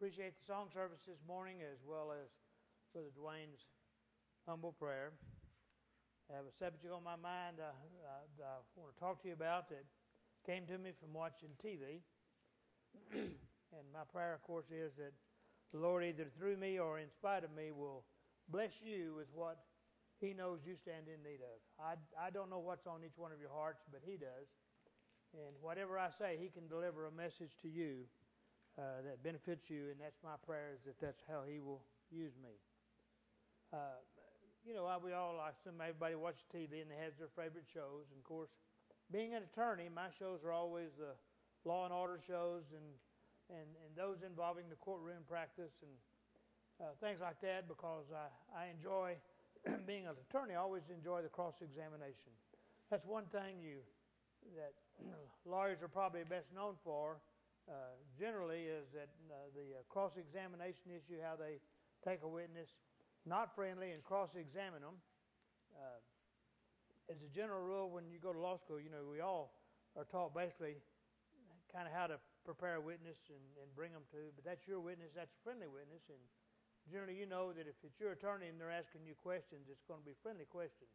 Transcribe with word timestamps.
Appreciate 0.00 0.32
the 0.40 0.48
song 0.48 0.72
service 0.72 1.04
this 1.04 1.20
morning 1.28 1.60
as 1.60 1.84
well 1.84 2.08
as 2.08 2.32
Brother 2.96 3.12
Dwayne's 3.12 3.68
humble 4.48 4.72
prayer. 4.72 5.12
I 6.32 6.40
have 6.40 6.48
a 6.48 6.56
subject 6.56 6.88
on 6.88 7.04
my 7.04 7.20
mind 7.20 7.60
I, 7.60 7.68
I, 7.68 8.24
I 8.40 8.80
want 8.80 8.96
to 8.96 8.98
talk 8.98 9.20
to 9.20 9.28
you 9.28 9.36
about 9.36 9.68
that 9.68 9.84
came 10.48 10.64
to 10.72 10.80
me 10.80 10.96
from 10.96 11.12
watching 11.12 11.52
TV. 11.60 12.00
and 13.12 13.84
my 13.92 14.08
prayer, 14.08 14.32
of 14.32 14.40
course, 14.40 14.72
is 14.72 14.96
that 14.96 15.12
the 15.68 15.78
Lord, 15.78 16.02
either 16.02 16.32
through 16.32 16.56
me 16.56 16.80
or 16.80 16.98
in 16.98 17.12
spite 17.12 17.44
of 17.44 17.52
me, 17.52 17.68
will 17.68 18.08
bless 18.48 18.80
you 18.80 19.12
with 19.20 19.28
what 19.34 19.60
He 20.16 20.32
knows 20.32 20.60
you 20.64 20.76
stand 20.80 21.12
in 21.12 21.20
need 21.20 21.44
of. 21.44 21.60
I, 21.76 22.00
I 22.16 22.30
don't 22.30 22.48
know 22.48 22.64
what's 22.64 22.86
on 22.86 23.04
each 23.04 23.20
one 23.20 23.32
of 23.32 23.38
your 23.38 23.52
hearts, 23.52 23.84
but 23.92 24.00
He 24.00 24.16
does. 24.16 24.48
And 25.36 25.52
whatever 25.60 25.98
I 25.98 26.08
say, 26.08 26.40
He 26.40 26.48
can 26.48 26.68
deliver 26.68 27.04
a 27.04 27.12
message 27.12 27.52
to 27.60 27.68
you 27.68 28.08
uh, 28.80 29.04
that 29.04 29.20
benefits 29.20 29.68
you, 29.68 29.92
and 29.92 30.00
that's 30.00 30.16
my 30.24 30.40
prayer 30.48 30.72
is 30.72 30.80
that 30.88 30.96
that's 30.96 31.20
how 31.28 31.44
He 31.44 31.60
will 31.60 31.84
use 32.08 32.32
me. 32.40 32.56
Uh, 33.72 34.00
you 34.64 34.72
know, 34.72 34.88
we 35.04 35.12
all, 35.12 35.36
I 35.36 35.52
assume 35.52 35.80
everybody 35.80 36.16
watches 36.16 36.44
TV 36.48 36.80
and 36.80 36.88
they 36.88 36.96
have 37.00 37.16
their 37.20 37.32
favorite 37.32 37.68
shows. 37.68 38.08
And 38.12 38.18
of 38.20 38.24
course, 38.24 38.50
being 39.12 39.34
an 39.34 39.44
attorney, 39.44 39.88
my 39.92 40.08
shows 40.18 40.40
are 40.44 40.52
always 40.52 40.96
the 40.96 41.12
law 41.68 41.84
and 41.84 41.92
order 41.92 42.20
shows 42.20 42.64
and, 42.72 42.88
and, 43.52 43.68
and 43.84 43.90
those 43.96 44.24
involving 44.24 44.68
the 44.68 44.80
courtroom 44.80 45.24
practice 45.28 45.76
and 45.84 45.92
uh, 46.80 46.96
things 47.00 47.20
like 47.20 47.40
that 47.40 47.68
because 47.68 48.08
I, 48.12 48.28
I 48.56 48.72
enjoy 48.72 49.16
being 49.86 50.08
an 50.08 50.16
attorney. 50.28 50.54
I 50.54 50.60
always 50.64 50.88
enjoy 50.88 51.20
the 51.22 51.28
cross 51.28 51.60
examination. 51.60 52.32
That's 52.90 53.04
one 53.04 53.28
thing 53.32 53.60
you 53.60 53.84
that 54.56 54.72
lawyers 55.44 55.82
are 55.82 55.92
probably 55.92 56.24
best 56.24 56.48
known 56.54 56.74
for. 56.82 57.20
Uh, 57.68 57.96
generally, 58.18 58.66
is 58.66 58.90
that 58.92 59.08
uh, 59.30 59.34
the 59.54 59.78
uh, 59.78 59.82
cross 59.88 60.16
examination 60.16 60.90
issue, 60.90 61.20
how 61.22 61.36
they 61.36 61.60
take 62.04 62.22
a 62.24 62.28
witness 62.28 62.70
not 63.26 63.54
friendly 63.54 63.92
and 63.92 64.02
cross 64.02 64.34
examine 64.36 64.80
them. 64.80 64.96
Uh, 65.76 66.00
as 67.12 67.20
a 67.22 67.28
general 67.28 67.60
rule, 67.60 67.90
when 67.90 68.08
you 68.08 68.18
go 68.18 68.32
to 68.32 68.38
law 68.38 68.56
school, 68.56 68.80
you 68.80 68.88
know, 68.88 69.02
we 69.04 69.20
all 69.20 69.52
are 69.98 70.06
taught 70.06 70.32
basically 70.32 70.78
kind 71.68 71.86
of 71.86 71.92
how 71.92 72.06
to 72.06 72.16
prepare 72.46 72.78
a 72.78 72.82
witness 72.82 73.18
and, 73.28 73.42
and 73.60 73.68
bring 73.74 73.92
them 73.92 74.06
to, 74.10 74.30
but 74.34 74.42
that's 74.46 74.66
your 74.66 74.80
witness, 74.80 75.10
that's 75.14 75.34
a 75.34 75.42
friendly 75.42 75.68
witness. 75.68 76.06
And 76.08 76.22
generally, 76.88 77.18
you 77.18 77.26
know 77.26 77.52
that 77.52 77.66
if 77.66 77.76
it's 77.82 77.98
your 77.98 78.14
attorney 78.14 78.48
and 78.48 78.58
they're 78.58 78.72
asking 78.72 79.04
you 79.04 79.14
questions, 79.18 79.68
it's 79.68 79.84
going 79.84 80.00
to 80.00 80.06
be 80.06 80.16
friendly 80.22 80.46
questions. 80.48 80.90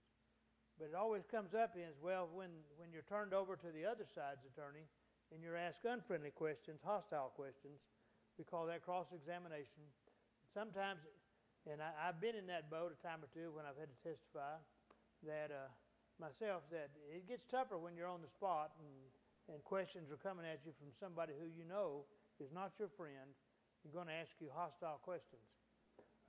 But 0.80 0.92
it 0.92 0.96
always 0.96 1.24
comes 1.24 1.56
up 1.56 1.80
as 1.80 1.96
well 2.04 2.28
when, 2.28 2.52
when 2.76 2.92
you're 2.92 3.08
turned 3.08 3.32
over 3.32 3.56
to 3.56 3.70
the 3.72 3.88
other 3.88 4.04
side's 4.04 4.44
attorney 4.44 4.92
and 5.36 5.44
you're 5.44 5.60
asked 5.60 5.84
unfriendly 5.84 6.32
questions, 6.32 6.80
hostile 6.80 7.36
questions. 7.36 7.84
We 8.40 8.48
call 8.48 8.64
that 8.72 8.88
cross 8.88 9.12
examination. 9.12 9.84
Sometimes 10.56 11.04
and 11.68 11.84
I, 11.84 11.92
have 12.08 12.24
been 12.24 12.40
in 12.40 12.48
that 12.48 12.72
boat 12.72 12.96
a 12.96 13.00
time 13.04 13.20
or 13.20 13.28
two 13.36 13.52
when 13.52 13.68
I've 13.68 13.76
had 13.76 13.92
to 13.92 14.00
testify 14.00 14.56
that 15.28 15.52
uh, 15.52 15.68
myself 16.22 16.64
that 16.72 16.94
it 17.12 17.28
gets 17.28 17.44
tougher 17.52 17.76
when 17.76 18.00
you're 18.00 18.08
on 18.08 18.24
the 18.24 18.32
spot 18.32 18.72
and, 18.80 18.96
and 19.52 19.60
questions 19.68 20.08
are 20.08 20.22
coming 20.22 20.48
at 20.48 20.64
you 20.64 20.72
from 20.78 20.96
somebody 20.96 21.36
who 21.36 21.52
you 21.52 21.68
know 21.68 22.08
is 22.40 22.54
not 22.56 22.78
your 22.80 22.88
friend 22.96 23.34
and 23.84 23.92
going 23.92 24.08
to 24.08 24.16
ask 24.16 24.38
you 24.40 24.48
hostile 24.54 25.02
questions. 25.04 25.44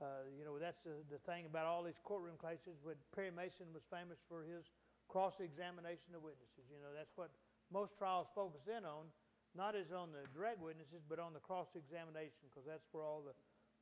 Uh, 0.03 0.27
you 0.35 0.43
know, 0.43 0.59
that's 0.59 0.83
the, 0.83 0.99
the 1.09 1.21
thing 1.23 1.47
about 1.47 1.63
all 1.69 1.81
these 1.81 2.01
courtroom 2.03 2.37
cases. 2.37 2.77
But 2.83 2.99
Perry 3.15 3.31
Mason 3.31 3.69
was 3.71 3.85
famous 3.87 4.19
for 4.27 4.43
his 4.43 4.67
cross-examination 5.07 6.11
of 6.13 6.21
witnesses. 6.21 6.65
You 6.69 6.81
know, 6.81 6.93
that's 6.93 7.13
what 7.17 7.29
most 7.71 7.97
trials 7.97 8.27
focus 8.33 8.67
in 8.67 8.85
on, 8.85 9.11
not 9.55 9.75
as 9.75 9.91
on 9.91 10.13
the 10.13 10.23
direct 10.31 10.61
witnesses, 10.61 11.01
but 11.07 11.17
on 11.17 11.33
the 11.33 11.41
cross-examination, 11.41 12.47
because 12.47 12.67
that's 12.67 12.85
where 12.91 13.03
all 13.03 13.25
the 13.25 13.33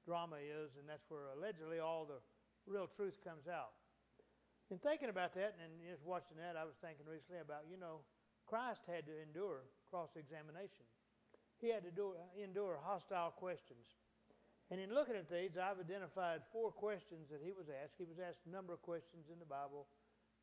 drama 0.06 0.38
is, 0.40 0.78
and 0.80 0.88
that's 0.88 1.06
where 1.10 1.34
allegedly 1.36 1.82
all 1.82 2.06
the 2.06 2.22
real 2.66 2.88
truth 2.88 3.18
comes 3.22 3.50
out. 3.50 3.74
In 4.74 4.82
thinking 4.82 5.14
about 5.14 5.38
that 5.38 5.54
and 5.62 5.70
just 5.86 6.02
watching 6.02 6.42
that, 6.42 6.58
I 6.58 6.66
was 6.66 6.74
thinking 6.82 7.06
recently 7.06 7.42
about, 7.42 7.70
you 7.70 7.78
know, 7.78 8.02
Christ 8.50 8.82
had 8.90 9.06
to 9.06 9.14
endure 9.22 9.66
cross 9.90 10.14
examination. 10.18 10.86
He 11.62 11.70
had 11.70 11.86
to 11.86 11.94
do, 11.94 12.18
endure 12.38 12.78
hostile 12.82 13.34
questions. 13.34 13.86
And 14.74 14.82
in 14.82 14.90
looking 14.90 15.14
at 15.14 15.30
these, 15.30 15.54
I've 15.62 15.78
identified 15.78 16.42
four 16.50 16.74
questions 16.74 17.30
that 17.30 17.42
he 17.46 17.54
was 17.54 17.70
asked. 17.70 18.02
He 18.02 18.10
was 18.10 18.18
asked 18.18 18.42
a 18.50 18.54
number 18.54 18.74
of 18.74 18.82
questions 18.82 19.30
in 19.30 19.38
the 19.38 19.46
Bible 19.46 19.86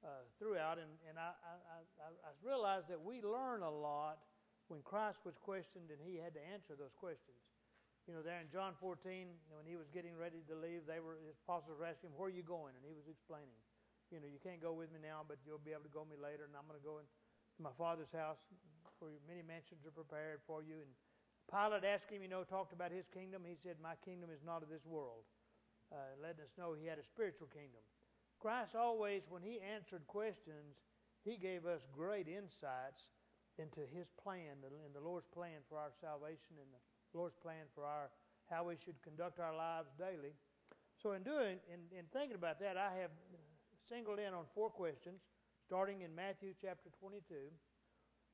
uh, 0.03 0.27
throughout, 0.39 0.79
and, 0.79 0.91
and 1.09 1.19
I, 1.19 1.31
I, 1.47 2.11
I, 2.27 2.33
realized 2.43 2.91
that 2.91 3.01
we 3.01 3.23
learn 3.23 3.63
a 3.63 3.71
lot 3.71 4.19
when 4.67 4.83
Christ 4.83 5.23
was 5.25 5.39
questioned 5.39 5.95
and 5.95 6.03
he 6.03 6.19
had 6.19 6.35
to 6.35 6.43
answer 6.43 6.75
those 6.75 6.93
questions 6.99 7.39
you 8.11 8.19
know, 8.19 8.23
there 8.23 8.43
in 8.43 8.51
John 8.51 8.75
14, 8.83 8.99
when 9.55 9.63
he 9.63 9.79
was 9.79 9.87
getting 9.95 10.19
ready 10.19 10.43
to 10.51 10.55
leave, 10.59 10.91
they 10.91 10.99
were 10.99 11.23
his 11.23 11.39
apostles 11.47 11.79
were 11.79 11.87
asking 11.87 12.11
him, 12.11 12.19
"Where 12.19 12.27
are 12.27 12.35
you 12.35 12.43
going?" 12.43 12.75
And 12.75 12.83
he 12.83 12.95
was 12.99 13.07
explaining, 13.07 13.55
you 14.11 14.19
know, 14.19 14.27
you 14.27 14.43
can't 14.43 14.59
go 14.59 14.75
with 14.75 14.91
me 14.91 14.99
now, 14.99 15.23
but 15.23 15.39
you'll 15.47 15.63
be 15.63 15.71
able 15.71 15.87
to 15.87 15.95
go 15.95 16.03
with 16.03 16.11
me 16.11 16.19
later, 16.19 16.43
and 16.43 16.55
I'm 16.59 16.67
going 16.67 16.79
to 16.79 16.83
go 16.83 16.99
into 16.99 17.15
my 17.63 17.71
father's 17.79 18.11
house, 18.11 18.43
where 18.99 19.15
many 19.31 19.43
mansions 19.47 19.87
are 19.87 19.95
prepared 19.95 20.43
for 20.51 20.67
you. 20.67 20.83
And 20.83 20.91
Pilate 21.47 21.87
asked 21.87 22.11
him, 22.11 22.27
you 22.27 22.31
know, 22.31 22.43
talked 22.43 22.75
about 22.75 22.91
his 22.91 23.07
kingdom. 23.07 23.47
He 23.47 23.55
said, 23.55 23.79
"My 23.79 23.95
kingdom 24.03 24.35
is 24.35 24.43
not 24.43 24.67
of 24.67 24.69
this 24.69 24.85
world," 24.85 25.23
uh, 25.95 26.19
letting 26.19 26.43
us 26.43 26.59
know 26.59 26.75
he 26.75 26.91
had 26.91 26.99
a 26.99 27.07
spiritual 27.07 27.47
kingdom. 27.55 27.87
Christ 28.43 28.75
always, 28.75 29.23
when 29.31 29.43
he 29.43 29.63
answered 29.63 30.03
questions, 30.11 30.83
he 31.23 31.39
gave 31.39 31.65
us 31.65 31.87
great 31.95 32.27
insights 32.27 33.15
into 33.55 33.87
his 33.95 34.11
plan 34.19 34.59
and 34.67 34.91
the 34.91 35.01
Lord's 35.01 35.31
plan 35.31 35.63
for 35.69 35.79
our 35.79 35.95
salvation 36.03 36.59
and 36.59 36.67
the 36.75 36.83
Lord's 37.15 37.39
plan 37.39 37.71
for 37.73 37.87
our 37.87 38.11
how 38.51 38.67
we 38.67 38.75
should 38.75 38.99
conduct 39.07 39.39
our 39.39 39.55
lives 39.55 39.95
daily. 39.95 40.35
So 40.99 41.13
in 41.13 41.23
doing 41.23 41.63
in, 41.71 41.87
in 41.95 42.05
thinking 42.13 42.35
about 42.35 42.59
that, 42.59 42.77
I 42.77 42.91
have 42.99 43.15
singled 43.89 44.19
in 44.19 44.35
on 44.35 44.51
four 44.55 44.71
questions, 44.71 45.23
starting 45.65 46.03
in 46.03 46.11
Matthew 46.13 46.51
chapter 46.61 46.91
22. 46.99 47.23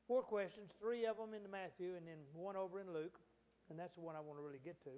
Four 0.09 0.23
questions, 0.23 0.73
three 0.81 1.05
of 1.05 1.21
them 1.21 1.37
in 1.37 1.45
Matthew, 1.53 1.93
and 1.93 2.09
then 2.09 2.25
one 2.33 2.57
over 2.57 2.81
in 2.81 2.89
Luke, 2.89 3.21
and 3.69 3.79
that's 3.79 3.97
the 3.97 4.01
one 4.01 4.17
I 4.17 4.25
want 4.25 4.41
to 4.41 4.43
really 4.43 4.65
get 4.65 4.81
to. 4.85 4.97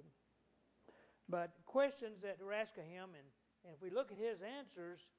But 1.27 1.51
questions 1.65 2.23
that 2.23 2.39
were 2.39 2.55
asked 2.55 2.79
of 2.79 2.87
him, 2.87 3.11
and, 3.11 3.27
and 3.63 3.73
if 3.73 3.81
we 3.81 3.89
look 3.89 4.11
at 4.11 4.17
his 4.17 4.39
answers, 4.41 5.09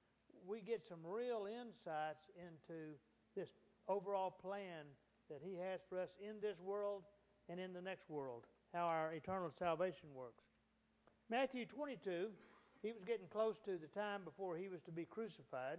we 0.47 0.61
get 0.61 0.87
some 0.87 0.99
real 1.05 1.47
insights 1.47 2.27
into 2.37 2.97
this 3.37 3.51
overall 3.89 4.31
plan 4.31 4.87
that 5.31 5.41
he 5.43 5.57
has 5.57 5.81
for 5.89 6.01
us 6.01 6.11
in 6.21 6.41
this 6.41 6.61
world 6.61 7.05
and 7.49 7.61
in 7.61 7.73
the 7.73 7.81
next 7.81 8.11
world, 8.11 8.47
how 8.75 8.85
our 8.87 9.13
eternal 9.13 9.51
salvation 9.57 10.09
works. 10.15 10.45
Matthew 11.31 11.65
22, 11.67 12.29
he 12.83 12.93
was 12.93 13.05
getting 13.05 13.27
close 13.31 13.59
to 13.61 13.79
the 13.79 13.87
time 13.87 14.23
before 14.25 14.57
he 14.57 14.69
was 14.69 14.83
to 14.83 14.93
be 14.93 15.05
crucified. 15.05 15.79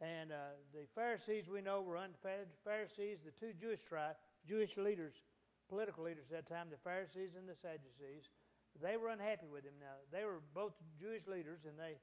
And 0.00 0.32
uh, 0.32 0.58
the 0.72 0.86
Pharisees 0.94 1.48
we 1.48 1.60
know 1.60 1.80
were 1.80 1.96
unfed. 1.96 2.48
Pharisees, 2.64 3.18
the 3.24 3.30
two 3.30 3.52
Jewish 3.52 3.84
tribes, 3.84 4.18
Jewish 4.48 4.76
leaders, 4.76 5.14
political 5.68 6.04
leaders 6.04 6.24
at 6.32 6.46
that 6.48 6.54
time, 6.54 6.66
the 6.70 6.82
Pharisees 6.82 7.36
and 7.38 7.48
the 7.48 7.54
Sadducees, 7.54 8.28
they 8.82 8.96
were 8.96 9.10
unhappy 9.10 9.46
with 9.46 9.64
him. 9.64 9.76
Now 9.78 9.98
they 10.10 10.24
were 10.24 10.42
both 10.54 10.74
Jewish 10.98 11.26
leaders, 11.26 11.62
and 11.66 11.78
they, 11.78 11.98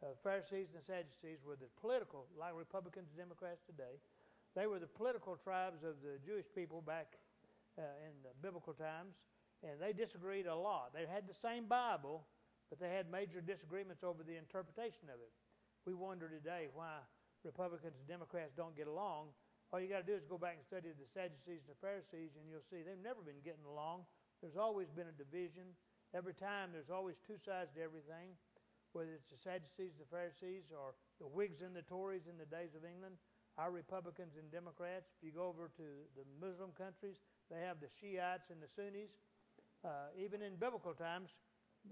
uh, 0.00 0.16
Pharisees 0.22 0.72
and 0.72 0.82
Sadducees, 0.84 1.44
were 1.44 1.56
the 1.56 1.68
political, 1.80 2.26
like 2.38 2.56
Republicans 2.56 3.12
and 3.12 3.18
Democrats 3.18 3.60
today. 3.66 4.00
They 4.54 4.66
were 4.66 4.78
the 4.78 4.90
political 4.90 5.36
tribes 5.36 5.82
of 5.82 5.98
the 6.00 6.22
Jewish 6.22 6.46
people 6.54 6.80
back 6.80 7.18
uh, 7.76 8.06
in 8.06 8.14
the 8.22 8.30
biblical 8.40 8.72
times, 8.72 9.26
and 9.62 9.80
they 9.82 9.92
disagreed 9.92 10.46
a 10.46 10.54
lot. 10.54 10.94
They 10.94 11.10
had 11.10 11.26
the 11.26 11.34
same 11.34 11.66
Bible, 11.66 12.22
but 12.70 12.78
they 12.78 12.88
had 12.88 13.10
major 13.10 13.40
disagreements 13.42 14.04
over 14.04 14.22
the 14.22 14.38
interpretation 14.38 15.10
of 15.10 15.18
it. 15.18 15.32
We 15.84 15.92
wonder 15.92 16.30
today 16.30 16.70
why 16.72 17.02
Republicans 17.44 17.98
and 17.98 18.06
Democrats 18.08 18.54
don't 18.56 18.76
get 18.76 18.86
along. 18.86 19.34
All 19.72 19.82
you 19.82 19.90
got 19.90 20.06
to 20.06 20.08
do 20.08 20.16
is 20.16 20.24
go 20.24 20.38
back 20.38 20.56
and 20.56 20.64
study 20.64 20.94
the 20.94 21.10
Sadducees 21.12 21.66
and 21.66 21.74
the 21.74 21.80
Pharisees, 21.82 22.38
and 22.38 22.46
you'll 22.46 22.64
see 22.70 22.86
they've 22.86 23.02
never 23.02 23.20
been 23.26 23.42
getting 23.44 23.66
along. 23.66 24.06
There's 24.40 24.56
always 24.56 24.88
been 24.88 25.10
a 25.10 25.16
division. 25.18 25.74
Every 26.14 26.32
time, 26.32 26.70
there's 26.70 26.94
always 26.94 27.18
two 27.26 27.34
sides 27.42 27.74
to 27.74 27.82
everything, 27.82 28.38
whether 28.94 29.10
it's 29.10 29.26
the 29.26 29.36
Sadducees, 29.36 29.98
the 29.98 30.06
Pharisees, 30.06 30.70
or 30.70 30.94
the 31.18 31.26
Whigs 31.26 31.58
and 31.58 31.74
the 31.74 31.82
Tories 31.82 32.30
in 32.30 32.38
the 32.38 32.46
days 32.46 32.78
of 32.78 32.86
England, 32.86 33.18
our 33.58 33.74
Republicans 33.74 34.38
and 34.38 34.46
Democrats. 34.46 35.10
If 35.18 35.26
you 35.26 35.34
go 35.34 35.50
over 35.50 35.66
to 35.74 35.86
the 36.14 36.22
Muslim 36.38 36.70
countries, 36.78 37.18
they 37.50 37.58
have 37.66 37.82
the 37.82 37.90
Shiites 37.90 38.54
and 38.54 38.62
the 38.62 38.70
Sunnis. 38.70 39.10
Uh, 39.82 40.14
even 40.14 40.40
in 40.40 40.54
biblical 40.54 40.94
times, 40.94 41.34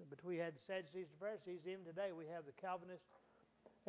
but 0.08 0.22
we 0.25 0.38
had 0.38 0.54
the 0.54 0.62
Sadducees 0.62 1.10
and 1.10 1.14
the 1.18 1.20
Pharisees. 1.20 1.66
Even 1.66 1.82
today, 1.84 2.14
we 2.14 2.30
have 2.30 2.46
the 2.46 2.54
Calvinists 2.54 3.10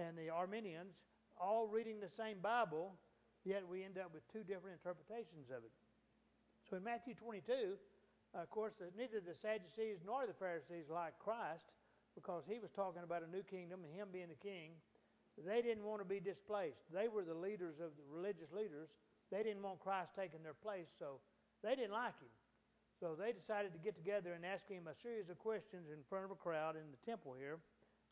and 0.02 0.18
the 0.18 0.34
Arminians 0.34 0.98
all 1.38 1.70
reading 1.70 2.02
the 2.02 2.10
same 2.10 2.42
Bible, 2.42 2.98
yet 3.46 3.62
we 3.70 3.86
end 3.86 4.02
up 4.02 4.10
with 4.14 4.26
two 4.34 4.42
different 4.42 4.82
interpretations 4.82 5.54
of 5.54 5.62
it. 5.62 5.72
So 6.68 6.78
in 6.78 6.84
Matthew 6.84 7.14
22, 7.14 7.54
uh, 7.54 7.93
of 8.42 8.50
course, 8.50 8.74
uh, 8.82 8.90
neither 8.98 9.22
the 9.22 9.34
Sadducees 9.34 10.02
nor 10.06 10.26
the 10.26 10.34
Pharisees 10.34 10.90
liked 10.90 11.20
Christ 11.20 11.70
because 12.16 12.44
he 12.50 12.58
was 12.58 12.72
talking 12.72 13.04
about 13.04 13.22
a 13.22 13.30
new 13.30 13.44
kingdom 13.44 13.82
and 13.86 13.94
him 13.94 14.10
being 14.12 14.30
the 14.30 14.42
king. 14.42 14.74
They 15.38 15.62
didn't 15.62 15.84
want 15.84 16.02
to 16.02 16.08
be 16.08 16.20
displaced. 16.20 16.82
They 16.94 17.08
were 17.08 17.24
the 17.24 17.38
leaders 17.38 17.82
of 17.82 17.94
the 17.98 18.06
religious 18.10 18.52
leaders. 18.54 18.90
They 19.32 19.42
didn't 19.42 19.62
want 19.62 19.82
Christ 19.82 20.14
taking 20.16 20.44
their 20.44 20.58
place, 20.58 20.90
so 20.98 21.22
they 21.64 21.76
didn't 21.76 21.94
like 21.94 22.18
him. 22.22 22.30
So 23.00 23.18
they 23.18 23.34
decided 23.34 23.74
to 23.74 23.82
get 23.82 23.96
together 23.96 24.34
and 24.34 24.46
ask 24.46 24.70
him 24.70 24.86
a 24.86 24.94
series 24.94 25.30
of 25.30 25.40
questions 25.40 25.90
in 25.90 26.06
front 26.08 26.26
of 26.26 26.32
a 26.32 26.38
crowd 26.38 26.76
in 26.76 26.86
the 26.94 27.02
temple 27.06 27.34
here. 27.38 27.58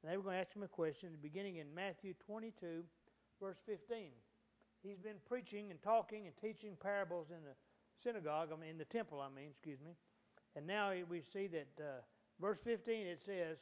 And 0.01 0.11
they 0.11 0.17
were 0.17 0.23
going 0.23 0.35
to 0.35 0.41
ask 0.41 0.55
him 0.55 0.63
a 0.63 0.67
question 0.67 1.13
beginning 1.21 1.57
in 1.57 1.73
Matthew 1.73 2.13
22, 2.25 2.83
verse 3.39 3.57
15. 3.65 4.09
He's 4.81 4.97
been 4.97 5.21
preaching 5.29 5.69
and 5.69 5.81
talking 5.81 6.25
and 6.25 6.35
teaching 6.41 6.73
parables 6.81 7.29
in 7.29 7.43
the 7.45 7.53
synagogue, 8.01 8.49
I 8.51 8.59
mean, 8.59 8.71
in 8.71 8.77
the 8.79 8.85
temple, 8.85 9.21
I 9.21 9.29
mean, 9.29 9.49
excuse 9.51 9.79
me. 9.79 9.93
And 10.55 10.67
now 10.67 10.91
we 11.09 11.21
see 11.21 11.47
that 11.47 11.71
uh, 11.79 12.01
verse 12.39 12.59
15 12.59 13.07
it 13.07 13.21
says, 13.25 13.57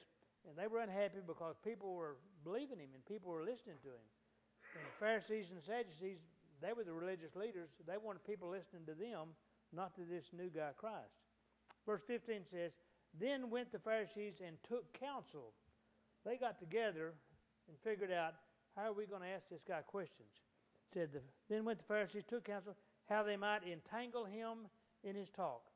and 0.47 0.57
they 0.57 0.67
were 0.67 0.79
unhappy 0.79 1.19
because 1.25 1.55
people 1.63 1.93
were 1.93 2.17
believing 2.43 2.79
him 2.79 2.89
and 2.95 3.05
people 3.05 3.31
were 3.31 3.43
listening 3.43 3.77
to 3.83 3.89
him. 3.89 4.07
And 4.75 4.83
the 4.85 4.97
Pharisees 4.99 5.51
and 5.51 5.61
Sadducees, 5.61 6.19
they 6.61 6.73
were 6.73 6.83
the 6.83 6.93
religious 6.93 7.35
leaders. 7.35 7.69
They 7.85 7.97
wanted 8.01 8.23
people 8.23 8.49
listening 8.49 8.85
to 8.87 8.93
them 8.93 9.35
not 9.73 9.95
to 9.95 10.01
this 10.01 10.31
new 10.33 10.49
guy 10.49 10.71
Christ. 10.77 11.19
Verse 11.85 12.01
15 12.07 12.41
says, 12.49 12.71
Then 13.19 13.49
went 13.49 13.71
the 13.71 13.79
Pharisees 13.79 14.41
and 14.45 14.57
took 14.67 14.93
counsel. 14.93 15.53
They 16.25 16.37
got 16.37 16.59
together 16.59 17.13
and 17.67 17.77
figured 17.83 18.11
out 18.11 18.33
how 18.75 18.89
are 18.89 18.93
we 18.93 19.05
going 19.05 19.21
to 19.21 19.27
ask 19.27 19.49
this 19.49 19.63
guy 19.67 19.81
questions. 19.81 20.29
Said 20.93 21.09
the, 21.13 21.21
then 21.49 21.65
went 21.65 21.79
the 21.79 21.85
Pharisees, 21.85 22.23
took 22.27 22.45
counsel, 22.45 22.75
how 23.07 23.23
they 23.23 23.37
might 23.37 23.61
entangle 23.63 24.25
him 24.25 24.69
in 25.03 25.15
his 25.15 25.29
talk. 25.29 25.68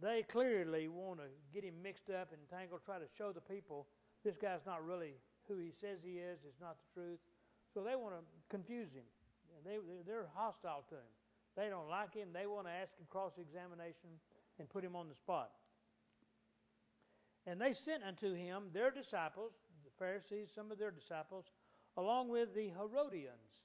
They 0.00 0.24
clearly 0.28 0.88
want 0.88 1.20
to 1.20 1.26
get 1.52 1.64
him 1.64 1.74
mixed 1.82 2.10
up 2.10 2.32
and 2.32 2.40
tangled, 2.48 2.80
try 2.84 2.98
to 2.98 3.08
show 3.16 3.32
the 3.32 3.40
people 3.40 3.86
this 4.24 4.36
guy's 4.36 4.64
not 4.66 4.84
really 4.84 5.14
who 5.48 5.58
he 5.58 5.72
says 5.80 5.98
he 6.04 6.18
is, 6.18 6.38
it's 6.46 6.60
not 6.60 6.76
the 6.76 7.00
truth. 7.00 7.18
So 7.72 7.82
they 7.82 7.96
want 7.96 8.14
to 8.14 8.22
confuse 8.48 8.92
him. 8.92 9.04
They, 9.64 9.76
they're 10.06 10.28
hostile 10.34 10.84
to 10.88 10.94
him. 10.94 11.12
They 11.56 11.68
don't 11.68 11.88
like 11.88 12.14
him. 12.14 12.28
They 12.32 12.46
want 12.46 12.66
to 12.66 12.72
ask 12.72 12.96
him 12.96 13.06
cross 13.10 13.32
examination 13.38 14.20
and 14.58 14.68
put 14.68 14.84
him 14.84 14.96
on 14.96 15.08
the 15.08 15.14
spot. 15.14 15.50
And 17.46 17.60
they 17.60 17.72
sent 17.72 18.02
unto 18.04 18.34
him 18.34 18.70
their 18.72 18.90
disciples, 18.90 19.52
the 19.84 19.90
Pharisees, 19.98 20.50
some 20.54 20.70
of 20.70 20.78
their 20.78 20.90
disciples, 20.90 21.46
along 21.96 22.28
with 22.28 22.54
the 22.54 22.68
Herodians. 22.68 23.64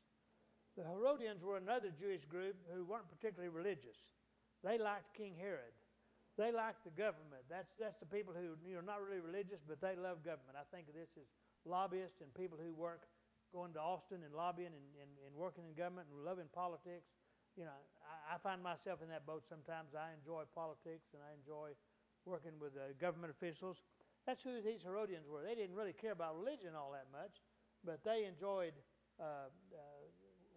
The 0.77 0.83
Herodians 0.83 1.43
were 1.43 1.57
another 1.57 1.89
Jewish 1.97 2.25
group 2.25 2.55
who 2.73 2.83
weren't 2.83 3.09
particularly 3.09 3.49
religious. 3.49 3.97
They 4.63 4.77
liked 4.77 5.13
King 5.13 5.35
Herod. 5.39 5.73
They 6.35 6.51
like 6.51 6.75
the 6.83 6.91
government. 6.91 7.47
That's, 7.47 7.71
that's 7.79 7.95
the 7.99 8.09
people 8.09 8.35
who 8.35 8.59
are 8.75 8.83
not 8.83 8.99
really 8.99 9.23
religious, 9.23 9.63
but 9.63 9.79
they 9.79 9.95
love 9.95 10.19
government. 10.19 10.59
I 10.59 10.67
think 10.67 10.91
of 10.91 10.95
this 10.95 11.15
as 11.15 11.31
lobbyists 11.63 12.19
and 12.19 12.27
people 12.35 12.59
who 12.59 12.75
work 12.75 13.07
going 13.55 13.71
to 13.71 13.79
Austin 13.79 14.19
and 14.27 14.35
lobbying 14.35 14.75
and, 14.75 14.87
and, 14.99 15.11
and 15.23 15.31
working 15.31 15.63
in 15.63 15.71
government 15.79 16.11
and 16.11 16.27
loving 16.27 16.51
politics 16.51 17.15
you 17.55 17.63
know, 17.63 17.75
I, 18.03 18.35
I, 18.35 18.37
find 18.37 18.61
myself 18.61 18.99
in 19.01 19.07
that 19.09 19.25
boat 19.25 19.47
sometimes. 19.47 19.95
I 19.95 20.11
enjoy 20.11 20.43
politics 20.53 21.15
and 21.15 21.23
I 21.23 21.31
enjoy 21.31 21.71
working 22.27 22.59
with 22.59 22.75
uh, 22.75 22.91
government 22.99 23.31
officials. 23.31 23.81
That's 24.27 24.43
who 24.43 24.59
these 24.61 24.83
Herodians 24.83 25.27
were. 25.27 25.41
They 25.41 25.55
didn't 25.55 25.75
really 25.75 25.95
care 25.95 26.11
about 26.11 26.35
religion 26.35 26.75
all 26.75 26.91
that 26.91 27.07
much, 27.11 27.39
but 27.83 28.03
they 28.03 28.27
enjoyed 28.27 28.75
uh, 29.19 29.47
uh, 29.71 29.79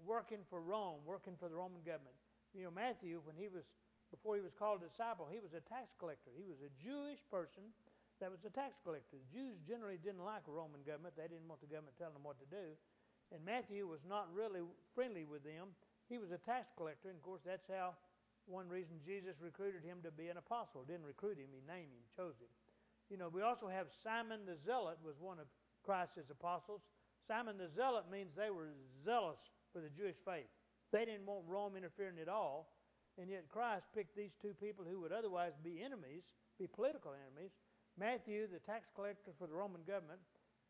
working 0.05 0.43
for 0.51 0.61
Rome, 0.61 1.07
working 1.07 1.35
for 1.39 1.49
the 1.49 1.55
Roman 1.55 1.83
government. 1.87 2.19
You 2.55 2.65
know, 2.65 2.75
Matthew, 2.75 3.21
when 3.23 3.37
he 3.37 3.47
was 3.47 3.71
before 4.11 4.37
he 4.37 4.45
was 4.45 4.57
called 4.57 4.81
a 4.81 4.89
disciple, 4.89 5.29
he 5.29 5.41
was 5.41 5.53
a 5.53 5.65
tax 5.69 5.93
collector. 6.01 6.33
He 6.33 6.49
was 6.49 6.61
a 6.65 6.73
Jewish 6.81 7.21
person 7.29 7.71
that 8.19 8.33
was 8.33 8.43
a 8.49 8.53
tax 8.53 8.81
collector. 8.83 9.21
The 9.21 9.31
Jews 9.31 9.61
generally 9.63 10.01
didn't 10.01 10.25
like 10.25 10.49
the 10.49 10.57
Roman 10.57 10.81
government. 10.83 11.15
They 11.15 11.29
didn't 11.29 11.47
want 11.47 11.61
the 11.61 11.71
government 11.71 11.97
telling 12.01 12.17
them 12.17 12.27
what 12.27 12.41
to 12.41 12.49
do. 12.49 12.75
And 13.31 13.45
Matthew 13.45 13.85
was 13.85 14.03
not 14.09 14.33
really 14.33 14.65
friendly 14.97 15.29
with 15.29 15.45
them 15.45 15.77
he 16.09 16.17
was 16.17 16.33
a 16.33 16.41
tax 16.41 16.73
collector, 16.77 17.09
and 17.09 17.17
of 17.17 17.23
course, 17.23 17.43
that's 17.45 17.69
how 17.69 17.93
one 18.47 18.69
reason 18.69 18.97
Jesus 19.05 19.37
recruited 19.45 19.85
him 19.85 19.99
to 20.03 20.11
be 20.11 20.29
an 20.29 20.41
apostle. 20.41 20.85
Didn't 20.89 21.05
recruit 21.05 21.37
him, 21.37 21.53
he 21.53 21.61
named 21.69 21.93
him, 21.93 22.05
chose 22.17 22.41
him. 22.41 22.49
You 23.13 23.21
know, 23.21 23.29
we 23.29 23.43
also 23.43 23.69
have 23.69 23.93
Simon 23.93 24.49
the 24.49 24.57
Zealot 24.57 24.97
was 25.05 25.21
one 25.21 25.39
of 25.39 25.47
Christ's 25.85 26.31
apostles. 26.31 26.81
Simon 27.27 27.57
the 27.59 27.69
Zealot 27.69 28.05
means 28.11 28.33
they 28.33 28.51
were 28.51 28.73
zealous 29.05 29.53
for 29.73 29.81
the 29.81 29.93
Jewish 29.93 30.17
faith. 30.25 30.49
They 30.93 31.05
didn't 31.05 31.27
want 31.27 31.45
Rome 31.47 31.77
interfering 31.77 32.17
at 32.21 32.29
all, 32.29 32.73
and 33.19 33.29
yet 33.29 33.51
Christ 33.51 33.91
picked 33.95 34.15
these 34.15 34.39
two 34.41 34.55
people 34.55 34.87
who 34.87 35.03
would 35.03 35.13
otherwise 35.13 35.59
be 35.63 35.83
enemies, 35.83 36.23
be 36.59 36.71
political 36.71 37.13
enemies. 37.13 37.51
Matthew, 37.99 38.47
the 38.47 38.63
tax 38.63 38.87
collector 38.95 39.35
for 39.35 39.51
the 39.51 39.59
Roman 39.59 39.83
government, 39.83 40.23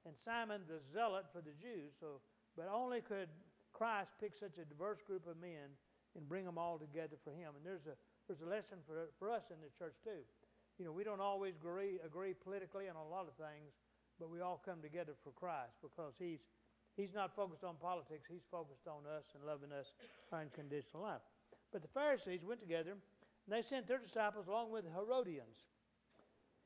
and 0.08 0.16
Simon 0.16 0.64
the 0.64 0.80
Zealot 0.80 1.28
for 1.28 1.44
the 1.44 1.52
Jews. 1.60 1.92
So, 2.00 2.24
but 2.56 2.72
only 2.72 3.04
could 3.04 3.28
Christ 3.76 4.16
pick 4.16 4.32
such 4.32 4.56
a 4.56 4.64
diverse 4.64 5.04
group 5.04 5.28
of 5.28 5.36
men 5.36 5.76
and 6.16 6.24
bring 6.24 6.48
them 6.48 6.56
all 6.56 6.80
together 6.80 7.20
for 7.20 7.30
Him. 7.30 7.52
And 7.52 7.62
there's 7.62 7.84
a 7.84 7.94
there's 8.26 8.40
a 8.40 8.48
lesson 8.48 8.80
for 8.88 9.12
for 9.20 9.28
us 9.28 9.52
in 9.52 9.60
the 9.60 9.68
church 9.76 10.00
too. 10.00 10.24
You 10.80 10.88
know, 10.88 10.92
we 10.92 11.04
don't 11.04 11.20
always 11.20 11.60
agree 11.60 12.00
agree 12.00 12.32
politically 12.32 12.88
on 12.88 12.96
a 12.96 13.04
lot 13.04 13.28
of 13.28 13.36
things, 13.36 13.76
but 14.16 14.32
we 14.32 14.40
all 14.40 14.62
come 14.64 14.80
together 14.80 15.12
for 15.20 15.36
Christ 15.36 15.76
because 15.84 16.16
He's 16.16 16.40
He's 16.96 17.14
not 17.14 17.36
focused 17.36 17.62
on 17.62 17.76
politics. 17.76 18.26
He's 18.26 18.48
focused 18.50 18.88
on 18.88 19.06
us 19.06 19.28
and 19.36 19.44
loving 19.44 19.70
us 19.70 19.92
unconditional 20.32 21.04
life. 21.04 21.22
But 21.72 21.82
the 21.82 21.88
Pharisees 21.88 22.44
went 22.44 22.60
together 22.60 22.92
and 22.92 23.50
they 23.50 23.62
sent 23.62 23.86
their 23.86 23.98
disciples 23.98 24.48
along 24.48 24.70
with 24.70 24.84
Herodians. 24.94 25.56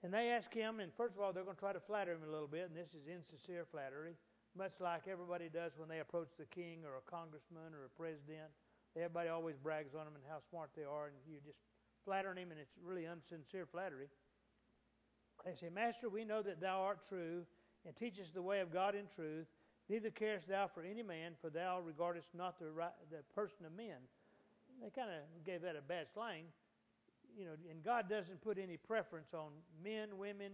And 0.02 0.12
they 0.12 0.31
asked 0.31 0.52
him, 0.52 0.81
and 0.81 0.93
first 0.93 1.14
of 1.14 1.20
all, 1.20 1.32
they're 1.32 1.44
going 1.44 1.54
to 1.54 1.60
try 1.60 1.72
to 1.72 1.81
flatter 1.81 2.12
him 2.12 2.26
a 2.26 2.31
little 2.31 2.49
bit, 2.49 2.66
and 2.66 2.76
this 2.76 2.88
is 2.88 3.06
insincere 3.06 3.64
flattery 3.70 4.16
much 4.56 4.81
like 4.81 5.08
everybody 5.08 5.49
does 5.49 5.72
when 5.76 5.88
they 5.88 6.00
approach 6.00 6.28
the 6.38 6.44
king 6.44 6.84
or 6.84 6.99
a 6.99 7.10
congressman 7.10 7.72
or 7.72 7.87
a 7.87 7.96
president. 7.96 8.52
Everybody 8.96 9.31
always 9.31 9.56
brags 9.56 9.94
on 9.94 10.04
them 10.04 10.14
and 10.14 10.25
how 10.28 10.40
smart 10.40 10.70
they 10.76 10.84
are, 10.84 11.06
and 11.06 11.16
you're 11.26 11.40
just 11.40 11.60
flattering 12.04 12.37
him, 12.37 12.50
and 12.50 12.60
it's 12.60 12.76
really 12.82 13.04
unsincere 13.04 13.66
flattery. 13.66 14.08
They 15.44 15.54
say, 15.54 15.70
Master, 15.70 16.08
we 16.10 16.25
know 16.25 16.43
that 16.43 16.60
thou 16.60 16.82
art 16.82 17.00
true 17.08 17.44
and 17.87 17.96
teachest 17.96 18.34
the 18.34 18.43
way 18.43 18.60
of 18.60 18.72
God 18.72 18.94
in 18.94 19.06
truth. 19.06 19.46
Neither 19.88 20.10
carest 20.10 20.49
thou 20.49 20.69
for 20.69 20.82
any 20.82 21.02
man, 21.02 21.32
for 21.40 21.49
thou 21.49 21.81
regardest 21.81 22.28
not 22.34 22.58
the, 22.58 22.70
right, 22.70 22.93
the 23.10 23.22
person 23.34 23.64
of 23.66 23.72
men. 23.72 23.96
They 24.82 24.90
kind 24.90 25.11
of 25.11 25.44
gave 25.46 25.62
that 25.62 25.76
a 25.76 25.82
bad 25.82 26.06
slang. 26.12 26.44
You 27.38 27.46
know, 27.46 27.52
and 27.70 27.82
God 27.84 28.11
doesn't 28.11 28.43
put 28.43 28.58
any 28.58 28.76
preference 28.76 29.32
on 29.32 29.52
men, 29.82 30.19
women, 30.19 30.52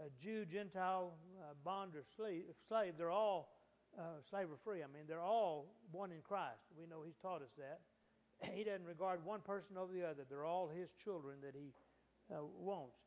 a 0.00 0.04
Jew, 0.22 0.44
Gentile, 0.44 1.12
uh, 1.40 1.54
bond, 1.64 1.96
or 1.96 2.04
slave, 2.16 2.44
slave, 2.68 2.94
they're 2.96 3.10
all 3.10 3.56
uh, 3.98 4.20
slave 4.28 4.46
or 4.50 4.56
free. 4.62 4.82
I 4.82 4.86
mean, 4.86 5.04
they're 5.08 5.20
all 5.22 5.74
one 5.90 6.12
in 6.12 6.20
Christ. 6.22 6.62
We 6.78 6.86
know 6.86 7.02
He's 7.04 7.16
taught 7.16 7.42
us 7.42 7.50
that. 7.58 7.80
He 8.54 8.64
doesn't 8.64 8.86
regard 8.86 9.24
one 9.24 9.40
person 9.40 9.76
over 9.76 9.92
the 9.92 10.06
other. 10.06 10.22
They're 10.28 10.44
all 10.44 10.68
His 10.68 10.92
children 10.92 11.36
that 11.42 11.54
He 11.54 11.72
uh, 12.30 12.44
wants. 12.58 12.98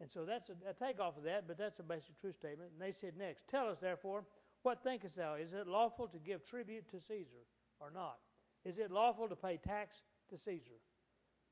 And 0.00 0.10
so 0.10 0.24
that's 0.24 0.50
a, 0.50 0.70
a 0.70 0.74
takeoff 0.74 1.16
of 1.16 1.24
that, 1.24 1.46
but 1.46 1.58
that's 1.58 1.80
a 1.80 1.82
basic 1.82 2.20
truth 2.20 2.36
statement. 2.36 2.70
And 2.72 2.80
they 2.80 2.92
said 2.92 3.14
next, 3.18 3.48
Tell 3.48 3.68
us 3.68 3.78
therefore, 3.80 4.24
what 4.62 4.82
thinkest 4.82 5.16
thou? 5.16 5.34
Is 5.34 5.52
it 5.52 5.66
lawful 5.66 6.06
to 6.08 6.18
give 6.18 6.44
tribute 6.44 6.90
to 6.90 7.00
Caesar 7.00 7.44
or 7.80 7.90
not? 7.90 8.18
Is 8.64 8.78
it 8.78 8.90
lawful 8.90 9.28
to 9.28 9.36
pay 9.36 9.58
tax 9.58 10.02
to 10.34 10.42
Caesar? 10.42 10.82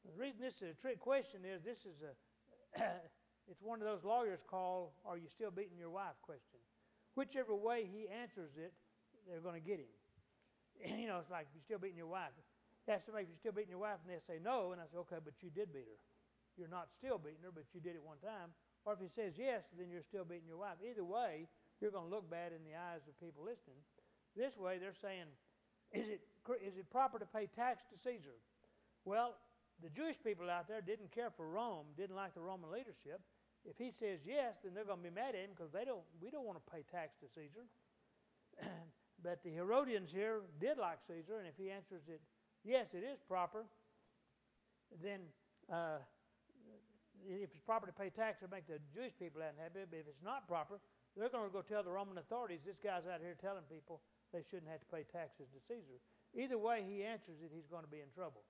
The 0.05 0.19
reason 0.19 0.43
this 0.43 0.57
is 0.61 0.75
a 0.75 0.81
trick 0.81 0.99
question 0.99 1.47
is 1.47 1.63
this 1.63 1.87
is 1.87 2.03
a 2.03 2.83
It's 3.51 3.63
one 3.63 3.83
of 3.83 3.87
those 3.87 4.05
lawyers 4.05 4.45
call, 4.47 4.95
Are 5.05 5.17
you 5.17 5.29
still 5.29 5.51
beating 5.51 5.79
your 5.79 5.91
wife 5.91 6.19
question. 6.23 6.61
Whichever 7.15 7.55
way 7.55 7.89
he 7.91 8.09
answers 8.09 8.57
it, 8.57 8.73
they're 9.27 9.43
going 9.43 9.59
to 9.61 9.67
get 9.67 9.81
him. 9.81 9.93
And, 10.85 11.01
you 11.03 11.09
know, 11.09 11.19
it's 11.19 11.31
like, 11.31 11.47
You're 11.55 11.65
still 11.65 11.79
beating 11.79 11.99
your 11.99 12.11
wife. 12.11 12.35
Ask 12.89 13.07
somebody 13.07 13.25
if 13.25 13.31
you're 13.31 13.39
still 13.39 13.55
beating 13.55 13.71
your 13.71 13.83
wife, 13.83 14.03
and 14.03 14.11
they 14.11 14.19
say 14.23 14.43
no, 14.43 14.73
and 14.73 14.81
I 14.81 14.87
say, 14.91 14.99
Okay, 15.07 15.19
but 15.23 15.35
you 15.43 15.51
did 15.51 15.73
beat 15.73 15.91
her. 15.91 16.01
You're 16.59 16.71
not 16.71 16.93
still 16.93 17.19
beating 17.19 17.43
her, 17.43 17.55
but 17.55 17.65
you 17.73 17.81
did 17.81 17.97
it 17.97 18.03
one 18.03 18.19
time. 18.19 18.53
Or 18.85 18.93
if 18.93 19.01
he 19.01 19.09
says 19.09 19.39
yes, 19.39 19.71
then 19.79 19.89
you're 19.89 20.05
still 20.05 20.27
beating 20.27 20.51
your 20.51 20.59
wife. 20.59 20.77
Either 20.83 21.05
way, 21.05 21.49
you're 21.81 21.95
going 21.95 22.11
to 22.11 22.13
look 22.13 22.29
bad 22.29 22.53
in 22.53 22.63
the 22.67 22.75
eyes 22.75 23.07
of 23.09 23.15
people 23.23 23.47
listening. 23.47 23.79
This 24.35 24.59
way, 24.59 24.77
they're 24.79 24.97
saying, 24.97 25.31
is 25.95 26.09
it, 26.09 26.21
is 26.61 26.77
it 26.77 26.91
proper 26.91 27.19
to 27.19 27.27
pay 27.27 27.47
tax 27.47 27.85
to 27.89 27.97
Caesar? 28.03 28.37
Well, 29.05 29.35
the 29.83 29.91
Jewish 29.91 30.17
people 30.23 30.49
out 30.49 30.69
there 30.69 30.81
didn't 30.81 31.11
care 31.11 31.31
for 31.31 31.49
Rome, 31.49 31.87
didn't 31.97 32.17
like 32.17 32.35
the 32.35 32.41
Roman 32.41 32.71
leadership. 32.71 33.21
If 33.65 33.79
he 33.79 33.91
says 33.91 34.21
yes, 34.27 34.59
then 34.63 34.75
they're 34.75 34.85
going 34.85 35.03
to 35.03 35.09
be 35.09 35.15
mad 35.15 35.35
at 35.35 35.43
him 35.43 35.51
because 35.55 35.71
they 35.73 35.85
don't. 35.85 36.03
We 36.21 36.31
don't 36.31 36.47
want 36.47 36.59
to 36.59 36.67
pay 36.71 36.83
tax 36.91 37.15
to 37.23 37.27
Caesar. 37.31 37.67
but 39.23 39.43
the 39.43 39.51
Herodians 39.51 40.11
here 40.11 40.43
did 40.61 40.79
like 40.79 40.99
Caesar, 41.07 41.39
and 41.39 41.47
if 41.47 41.55
he 41.57 41.71
answers 41.71 42.03
it, 42.09 42.21
yes, 42.65 42.95
it 42.95 43.07
is 43.07 43.23
proper, 43.27 43.65
then 45.03 45.21
uh, 45.71 46.03
if 47.23 47.55
it's 47.55 47.63
proper 47.63 47.87
to 47.87 47.95
pay 47.95 48.11
tax, 48.11 48.43
it'll 48.43 48.51
make 48.51 48.67
the 48.67 48.83
Jewish 48.91 49.15
people 49.15 49.43
unhappy. 49.43 49.87
But 49.87 49.99
if 50.03 50.07
it's 50.11 50.27
not 50.27 50.51
proper, 50.51 50.83
they're 51.15 51.31
going 51.31 51.47
to 51.47 51.55
go 51.55 51.63
tell 51.63 51.83
the 51.83 51.95
Roman 51.95 52.19
authorities 52.19 52.67
this 52.67 52.83
guy's 52.83 53.07
out 53.07 53.23
here 53.23 53.39
telling 53.39 53.63
people 53.71 54.03
they 54.35 54.43
shouldn't 54.43 54.71
have 54.71 54.83
to 54.83 54.91
pay 54.91 55.07
taxes 55.07 55.47
to 55.55 55.61
Caesar. 55.71 56.03
Either 56.35 56.59
way 56.59 56.83
he 56.83 57.05
answers 57.05 57.39
it, 57.45 57.55
he's 57.55 57.71
going 57.71 57.85
to 57.85 57.91
be 57.91 58.01
in 58.01 58.11
trouble. 58.11 58.43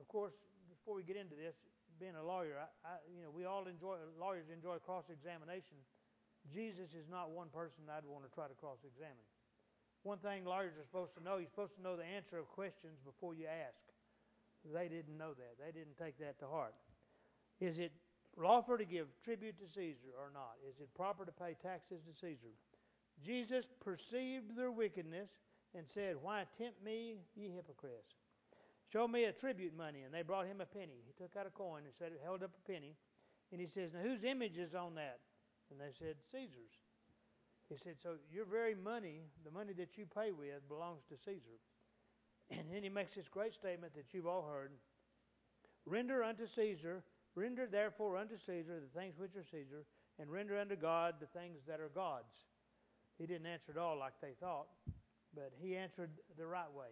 Of 0.00 0.08
course, 0.08 0.32
before 0.72 0.96
we 0.96 1.04
get 1.04 1.20
into 1.20 1.36
this, 1.36 1.60
being 2.00 2.16
a 2.16 2.24
lawyer, 2.24 2.56
I, 2.56 2.68
I, 2.88 2.94
you 3.12 3.20
know, 3.20 3.28
we 3.28 3.44
all 3.44 3.68
enjoy 3.68 4.00
lawyers 4.16 4.48
enjoy 4.48 4.80
cross 4.80 5.12
examination. 5.12 5.76
Jesus 6.48 6.96
is 6.96 7.04
not 7.12 7.28
one 7.30 7.52
person 7.52 7.84
I'd 7.92 8.08
want 8.08 8.24
to 8.24 8.32
try 8.32 8.48
to 8.48 8.56
cross 8.56 8.80
examine. 8.88 9.28
One 10.02 10.16
thing 10.16 10.48
lawyers 10.48 10.72
are 10.80 10.88
supposed 10.88 11.12
to 11.16 11.22
know, 11.22 11.36
you're 11.36 11.52
supposed 11.52 11.76
to 11.76 11.84
know 11.84 12.00
the 12.00 12.08
answer 12.08 12.40
of 12.40 12.48
questions 12.48 12.96
before 13.04 13.36
you 13.36 13.44
ask. 13.44 13.84
They 14.64 14.88
didn't 14.88 15.16
know 15.20 15.36
that. 15.36 15.60
They 15.60 15.72
didn't 15.76 16.00
take 16.00 16.18
that 16.18 16.40
to 16.40 16.46
heart. 16.48 16.74
Is 17.60 17.78
it 17.78 17.92
lawful 18.36 18.78
to 18.78 18.84
give 18.84 19.08
tribute 19.22 19.60
to 19.60 19.68
Caesar 19.68 20.16
or 20.16 20.32
not? 20.32 20.56
Is 20.64 20.80
it 20.80 20.88
proper 20.94 21.26
to 21.26 21.32
pay 21.32 21.56
taxes 21.60 22.00
to 22.08 22.12
Caesar? 22.16 22.56
Jesus 23.22 23.68
perceived 23.80 24.56
their 24.56 24.70
wickedness 24.70 25.28
and 25.76 25.86
said, 25.86 26.16
Why 26.20 26.44
tempt 26.56 26.82
me, 26.82 27.16
ye 27.36 27.50
hypocrites? 27.54 28.19
Show 28.92 29.06
me 29.06 29.24
a 29.24 29.32
tribute 29.32 29.76
money. 29.76 30.02
And 30.02 30.12
they 30.12 30.22
brought 30.22 30.46
him 30.46 30.60
a 30.60 30.66
penny. 30.66 31.02
He 31.06 31.12
took 31.12 31.36
out 31.36 31.46
a 31.46 31.50
coin 31.50 31.82
and 31.84 31.94
said, 31.98 32.12
held 32.22 32.42
up 32.42 32.50
a 32.54 32.70
penny. 32.70 32.96
And 33.52 33.60
he 33.60 33.66
says, 33.66 33.92
Now 33.94 34.00
whose 34.00 34.24
image 34.24 34.58
is 34.58 34.74
on 34.74 34.94
that? 34.96 35.20
And 35.70 35.80
they 35.80 35.92
said, 35.98 36.16
Caesar's. 36.32 36.74
He 37.68 37.76
said, 37.76 37.94
So 38.02 38.14
your 38.32 38.44
very 38.44 38.74
money, 38.74 39.22
the 39.44 39.50
money 39.50 39.72
that 39.74 39.96
you 39.96 40.06
pay 40.06 40.32
with, 40.32 40.66
belongs 40.68 41.02
to 41.08 41.16
Caesar. 41.16 41.58
And 42.50 42.66
then 42.72 42.82
he 42.82 42.88
makes 42.88 43.14
this 43.14 43.28
great 43.28 43.54
statement 43.54 43.94
that 43.94 44.12
you've 44.12 44.26
all 44.26 44.42
heard 44.42 44.72
Render 45.86 46.22
unto 46.22 46.46
Caesar, 46.46 47.02
render 47.34 47.66
therefore 47.66 48.16
unto 48.16 48.36
Caesar 48.36 48.80
the 48.80 49.00
things 49.00 49.14
which 49.18 49.36
are 49.36 49.44
Caesar, 49.44 49.84
and 50.18 50.30
render 50.30 50.58
unto 50.58 50.76
God 50.76 51.14
the 51.20 51.26
things 51.26 51.60
that 51.66 51.80
are 51.80 51.90
God's. 51.94 52.46
He 53.18 53.26
didn't 53.26 53.46
answer 53.46 53.72
at 53.72 53.78
all 53.78 53.98
like 53.98 54.14
they 54.20 54.34
thought, 54.40 54.66
but 55.34 55.52
he 55.60 55.76
answered 55.76 56.10
the 56.36 56.46
right 56.46 56.70
way. 56.72 56.90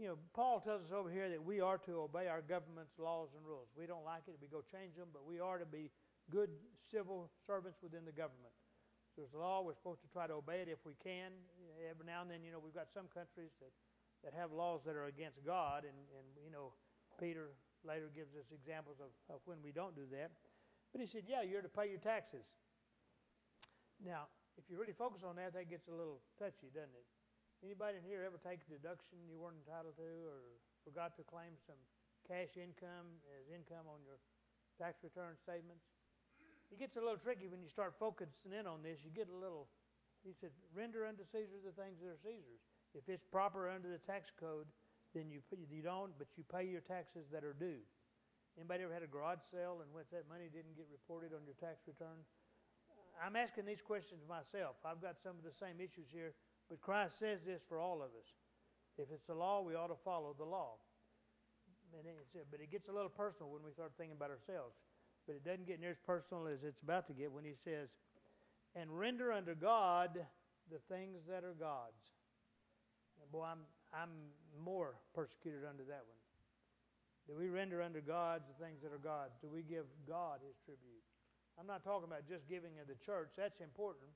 You 0.00 0.08
know, 0.08 0.18
Paul 0.32 0.64
tells 0.64 0.88
us 0.88 0.96
over 0.96 1.12
here 1.12 1.28
that 1.28 1.44
we 1.44 1.60
are 1.60 1.76
to 1.84 2.08
obey 2.08 2.24
our 2.24 2.40
government's 2.40 2.96
laws 2.96 3.36
and 3.36 3.44
rules. 3.44 3.68
We 3.76 3.84
don't 3.84 4.08
like 4.08 4.24
it, 4.32 4.40
we 4.40 4.48
go 4.48 4.64
change 4.64 4.96
them, 4.96 5.12
but 5.12 5.28
we 5.28 5.44
are 5.44 5.60
to 5.60 5.68
be 5.68 5.92
good 6.32 6.48
civil 6.88 7.28
servants 7.44 7.84
within 7.84 8.08
the 8.08 8.16
government. 8.16 8.56
There's 9.12 9.36
a 9.36 9.40
law, 9.44 9.60
we're 9.60 9.76
supposed 9.76 10.00
to 10.00 10.08
try 10.08 10.24
to 10.24 10.40
obey 10.40 10.64
it 10.64 10.72
if 10.72 10.80
we 10.88 10.96
can. 11.04 11.36
Every 11.84 12.08
now 12.08 12.24
and 12.24 12.32
then, 12.32 12.40
you 12.40 12.48
know, 12.48 12.56
we've 12.56 12.72
got 12.72 12.88
some 12.88 13.12
countries 13.12 13.52
that, 13.60 13.68
that 14.24 14.32
have 14.32 14.56
laws 14.56 14.80
that 14.88 14.96
are 14.96 15.04
against 15.04 15.44
God, 15.44 15.84
and, 15.84 16.00
and 16.16 16.26
you 16.40 16.48
know, 16.48 16.72
Peter 17.20 17.52
later 17.84 18.08
gives 18.08 18.32
us 18.32 18.48
examples 18.56 19.04
of, 19.04 19.12
of 19.28 19.44
when 19.44 19.60
we 19.60 19.68
don't 19.68 19.92
do 19.92 20.08
that. 20.16 20.32
But 20.96 21.04
he 21.04 21.06
said, 21.12 21.28
yeah, 21.28 21.44
you're 21.44 21.60
to 21.60 21.68
pay 21.68 21.92
your 21.92 22.00
taxes. 22.00 22.48
Now, 24.00 24.32
if 24.56 24.64
you 24.72 24.80
really 24.80 24.96
focus 24.96 25.28
on 25.28 25.36
that, 25.36 25.52
that 25.52 25.68
gets 25.68 25.92
a 25.92 25.94
little 25.94 26.24
touchy, 26.40 26.72
doesn't 26.72 26.96
it? 26.96 27.04
Anybody 27.60 28.00
in 28.00 28.04
here 28.08 28.24
ever 28.24 28.40
take 28.40 28.64
a 28.64 28.70
deduction 28.72 29.20
you 29.28 29.36
weren't 29.36 29.60
entitled 29.60 29.96
to 30.00 30.10
or 30.24 30.40
forgot 30.80 31.12
to 31.20 31.22
claim 31.28 31.52
some 31.68 31.76
cash 32.24 32.56
income 32.56 33.20
as 33.36 33.52
income 33.52 33.84
on 33.84 34.00
your 34.00 34.16
tax 34.80 35.04
return 35.04 35.36
statements? 35.36 35.84
it 36.70 36.78
gets 36.78 36.94
a 36.96 37.02
little 37.02 37.18
tricky 37.18 37.50
when 37.50 37.58
you 37.58 37.68
start 37.68 37.98
focusing 37.98 38.54
in 38.54 38.66
on 38.66 38.82
this. 38.82 39.02
You 39.02 39.10
get 39.10 39.26
a 39.26 39.34
little, 39.34 39.66
he 40.22 40.30
said, 40.30 40.54
render 40.70 41.02
unto 41.02 41.26
Caesar 41.26 41.58
the 41.58 41.74
things 41.74 41.98
that 41.98 42.14
are 42.14 42.22
Caesar's. 42.22 42.62
If 42.94 43.10
it's 43.10 43.26
proper 43.26 43.66
under 43.66 43.90
the 43.90 43.98
tax 43.98 44.30
code, 44.30 44.70
then 45.10 45.30
you, 45.30 45.42
you 45.66 45.82
don't, 45.82 46.14
but 46.18 46.30
you 46.38 46.46
pay 46.46 46.62
your 46.62 46.80
taxes 46.80 47.26
that 47.34 47.42
are 47.42 47.54
due. 47.54 47.82
Anybody 48.54 48.86
ever 48.86 48.94
had 48.94 49.02
a 49.02 49.10
garage 49.10 49.42
sale 49.50 49.82
and 49.82 49.90
once 49.90 50.10
that 50.14 50.30
money 50.30 50.46
didn't 50.46 50.78
get 50.78 50.86
reported 50.90 51.34
on 51.34 51.42
your 51.42 51.58
tax 51.58 51.82
return? 51.90 52.22
I'm 53.18 53.34
asking 53.34 53.66
these 53.66 53.82
questions 53.82 54.22
myself. 54.30 54.78
I've 54.86 55.02
got 55.02 55.18
some 55.18 55.34
of 55.34 55.42
the 55.42 55.54
same 55.54 55.82
issues 55.82 56.06
here, 56.14 56.38
but 56.70 56.80
Christ 56.80 57.18
says 57.18 57.40
this 57.44 57.62
for 57.68 57.78
all 57.78 58.00
of 58.00 58.14
us. 58.14 58.30
If 58.96 59.10
it's 59.12 59.26
the 59.26 59.34
law, 59.34 59.60
we 59.60 59.74
ought 59.74 59.88
to 59.88 60.00
follow 60.04 60.34
the 60.38 60.44
law. 60.44 60.78
but 61.90 62.60
it 62.60 62.70
gets 62.70 62.88
a 62.88 62.92
little 62.92 63.10
personal 63.10 63.50
when 63.50 63.62
we 63.66 63.72
start 63.72 63.92
thinking 63.98 64.16
about 64.16 64.30
ourselves 64.30 64.78
but 65.30 65.36
it 65.36 65.44
doesn't 65.44 65.66
get 65.66 65.78
near 65.80 65.94
as 65.94 66.02
personal 66.02 66.46
as 66.46 66.64
it's 66.64 66.82
about 66.82 67.06
to 67.06 67.12
get 67.12 67.30
when 67.30 67.44
he 67.44 67.54
says, 67.54 67.88
and 68.74 68.90
render 68.90 69.30
unto 69.30 69.54
God 69.54 70.18
the 70.70 70.82
things 70.90 71.22
that 71.28 71.44
are 71.44 71.54
God's. 71.54 72.02
boy, 73.30 73.46
I'm, 73.46 73.62
I'm 73.94 74.10
more 74.58 74.98
persecuted 75.14 75.62
under 75.62 75.84
that 75.84 76.02
one. 76.02 76.18
Do 77.30 77.38
we 77.38 77.46
render 77.46 77.82
unto 77.82 78.00
God 78.00 78.42
the 78.42 78.58
things 78.58 78.82
that 78.82 78.90
are 78.90 78.98
God's? 78.98 79.38
Do 79.38 79.46
we 79.46 79.62
give 79.62 79.86
God 80.02 80.42
his 80.42 80.58
tribute? 80.66 81.04
I'm 81.54 81.66
not 81.66 81.84
talking 81.84 82.10
about 82.10 82.26
just 82.26 82.48
giving 82.48 82.82
of 82.82 82.90
the 82.90 82.98
church. 82.98 83.30
That's 83.38 83.60
important. 83.60 84.10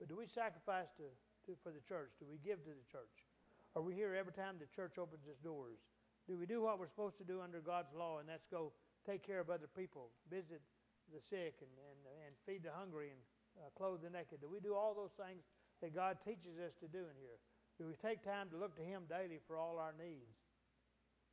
But 0.00 0.08
do 0.08 0.16
we 0.16 0.24
sacrifice 0.24 0.88
to, 0.96 1.04
for 1.52 1.68
the 1.68 1.84
church? 1.84 2.16
Do 2.16 2.24
we 2.24 2.40
give 2.40 2.64
to 2.64 2.72
the 2.72 2.88
church? 2.88 3.28
Are 3.76 3.82
we 3.82 3.92
here 3.92 4.16
every 4.16 4.32
time 4.32 4.56
the 4.56 4.70
church 4.72 4.96
opens 4.96 5.28
its 5.28 5.42
doors? 5.44 5.76
Do 6.24 6.40
we 6.40 6.46
do 6.46 6.62
what 6.64 6.80
we're 6.80 6.88
supposed 6.88 7.18
to 7.20 7.26
do 7.28 7.44
under 7.44 7.60
God's 7.60 7.92
law, 7.92 8.18
and 8.18 8.28
that's 8.28 8.48
go 8.48 8.72
take 9.04 9.20
care 9.20 9.40
of 9.40 9.50
other 9.52 9.68
people, 9.68 10.08
visit 10.32 10.62
the 11.12 11.20
sick, 11.20 11.60
and, 11.60 11.74
and, 11.92 12.00
and 12.24 12.32
feed 12.48 12.64
the 12.64 12.72
hungry, 12.72 13.12
and 13.12 13.20
uh, 13.60 13.68
clothe 13.76 14.00
the 14.00 14.08
naked? 14.08 14.40
Do 14.40 14.48
we 14.48 14.60
do 14.60 14.72
all 14.72 14.96
those 14.96 15.12
things 15.20 15.44
that 15.82 15.92
God 15.92 16.16
teaches 16.24 16.56
us 16.56 16.72
to 16.80 16.88
do 16.88 17.04
in 17.04 17.16
here? 17.20 17.36
Do 17.76 17.84
we 17.84 17.94
take 18.00 18.24
time 18.24 18.48
to 18.50 18.56
look 18.56 18.72
to 18.76 18.82
Him 18.86 19.04
daily 19.04 19.42
for 19.46 19.58
all 19.58 19.76
our 19.76 19.92
needs? 19.98 20.32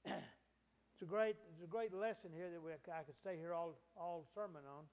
it's 0.06 1.02
a 1.02 1.06
great, 1.06 1.38
it's 1.54 1.64
a 1.64 1.72
great 1.72 1.94
lesson 1.94 2.36
here 2.36 2.50
that 2.52 2.60
we, 2.60 2.74
I 2.74 3.04
could 3.08 3.16
stay 3.16 3.38
here 3.38 3.54
all, 3.54 3.80
all 3.96 4.26
sermon 4.36 4.68
on. 4.68 4.86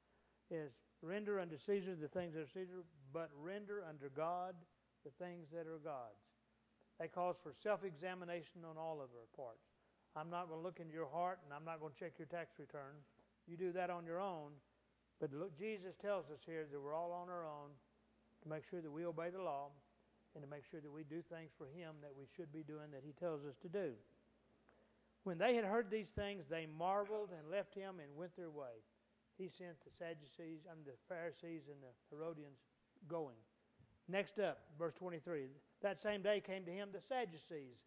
Is 0.51 0.73
render 1.03 1.41
unto 1.41 1.59
Caesar 1.59 1.95
the 1.95 2.09
things 2.09 2.33
that 2.35 2.41
are 2.41 2.53
Caesar, 2.55 2.81
but 3.13 3.29
render 3.37 3.85
unto 3.87 4.09
God 4.09 4.55
the 5.09 5.25
things 5.25 5.49
that 5.53 5.65
are 5.65 5.81
God's. 5.81 6.29
That 7.01 7.15
calls 7.15 7.39
for 7.41 7.53
self-examination 7.53 8.69
on 8.69 8.77
all 8.77 9.01
of 9.01 9.09
our 9.17 9.31
parts. 9.33 9.65
I'm 10.17 10.29
not 10.29 10.49
going 10.49 10.61
to 10.61 10.67
look 10.67 10.81
into 10.81 10.93
your 10.93 11.09
heart 11.09 11.39
and 11.45 11.55
I'm 11.55 11.65
not 11.65 11.81
going 11.81 11.93
to 11.95 11.99
check 11.99 12.19
your 12.19 12.29
tax 12.29 12.59
return. 12.59 13.01
You 13.47 13.57
do 13.57 13.73
that 13.73 13.89
on 13.89 14.05
your 14.05 14.21
own. 14.21 14.53
But 15.21 15.33
look, 15.33 15.57
Jesus 15.57 15.95
tells 15.97 16.27
us 16.31 16.43
here 16.45 16.67
that 16.71 16.81
we're 16.81 16.95
all 16.95 17.13
on 17.13 17.31
our 17.31 17.47
own 17.47 17.71
to 18.43 18.49
make 18.49 18.69
sure 18.69 18.83
that 18.83 18.91
we 18.91 19.07
obey 19.07 19.31
the 19.31 19.43
law 19.43 19.71
and 20.35 20.45
to 20.45 20.51
make 20.51 20.67
sure 20.69 20.81
that 20.81 20.93
we 20.93 21.05
do 21.05 21.23
things 21.23 21.51
for 21.57 21.67
Him 21.67 21.97
that 22.03 22.13
we 22.13 22.27
should 22.37 22.53
be 22.53 22.63
doing 22.63 22.91
that 22.93 23.07
He 23.07 23.13
tells 23.17 23.47
us 23.47 23.57
to 23.63 23.69
do. 23.69 23.95
When 25.25 25.39
they 25.39 25.55
had 25.55 25.65
heard 25.65 25.91
these 25.91 26.11
things, 26.11 26.45
they 26.51 26.67
marveled 26.67 27.31
and 27.33 27.51
left 27.51 27.75
Him 27.75 27.99
and 28.03 28.11
went 28.17 28.37
their 28.37 28.51
way. 28.51 28.85
He 29.39 29.49
sent 29.49 29.79
the 29.83 29.95
Sadducees, 29.95 30.67
and 30.67 30.83
the 30.85 30.99
Pharisees, 31.09 31.71
and 31.71 31.79
the 31.79 31.95
Herodians 32.11 32.59
going. 33.07 33.39
Next 34.09 34.39
up, 34.39 34.61
verse 34.79 34.95
23. 34.95 35.49
That 35.83 35.99
same 35.99 36.23
day 36.23 36.41
came 36.41 36.65
to 36.65 36.71
him 36.71 36.89
the 36.93 37.01
Sadducees, 37.01 37.85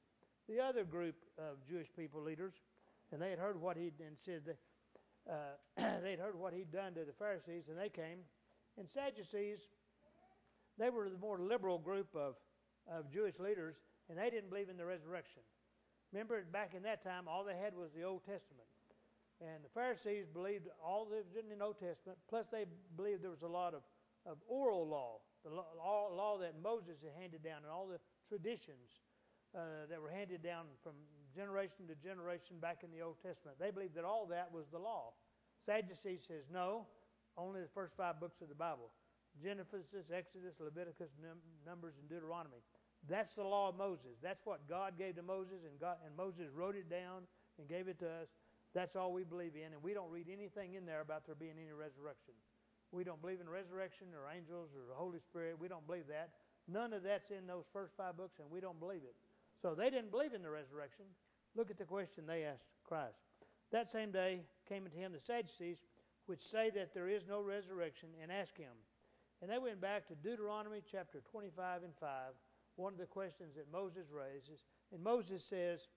the 0.47 0.59
other 0.59 0.83
group 0.83 1.15
of 1.37 1.65
Jewish 1.67 1.87
people 1.95 2.21
leaders, 2.21 2.53
and 3.11 3.21
they 3.21 3.31
had 3.31 3.39
heard 3.39 3.59
what 3.59 3.75
he'd 3.75 3.93
and 3.99 4.15
said 4.23 4.43
that 4.45 4.57
uh, 5.29 5.99
they'd 6.03 6.19
heard 6.19 6.37
what 6.37 6.53
he'd 6.53 6.71
done 6.71 6.93
to 6.93 7.05
the 7.05 7.13
Pharisees, 7.13 7.69
and 7.69 7.77
they 7.77 7.89
came. 7.89 8.19
And 8.77 8.87
Sadducees, 8.87 9.59
they 10.77 10.89
were 10.89 11.09
the 11.09 11.17
more 11.17 11.39
liberal 11.39 11.79
group 11.79 12.15
of, 12.15 12.35
of 12.91 13.11
Jewish 13.11 13.39
leaders, 13.39 13.77
and 14.09 14.17
they 14.17 14.29
didn't 14.29 14.49
believe 14.49 14.69
in 14.69 14.77
the 14.77 14.85
resurrection. 14.85 15.41
Remember, 16.13 16.43
back 16.51 16.73
in 16.75 16.83
that 16.83 17.03
time, 17.03 17.27
all 17.27 17.43
they 17.43 17.57
had 17.57 17.75
was 17.75 17.91
the 17.95 18.03
Old 18.03 18.21
Testament. 18.23 18.67
And 19.41 19.63
the 19.63 19.69
Pharisees 19.73 20.27
believed 20.31 20.67
all 20.85 21.05
that 21.05 21.25
was 21.25 21.35
in 21.35 21.57
the 21.57 21.63
Old 21.63 21.79
Testament, 21.79 22.19
plus 22.29 22.45
they 22.51 22.65
believed 22.95 23.23
there 23.23 23.31
was 23.31 23.41
a 23.41 23.47
lot 23.47 23.73
of, 23.73 23.81
of 24.25 24.37
oral 24.47 24.87
law, 24.87 25.17
the 25.43 25.49
law, 25.49 26.09
law 26.13 26.37
that 26.39 26.53
Moses 26.61 27.01
had 27.03 27.13
handed 27.19 27.43
down, 27.43 27.63
and 27.63 27.71
all 27.71 27.87
the 27.87 27.99
traditions 28.29 29.01
uh, 29.55 29.89
that 29.89 30.01
were 30.01 30.09
handed 30.09 30.43
down 30.43 30.65
from 30.83 30.93
generation 31.35 31.87
to 31.87 31.95
generation 31.95 32.57
back 32.61 32.83
in 32.83 32.91
the 32.91 33.01
Old 33.01 33.17
Testament. 33.23 33.57
They 33.59 33.71
believed 33.71 33.95
that 33.95 34.05
all 34.05 34.25
that 34.27 34.51
was 34.53 34.67
the 34.71 34.79
law. 34.79 35.13
Sadducees 35.65 36.23
says, 36.27 36.45
no, 36.51 36.85
only 37.37 37.61
the 37.61 37.73
first 37.73 37.95
five 37.95 38.19
books 38.19 38.41
of 38.41 38.49
the 38.49 38.55
Bible 38.55 38.91
Genesis, 39.41 39.85
Exodus, 40.13 40.59
Leviticus, 40.59 41.11
Num- 41.21 41.39
Numbers, 41.65 41.95
and 41.99 42.09
Deuteronomy. 42.09 42.59
That's 43.07 43.33
the 43.33 43.43
law 43.43 43.69
of 43.69 43.77
Moses. 43.77 44.19
That's 44.21 44.45
what 44.45 44.67
God 44.67 44.97
gave 44.97 45.15
to 45.15 45.23
Moses, 45.23 45.63
and, 45.63 45.79
God, 45.79 45.97
and 46.05 46.15
Moses 46.15 46.51
wrote 46.53 46.75
it 46.75 46.89
down 46.89 47.23
and 47.57 47.67
gave 47.67 47.87
it 47.87 47.97
to 47.99 48.07
us. 48.07 48.27
That's 48.73 48.95
all 48.95 49.13
we 49.13 49.23
believe 49.23 49.55
in, 49.55 49.73
and 49.73 49.81
we 49.81 49.93
don't 49.93 50.11
read 50.11 50.27
anything 50.31 50.73
in 50.75 50.85
there 50.85 51.01
about 51.01 51.25
there 51.25 51.35
being 51.35 51.55
any 51.59 51.71
resurrection. 51.71 52.33
We 52.91 53.03
don't 53.03 53.21
believe 53.21 53.39
in 53.39 53.49
resurrection 53.49 54.07
or 54.13 54.29
angels 54.29 54.69
or 54.75 54.87
the 54.87 54.95
Holy 54.95 55.19
Spirit. 55.19 55.57
We 55.59 55.67
don't 55.67 55.85
believe 55.87 56.07
that. 56.09 56.29
None 56.67 56.93
of 56.93 57.03
that's 57.03 57.31
in 57.31 57.47
those 57.47 57.65
first 57.71 57.95
five 57.95 58.17
books, 58.17 58.39
and 58.39 58.49
we 58.51 58.59
don't 58.59 58.79
believe 58.79 59.03
it. 59.03 59.15
So 59.61 59.73
they 59.73 59.89
didn't 59.89 60.11
believe 60.11 60.33
in 60.33 60.41
the 60.41 60.49
resurrection. 60.49 61.05
Look 61.55 61.69
at 61.69 61.77
the 61.77 61.85
question 61.85 62.25
they 62.25 62.43
asked 62.43 62.67
Christ. 62.83 63.19
That 63.71 63.91
same 63.91 64.11
day 64.11 64.41
came 64.67 64.85
unto 64.85 64.97
him 64.97 65.13
the 65.13 65.19
Sadducees, 65.19 65.83
which 66.25 66.41
say 66.41 66.69
that 66.75 66.93
there 66.93 67.09
is 67.09 67.23
no 67.27 67.41
resurrection, 67.41 68.09
and 68.21 68.31
asked 68.31 68.57
him. 68.57 68.73
And 69.41 69.49
they 69.49 69.57
went 69.57 69.81
back 69.81 70.07
to 70.07 70.15
Deuteronomy 70.15 70.81
chapter 70.89 71.21
25 71.31 71.83
and 71.83 71.93
5, 71.99 72.09
one 72.75 72.93
of 72.93 72.99
the 72.99 73.05
questions 73.05 73.55
that 73.55 73.71
Moses 73.71 74.07
raises. 74.11 74.65
And 74.93 75.03
Moses 75.03 75.43
says, 75.43 75.87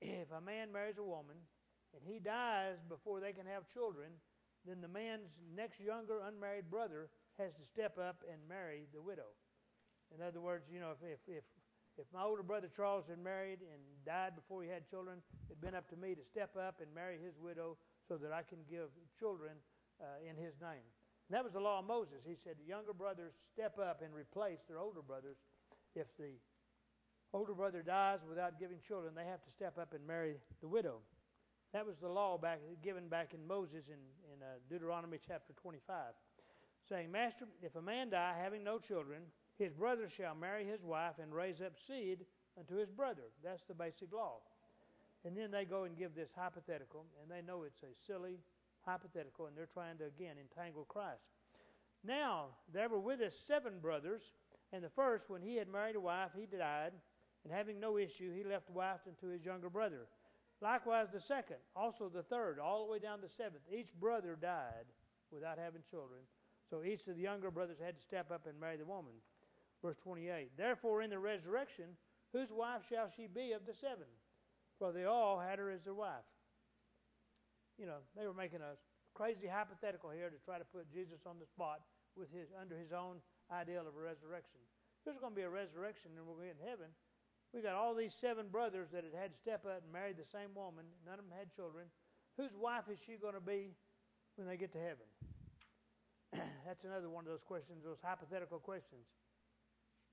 if 0.00 0.30
a 0.30 0.40
man 0.40 0.72
marries 0.72 0.98
a 0.98 1.02
woman 1.02 1.36
and 1.94 2.02
he 2.04 2.18
dies 2.18 2.76
before 2.88 3.20
they 3.20 3.32
can 3.32 3.46
have 3.46 3.68
children, 3.72 4.08
then 4.66 4.80
the 4.80 4.88
man's 4.88 5.38
next 5.54 5.80
younger 5.80 6.20
unmarried 6.26 6.70
brother 6.70 7.08
has 7.38 7.54
to 7.54 7.64
step 7.64 7.98
up 7.98 8.24
and 8.30 8.38
marry 8.48 8.86
the 8.92 9.00
widow. 9.00 9.30
In 10.14 10.22
other 10.22 10.40
words, 10.40 10.66
you 10.72 10.80
know, 10.80 10.90
if, 10.90 11.02
if, 11.02 11.20
if 11.26 11.44
if 11.98 12.04
my 12.12 12.22
older 12.22 12.42
brother 12.42 12.68
Charles 12.68 13.08
had 13.08 13.18
married 13.18 13.60
and 13.60 13.80
died 14.04 14.36
before 14.36 14.62
he 14.62 14.68
had 14.68 14.84
children, 14.88 15.22
it'd 15.48 15.62
been 15.62 15.74
up 15.74 15.88
to 15.88 15.96
me 15.96 16.14
to 16.14 16.22
step 16.22 16.52
up 16.56 16.80
and 16.84 16.92
marry 16.94 17.16
his 17.16 17.38
widow 17.40 17.78
so 18.06 18.16
that 18.18 18.32
I 18.32 18.42
can 18.42 18.58
give 18.68 18.92
children 19.18 19.56
uh, 20.00 20.20
in 20.20 20.36
his 20.36 20.60
name. 20.60 20.84
And 21.28 21.32
that 21.32 21.42
was 21.42 21.54
the 21.54 21.60
law 21.60 21.80
of 21.80 21.86
Moses. 21.86 22.20
He 22.26 22.36
said 22.36 22.60
the 22.60 22.68
younger 22.68 22.92
brothers 22.92 23.32
step 23.50 23.78
up 23.78 24.02
and 24.04 24.14
replace 24.14 24.60
their 24.68 24.78
older 24.78 25.00
brothers. 25.00 25.38
If 25.94 26.06
the 26.18 26.36
older 27.32 27.54
brother 27.54 27.82
dies 27.82 28.20
without 28.28 28.60
giving 28.60 28.78
children, 28.86 29.14
they 29.16 29.24
have 29.24 29.42
to 29.42 29.50
step 29.50 29.78
up 29.78 29.94
and 29.94 30.06
marry 30.06 30.36
the 30.60 30.68
widow. 30.68 31.00
That 31.72 31.86
was 31.86 31.96
the 31.98 32.08
law 32.08 32.38
back 32.38 32.60
given 32.82 33.08
back 33.08 33.34
in 33.34 33.46
Moses 33.46 33.84
in, 33.88 33.98
in 34.32 34.42
uh, 34.42 34.58
Deuteronomy 34.70 35.18
chapter 35.26 35.52
25, 35.54 36.14
saying, 36.88 37.10
Master, 37.10 37.46
if 37.62 37.76
a 37.76 37.82
man 37.82 38.10
die 38.10 38.34
having 38.40 38.64
no 38.64 38.78
children, 38.78 39.22
his 39.58 39.72
brother 39.72 40.08
shall 40.08 40.34
marry 40.34 40.64
his 40.64 40.82
wife 40.82 41.14
and 41.20 41.34
raise 41.34 41.60
up 41.60 41.78
seed 41.78 42.24
unto 42.58 42.76
his 42.76 42.90
brother. 42.90 43.22
That's 43.42 43.64
the 43.64 43.74
basic 43.74 44.12
law. 44.12 44.38
And 45.24 45.36
then 45.36 45.50
they 45.50 45.64
go 45.64 45.84
and 45.84 45.98
give 45.98 46.14
this 46.14 46.30
hypothetical, 46.36 47.04
and 47.20 47.30
they 47.30 47.44
know 47.44 47.64
it's 47.64 47.82
a 47.82 47.94
silly 48.06 48.38
hypothetical, 48.82 49.46
and 49.46 49.56
they're 49.56 49.66
trying 49.66 49.98
to, 49.98 50.04
again, 50.04 50.36
entangle 50.40 50.84
Christ. 50.84 51.24
Now, 52.04 52.46
there 52.72 52.88
were 52.88 53.00
with 53.00 53.20
us 53.20 53.34
seven 53.34 53.80
brothers, 53.80 54.32
and 54.72 54.84
the 54.84 54.88
first, 54.88 55.28
when 55.28 55.42
he 55.42 55.56
had 55.56 55.68
married 55.68 55.96
a 55.96 56.00
wife, 56.00 56.30
he 56.38 56.46
died, 56.46 56.92
and 57.44 57.52
having 57.52 57.80
no 57.80 57.98
issue, 57.98 58.32
he 58.32 58.44
left 58.44 58.70
wife 58.70 59.00
unto 59.06 59.32
his 59.32 59.44
younger 59.44 59.70
brother. 59.70 60.06
Likewise, 60.62 61.08
the 61.12 61.20
second, 61.20 61.56
also 61.74 62.08
the 62.08 62.22
third, 62.22 62.58
all 62.58 62.86
the 62.86 62.92
way 62.92 62.98
down 62.98 63.20
to 63.20 63.26
the 63.26 63.32
seventh. 63.32 63.62
Each 63.70 63.92
brother 64.00 64.38
died 64.40 64.88
without 65.30 65.58
having 65.58 65.82
children. 65.90 66.20
So 66.70 66.82
each 66.82 67.06
of 67.06 67.16
the 67.16 67.22
younger 67.22 67.50
brothers 67.50 67.78
had 67.78 67.96
to 67.96 68.02
step 68.02 68.32
up 68.32 68.46
and 68.46 68.58
marry 68.58 68.76
the 68.76 68.84
woman. 68.84 69.12
Verse 69.82 69.96
28 70.02 70.56
Therefore, 70.56 71.02
in 71.02 71.10
the 71.10 71.18
resurrection, 71.18 71.96
whose 72.32 72.52
wife 72.52 72.82
shall 72.88 73.08
she 73.14 73.26
be 73.26 73.52
of 73.52 73.66
the 73.66 73.74
seven? 73.74 74.08
For 74.78 74.92
they 74.92 75.04
all 75.04 75.38
had 75.38 75.58
her 75.58 75.70
as 75.70 75.82
their 75.84 75.94
wife. 75.94 76.26
You 77.78 77.86
know, 77.86 78.00
they 78.16 78.26
were 78.26 78.34
making 78.34 78.60
a 78.60 78.76
crazy 79.14 79.46
hypothetical 79.46 80.10
here 80.10 80.28
to 80.28 80.36
try 80.44 80.58
to 80.58 80.64
put 80.64 80.92
Jesus 80.92 81.24
on 81.26 81.36
the 81.38 81.46
spot 81.46 81.80
with 82.16 82.32
his 82.32 82.48
under 82.58 82.76
his 82.76 82.92
own 82.92 83.20
ideal 83.52 83.84
of 83.84 83.96
a 83.96 84.00
resurrection. 84.00 84.60
There's 85.04 85.20
going 85.20 85.32
to 85.32 85.36
be 85.36 85.46
a 85.46 85.52
resurrection 85.52 86.12
and 86.16 86.26
we'll 86.26 86.40
be 86.40 86.48
in 86.48 86.60
heaven. 86.64 86.90
We 87.54 87.62
got 87.62 87.74
all 87.74 87.94
these 87.94 88.14
seven 88.14 88.48
brothers 88.48 88.88
that 88.92 89.04
had 89.04 89.14
had 89.14 89.32
to 89.32 89.38
step 89.38 89.64
up 89.64 89.82
and 89.84 89.92
marry 89.92 90.12
the 90.12 90.26
same 90.26 90.54
woman. 90.54 90.84
None 91.04 91.18
of 91.18 91.24
them 91.24 91.34
had 91.36 91.54
children. 91.54 91.86
Whose 92.36 92.54
wife 92.54 92.84
is 92.92 92.98
she 93.04 93.16
going 93.16 93.34
to 93.34 93.40
be 93.40 93.72
when 94.36 94.46
they 94.46 94.56
get 94.56 94.72
to 94.72 94.78
heaven? 94.78 95.08
That's 96.66 96.84
another 96.84 97.08
one 97.08 97.24
of 97.24 97.30
those 97.30 97.44
questions, 97.44 97.84
those 97.84 98.02
hypothetical 98.02 98.58
questions. 98.58 99.06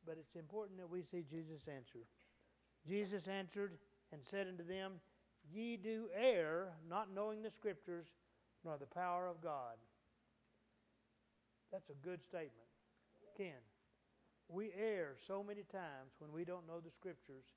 But 0.06 0.18
it's 0.20 0.36
important 0.36 0.80
that 0.80 0.90
we 0.90 1.02
see 1.04 1.24
Jesus 1.30 1.68
answer. 1.68 2.08
Jesus 2.88 3.28
answered 3.28 3.74
and 4.12 4.22
said 4.24 4.48
unto 4.48 4.66
them, 4.66 4.94
Ye 5.52 5.78
do 5.78 6.08
err, 6.16 6.74
not 6.90 7.14
knowing 7.14 7.42
the 7.42 7.52
Scriptures, 7.52 8.08
nor 8.64 8.78
the 8.78 8.86
power 8.86 9.28
of 9.28 9.42
God. 9.42 9.76
That's 11.72 11.90
a 11.90 12.06
good 12.06 12.24
statement. 12.24 12.70
Ken, 13.38 13.60
we 14.54 14.70
err 14.78 15.18
so 15.18 15.42
many 15.42 15.66
times 15.66 16.14
when 16.22 16.32
we 16.32 16.46
don't 16.46 16.70
know 16.70 16.80
the 16.80 16.94
Scriptures 16.94 17.50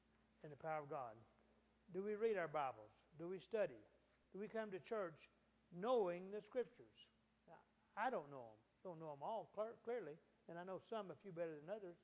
and 0.43 0.51
the 0.51 0.57
power 0.57 0.81
of 0.81 0.89
God. 0.89 1.13
Do 1.93 2.03
we 2.03 2.17
read 2.17 2.41
our 2.41 2.49
Bibles? 2.49 3.05
Do 3.21 3.29
we 3.29 3.39
study? 3.39 3.85
Do 4.33 4.41
we 4.41 4.49
come 4.49 4.73
to 4.73 4.81
church 4.81 5.29
knowing 5.77 6.33
the 6.33 6.41
Scriptures? 6.41 6.97
Now, 7.45 7.61
I 8.01 8.09
don't 8.09 8.33
know 8.33 8.49
them. 8.49 8.61
Don't 8.83 9.01
know 9.01 9.13
them 9.13 9.23
all 9.23 9.53
clearly, 9.85 10.17
and 10.49 10.57
I 10.59 10.65
know 10.65 10.81
some 10.81 11.13
a 11.13 11.19
few 11.21 11.33
better 11.33 11.53
than 11.61 11.69
others. 11.69 12.01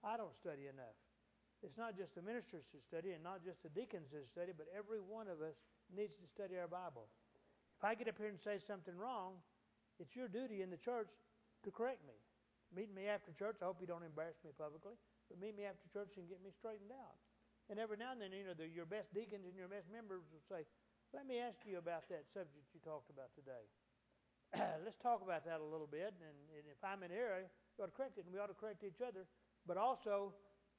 I 0.00 0.16
don't 0.16 0.34
study 0.34 0.72
enough. 0.72 0.96
It's 1.60 1.76
not 1.76 1.92
just 1.92 2.14
the 2.14 2.22
ministers 2.22 2.64
to 2.72 2.80
study 2.80 3.12
and 3.12 3.22
not 3.22 3.44
just 3.44 3.62
the 3.62 3.68
deacons 3.68 4.08
to 4.16 4.24
study, 4.24 4.56
but 4.56 4.66
every 4.72 5.00
one 5.00 5.28
of 5.28 5.44
us 5.44 5.60
needs 5.92 6.16
to 6.16 6.26
study 6.26 6.56
our 6.56 6.70
Bible. 6.70 7.12
If 7.76 7.84
I 7.84 7.94
get 7.94 8.08
up 8.08 8.16
here 8.16 8.32
and 8.32 8.40
say 8.40 8.56
something 8.56 8.96
wrong, 8.96 9.36
it's 9.98 10.16
your 10.16 10.28
duty 10.28 10.62
in 10.62 10.70
the 10.70 10.80
church 10.80 11.12
to 11.64 11.70
correct 11.70 12.00
me. 12.06 12.16
Meet 12.70 12.94
me 12.94 13.10
after 13.10 13.34
church. 13.34 13.58
I 13.62 13.66
hope 13.66 13.82
you 13.82 13.90
don't 13.90 14.06
embarrass 14.06 14.38
me 14.46 14.54
publicly, 14.54 14.94
but 15.26 15.42
meet 15.42 15.58
me 15.58 15.66
after 15.66 15.82
church 15.90 16.14
and 16.18 16.30
get 16.30 16.38
me 16.38 16.54
straightened 16.54 16.94
out. 16.94 17.18
And 17.66 17.78
every 17.78 17.98
now 17.98 18.14
and 18.14 18.22
then, 18.22 18.34
you 18.34 18.46
know, 18.46 18.54
the, 18.54 18.66
your 18.66 18.86
best 18.86 19.10
deacons 19.14 19.46
and 19.46 19.54
your 19.54 19.70
best 19.70 19.90
members 19.90 20.26
will 20.30 20.42
say, 20.50 20.66
Let 21.14 21.26
me 21.26 21.38
ask 21.38 21.58
you 21.66 21.78
about 21.78 22.06
that 22.10 22.26
subject 22.30 22.70
you 22.74 22.82
talked 22.82 23.10
about 23.10 23.30
today. 23.34 23.64
Let's 24.86 24.98
talk 24.98 25.22
about 25.22 25.46
that 25.46 25.62
a 25.62 25.66
little 25.66 25.90
bit. 25.90 26.14
And, 26.18 26.38
and 26.54 26.66
if 26.66 26.82
I'm 26.82 27.02
in 27.06 27.14
error, 27.14 27.46
you 27.46 27.78
ought 27.82 27.90
to 27.90 27.94
correct 27.94 28.18
it, 28.18 28.26
and 28.26 28.34
we 28.34 28.42
ought 28.42 28.50
to 28.50 28.58
correct 28.58 28.82
each 28.82 29.02
other. 29.02 29.26
But 29.66 29.78
also, 29.78 30.34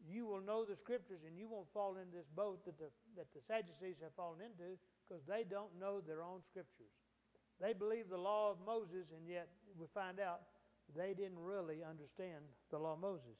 you 0.08 0.26
will 0.26 0.42
know 0.42 0.66
the 0.66 0.76
scriptures 0.76 1.22
and 1.28 1.38
you 1.38 1.48
won't 1.48 1.70
fall 1.74 1.98
into 1.98 2.18
this 2.18 2.30
boat 2.34 2.66
that 2.66 2.78
the, 2.80 2.90
that 3.16 3.30
the 3.36 3.42
Sadducees 3.46 4.02
have 4.02 4.14
fallen 4.18 4.42
into 4.42 4.78
because 5.06 5.22
they 5.28 5.46
don't 5.46 5.70
know 5.78 6.02
their 6.02 6.24
own 6.24 6.42
scriptures. 6.42 6.94
They 7.62 7.74
believe 7.74 8.10
the 8.10 8.18
law 8.18 8.50
of 8.50 8.58
Moses, 8.66 9.14
and 9.14 9.30
yet 9.30 9.48
we 9.78 9.86
find 9.94 10.18
out 10.20 10.42
they 10.96 11.14
didn't 11.14 11.40
really 11.40 11.84
understand 11.88 12.44
the 12.70 12.78
law 12.78 12.94
of 12.94 13.00
Moses. 13.00 13.38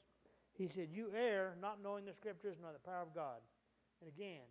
He 0.52 0.68
said, 0.68 0.88
You 0.92 1.10
err, 1.16 1.56
not 1.60 1.82
knowing 1.82 2.04
the 2.04 2.12
scriptures 2.12 2.56
nor 2.60 2.72
the 2.72 2.78
power 2.78 3.02
of 3.02 3.14
God. 3.14 3.40
And 4.00 4.10
again, 4.10 4.44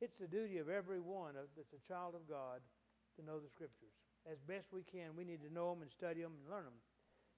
it's 0.00 0.18
the 0.18 0.28
duty 0.28 0.58
of 0.58 0.68
every 0.68 1.00
one 1.00 1.34
that's 1.34 1.72
a 1.72 1.88
child 1.88 2.14
of 2.14 2.28
God 2.28 2.60
to 3.16 3.24
know 3.24 3.38
the 3.38 3.48
scriptures. 3.48 3.94
As 4.30 4.38
best 4.46 4.66
we 4.72 4.82
can, 4.82 5.16
we 5.16 5.24
need 5.24 5.42
to 5.42 5.52
know 5.52 5.70
them 5.70 5.82
and 5.82 5.90
study 5.90 6.22
them 6.22 6.32
and 6.38 6.50
learn 6.50 6.64
them. 6.64 6.78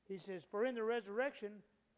He 0.09 0.19
says, 0.19 0.43
For 0.51 0.65
in 0.65 0.75
the 0.75 0.83
resurrection, 0.83 1.53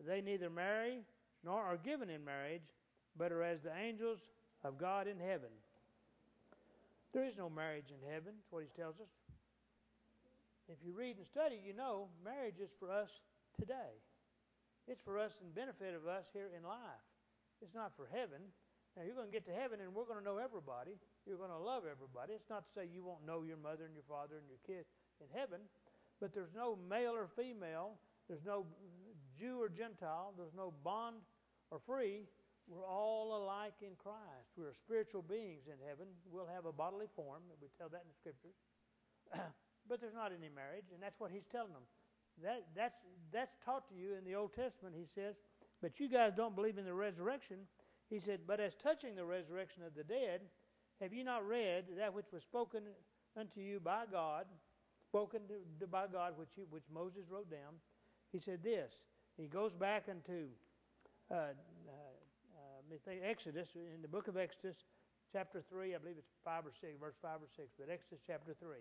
they 0.07 0.21
neither 0.21 0.51
marry 0.51 1.01
nor 1.45 1.63
are 1.63 1.77
given 1.77 2.11
in 2.11 2.25
marriage, 2.25 2.77
but 3.17 3.33
are 3.33 3.43
as 3.43 3.63
the 3.63 3.75
angels 3.77 4.21
of 4.63 4.79
God 4.79 5.09
in 5.09 5.19
heaven. 5.19 5.51
There 7.13 7.25
is 7.25 7.37
no 7.37 7.51
marriage 7.51 7.91
in 7.91 8.09
heaven, 8.09 8.35
that's 8.39 8.53
what 8.53 8.63
he 8.63 8.81
tells 8.81 8.97
us. 9.01 9.09
If 10.73 10.81
you 10.81 10.97
read 10.97 11.21
and 11.21 11.27
study, 11.29 11.61
you 11.61 11.77
know 11.77 12.09
marriage 12.25 12.57
is 12.57 12.73
for 12.81 12.89
us 12.89 13.13
today. 13.61 14.01
It's 14.89 15.05
for 15.05 15.21
us 15.21 15.37
and 15.45 15.53
benefit 15.55 15.93
of 15.95 16.09
us 16.09 16.25
here 16.33 16.49
in 16.57 16.65
life. 16.65 17.05
It's 17.61 17.77
not 17.77 17.93
for 17.95 18.09
heaven. 18.09 18.41
Now, 18.97 19.05
you're 19.05 19.15
going 19.15 19.29
to 19.29 19.33
get 19.33 19.45
to 19.47 19.55
heaven 19.55 19.85
and 19.85 19.93
we're 19.95 20.09
going 20.09 20.19
to 20.19 20.25
know 20.25 20.41
everybody. 20.41 20.97
You're 21.29 21.39
going 21.39 21.53
to 21.53 21.61
love 21.61 21.85
everybody. 21.85 22.33
It's 22.33 22.49
not 22.49 22.65
to 22.65 22.71
say 22.73 22.89
you 22.89 23.05
won't 23.05 23.25
know 23.29 23.45
your 23.45 23.61
mother 23.61 23.85
and 23.85 23.95
your 23.95 24.09
father 24.09 24.41
and 24.41 24.49
your 24.49 24.61
kids 24.65 24.89
in 25.21 25.29
heaven, 25.31 25.61
but 26.21 26.35
there's 26.35 26.57
no 26.57 26.77
male 26.89 27.13
or 27.13 27.29
female. 27.37 28.01
There's 28.27 28.45
no 28.45 28.67
Jew 29.39 29.61
or 29.61 29.69
Gentile. 29.69 30.35
There's 30.37 30.57
no 30.57 30.73
bond 30.83 31.21
or 31.71 31.81
free, 31.85 32.29
we're 32.69 32.87
all 32.87 33.43
alike 33.43 33.75
in 33.83 33.97
Christ. 33.99 34.55
We're 34.57 34.75
spiritual 34.75 35.23
beings 35.23 35.67
in 35.67 35.81
heaven. 35.89 36.07
We'll 36.31 36.47
have 36.47 36.67
a 36.67 36.73
bodily 36.73 37.07
form. 37.17 37.43
We 37.61 37.69
tell 37.79 37.89
that 37.89 38.03
in 38.05 38.09
the 38.09 38.19
scriptures. 38.21 38.57
but 39.89 40.01
there's 40.01 40.15
not 40.15 40.33
any 40.33 40.49
marriage, 40.55 40.91
and 40.93 41.03
that's 41.03 41.19
what 41.19 41.31
he's 41.31 41.47
telling 41.51 41.73
them. 41.73 41.87
That, 42.43 42.65
that's, 42.75 42.99
that's 43.33 43.55
taught 43.65 43.89
to 43.89 43.95
you 43.95 44.15
in 44.17 44.25
the 44.25 44.35
Old 44.35 44.55
Testament, 44.55 44.95
he 44.97 45.07
says. 45.15 45.37
But 45.81 46.01
you 46.01 46.09
guys 46.09 46.33
don't 46.37 46.55
believe 46.55 46.79
in 46.79 46.85
the 46.85 46.95
resurrection. 46.95 47.59
He 48.09 48.21
said, 48.21 48.41
But 48.47 48.61
as 48.61 48.73
touching 48.83 49.17
the 49.17 49.25
resurrection 49.25 49.83
of 49.83 49.95
the 49.95 50.05
dead, 50.05 50.41
have 51.01 51.13
you 51.13 51.25
not 51.25 51.47
read 51.47 51.85
that 51.99 52.15
which 52.15 52.27
was 52.33 52.43
spoken 52.43 52.83
unto 53.37 53.61
you 53.61 53.81
by 53.81 54.05
God, 54.11 54.47
spoken 55.03 55.41
to, 55.49 55.87
by 55.87 56.07
God, 56.13 56.35
which, 56.37 56.51
he, 56.55 56.63
which 56.71 56.85
Moses 56.93 57.25
wrote 57.31 57.51
down? 57.51 57.75
He 58.33 58.39
said 58.39 58.63
this. 58.63 58.93
He 59.37 59.47
goes 59.47 59.75
back 59.75 60.09
into 60.09 60.47
uh, 61.31 61.35
uh, 61.89 63.11
Exodus, 63.25 63.69
in 63.75 64.03
the 64.03 64.09
book 64.09 64.29
of 64.29 64.37
Exodus, 64.37 64.77
chapter 65.33 65.63
3, 65.71 65.95
I 65.95 65.99
believe 65.99 66.17
it's 66.19 66.29
5 66.45 66.67
or 66.67 66.73
6, 66.73 66.93
verse 67.01 67.15
5 67.23 67.31
or 67.41 67.49
6, 67.57 67.69
but 67.79 67.89
Exodus 67.91 68.21
chapter 68.27 68.55
3. 68.61 68.77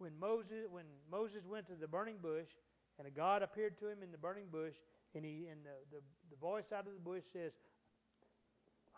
When 0.00 0.18
Moses, 0.18 0.64
when 0.70 0.86
Moses 1.10 1.44
went 1.44 1.66
to 1.66 1.74
the 1.74 1.86
burning 1.86 2.16
bush, 2.22 2.48
and 2.98 3.06
a 3.06 3.10
God 3.10 3.42
appeared 3.42 3.78
to 3.80 3.88
him 3.88 3.98
in 4.02 4.10
the 4.10 4.18
burning 4.18 4.46
bush, 4.50 4.72
and, 5.14 5.24
he, 5.24 5.46
and 5.52 5.60
the, 5.60 5.76
the, 5.96 6.02
the 6.30 6.36
voice 6.40 6.72
out 6.74 6.86
of 6.86 6.94
the 6.94 7.04
bush 7.04 7.24
says, 7.30 7.52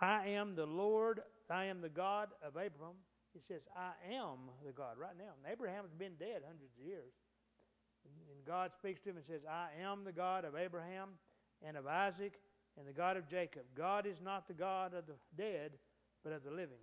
I 0.01 0.29
am 0.29 0.55
the 0.55 0.67
Lord, 0.67 1.21
I 1.51 1.67
am 1.67 1.81
the 1.81 1.89
God 1.89 2.29
of 2.41 2.57
Abraham. 2.57 2.95
He 3.35 3.41
says, 3.41 3.63
I 3.77 4.15
am 4.15 4.47
the 4.65 4.71
God 4.71 4.95
right 4.97 5.19
now. 5.19 5.35
And 5.43 5.53
Abraham's 5.53 5.93
been 5.99 6.15
dead 6.21 6.43
hundreds 6.47 6.71
of 6.79 6.87
years. 6.87 7.13
And 8.05 8.47
God 8.47 8.71
speaks 8.79 9.01
to 9.03 9.11
him 9.11 9.17
and 9.17 9.27
says, 9.27 9.43
I 9.49 9.69
am 9.83 10.05
the 10.05 10.13
God 10.13 10.45
of 10.45 10.55
Abraham 10.55 11.11
and 11.67 11.77
of 11.77 11.87
Isaac 11.87 12.35
and 12.79 12.87
the 12.87 12.93
God 12.93 13.17
of 13.17 13.29
Jacob. 13.29 13.63
God 13.77 14.07
is 14.07 14.21
not 14.23 14.47
the 14.47 14.55
God 14.55 14.95
of 14.95 15.07
the 15.07 15.15
dead, 15.37 15.73
but 16.23 16.33
of 16.33 16.45
the 16.45 16.51
living. 16.51 16.83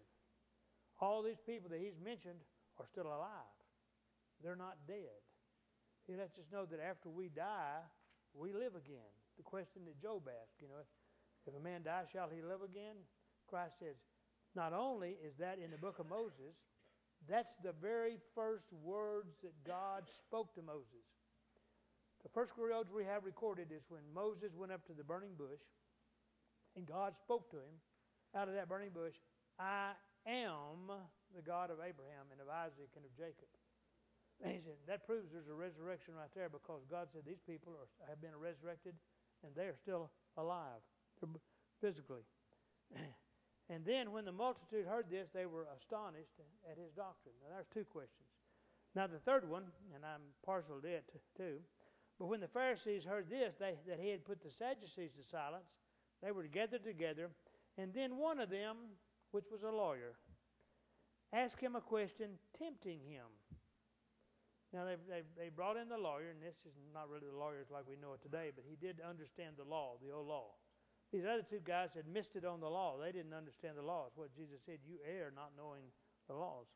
All 0.99 1.23
these 1.23 1.39
people 1.45 1.69
that 1.69 1.79
he's 1.79 1.99
mentioned 2.03 2.39
are 2.79 2.85
still 2.85 3.07
alive. 3.07 3.58
They're 4.43 4.55
not 4.55 4.77
dead. 4.87 5.19
He 6.07 6.15
lets 6.15 6.37
us 6.39 6.45
know 6.51 6.65
that 6.65 6.79
after 6.79 7.09
we 7.09 7.29
die, 7.29 7.83
we 8.33 8.53
live 8.53 8.75
again. 8.75 9.11
The 9.37 9.43
question 9.43 9.83
that 9.85 10.01
Job 10.01 10.27
asked, 10.27 10.61
you 10.61 10.67
know, 10.67 10.81
if 11.47 11.55
a 11.55 11.59
man 11.59 11.83
dies, 11.83 12.07
shall 12.11 12.29
he 12.29 12.41
live 12.41 12.61
again? 12.61 12.95
Christ 13.47 13.79
says, 13.79 13.95
not 14.55 14.73
only 14.73 15.17
is 15.23 15.37
that 15.39 15.59
in 15.63 15.71
the 15.71 15.77
book 15.77 15.99
of 15.99 16.09
Moses, 16.09 16.57
that's 17.27 17.55
the 17.63 17.73
very 17.81 18.17
first 18.35 18.71
words 18.73 19.41
that 19.43 19.53
God 19.65 20.03
spoke 20.07 20.53
to 20.55 20.61
Moses. 20.61 21.05
The 22.23 22.29
first 22.29 22.57
words 22.57 22.91
we 22.91 23.05
have 23.05 23.23
recorded 23.23 23.71
is 23.71 23.83
when 23.89 24.01
Moses 24.13 24.55
went 24.55 24.71
up 24.71 24.85
to 24.87 24.93
the 24.93 25.03
burning 25.03 25.35
bush 25.37 25.61
and 26.75 26.85
God 26.85 27.13
spoke 27.17 27.49
to 27.51 27.57
him 27.57 27.75
out 28.35 28.47
of 28.47 28.53
that 28.55 28.69
burning 28.69 28.91
bush, 28.93 29.15
I 29.59 29.91
am 30.27 30.91
the 31.35 31.41
God 31.41 31.71
of 31.71 31.77
Abraham 31.77 32.31
and 32.31 32.41
of 32.41 32.47
Isaac 32.47 32.89
and 32.95 33.05
of 33.05 33.15
Jacob. 33.15 33.49
And 34.43 34.55
he 34.55 34.59
said, 34.63 34.79
that 34.87 35.05
proves 35.05 35.31
there's 35.31 35.51
a 35.51 35.53
resurrection 35.53 36.15
right 36.15 36.31
there 36.33 36.47
because 36.47 36.87
God 36.89 37.11
said 37.11 37.23
these 37.27 37.43
people 37.43 37.75
are, 37.75 37.89
have 38.07 38.21
been 38.21 38.35
resurrected 38.39 38.95
and 39.43 39.51
they 39.55 39.67
are 39.67 39.75
still 39.75 40.09
alive 40.37 40.81
physically. 41.81 42.23
And 43.69 43.85
then 43.85 44.11
when 44.11 44.25
the 44.25 44.31
multitude 44.31 44.87
heard 44.87 45.05
this, 45.11 45.29
they 45.31 45.45
were 45.45 45.67
astonished 45.77 46.33
at 46.69 46.77
his 46.77 46.91
doctrine. 46.91 47.35
Now, 47.45 47.53
there's 47.53 47.69
two 47.71 47.85
questions. 47.85 48.25
Now, 48.95 49.05
the 49.05 49.19
third 49.19 49.47
one, 49.47 49.65
and 49.93 50.03
I'm 50.03 50.21
partial 50.43 50.81
to 50.81 50.87
it 50.87 51.05
too, 51.37 51.59
but 52.17 52.25
when 52.25 52.41
the 52.41 52.47
Pharisees 52.47 53.05
heard 53.05 53.29
this, 53.29 53.55
they, 53.59 53.75
that 53.87 53.99
he 53.99 54.09
had 54.09 54.25
put 54.25 54.41
the 54.41 54.49
Sadducees 54.49 55.11
to 55.13 55.23
silence, 55.23 55.69
they 56.23 56.31
were 56.31 56.43
gathered 56.43 56.83
together, 56.83 57.29
and 57.77 57.93
then 57.93 58.17
one 58.17 58.39
of 58.39 58.49
them, 58.49 58.75
which 59.31 59.45
was 59.51 59.61
a 59.61 59.69
lawyer, 59.69 60.17
asked 61.31 61.61
him 61.61 61.75
a 61.75 61.81
question, 61.81 62.31
tempting 62.57 62.99
him. 62.99 63.25
Now, 64.71 64.85
they, 64.85 64.97
they, 65.09 65.21
they 65.33 65.49
brought 65.49 65.77
in 65.77 65.89
the 65.89 65.97
lawyer, 65.97 66.29
and 66.29 66.37
this 66.37 66.61
is 66.65 66.77
not 66.93 67.09
really 67.09 67.25
the 67.25 67.37
lawyers 67.37 67.73
like 67.73 67.89
we 67.89 67.97
know 67.97 68.13
it 68.13 68.21
today, 68.21 68.53
but 68.53 68.65
he 68.69 68.77
did 68.77 69.01
understand 69.01 69.57
the 69.57 69.65
law, 69.65 69.97
the 69.97 70.13
old 70.13 70.27
law. 70.27 70.53
These 71.11 71.25
other 71.25 71.41
two 71.41 71.61
guys 71.65 71.89
had 71.95 72.05
missed 72.05 72.35
it 72.35 72.45
on 72.45 72.61
the 72.61 72.69
law. 72.69 72.93
They 73.01 73.11
didn't 73.11 73.33
understand 73.33 73.77
the 73.77 73.85
laws. 73.85 74.11
What 74.13 74.29
Jesus 74.35 74.61
said, 74.65 74.77
you 74.85 75.01
err 75.01 75.33
not 75.33 75.57
knowing 75.57 75.89
the 76.27 76.35
laws. 76.35 76.67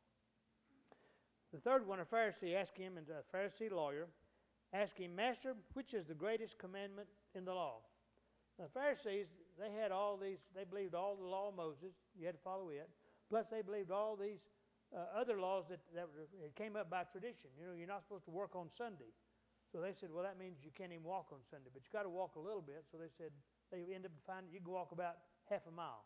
The 1.53 1.59
third 1.59 1.85
one, 1.85 1.99
a 1.99 2.05
Pharisee 2.05 2.55
asked 2.55 2.77
him, 2.77 2.97
and 2.97 3.05
a 3.13 3.21
Pharisee 3.29 3.71
lawyer 3.71 4.07
asked 4.73 4.97
him, 4.97 5.15
Master, 5.15 5.53
which 5.73 5.93
is 5.93 6.07
the 6.07 6.15
greatest 6.15 6.57
commandment 6.57 7.07
in 7.35 7.45
the 7.45 7.53
law? 7.53 7.81
The 8.57 8.67
Pharisees, 8.73 9.27
they 9.59 9.69
had 9.69 9.91
all 9.91 10.17
these, 10.17 10.39
they 10.55 10.63
believed 10.63 10.95
all 10.95 11.15
the 11.15 11.27
law 11.27 11.49
of 11.49 11.55
Moses. 11.55 11.93
You 12.17 12.25
had 12.25 12.35
to 12.35 12.41
follow 12.41 12.69
it. 12.69 12.89
Plus, 13.29 13.45
they 13.51 13.61
believed 13.61 13.91
all 13.91 14.15
these 14.15 14.39
uh, 14.93 15.09
other 15.17 15.41
laws 15.41 15.65
that, 15.69 15.81
that 15.97 16.07
came 16.55 16.77
up 16.77 16.89
by 16.89 17.03
tradition. 17.09 17.49
You 17.57 17.65
know, 17.65 17.73
you're 17.73 17.89
not 17.89 18.05
supposed 18.05 18.25
to 18.29 18.33
work 18.33 18.53
on 18.55 18.69
Sunday. 18.69 19.09
So 19.73 19.81
they 19.81 19.97
said, 19.97 20.13
well, 20.13 20.21
that 20.21 20.37
means 20.37 20.61
you 20.61 20.69
can't 20.69 20.93
even 20.93 21.01
walk 21.01 21.33
on 21.33 21.41
Sunday, 21.49 21.73
but 21.73 21.81
you 21.81 21.89
got 21.89 22.05
to 22.05 22.13
walk 22.13 22.37
a 22.37 22.43
little 22.43 22.61
bit. 22.61 22.85
So 22.93 23.01
they 23.01 23.09
said, 23.09 23.33
they 23.73 23.89
end 23.89 24.05
up 24.05 24.13
finding 24.21 24.53
you 24.53 24.61
can 24.61 24.69
walk 24.69 24.93
about 24.93 25.17
half 25.49 25.65
a 25.65 25.73
mile, 25.73 26.05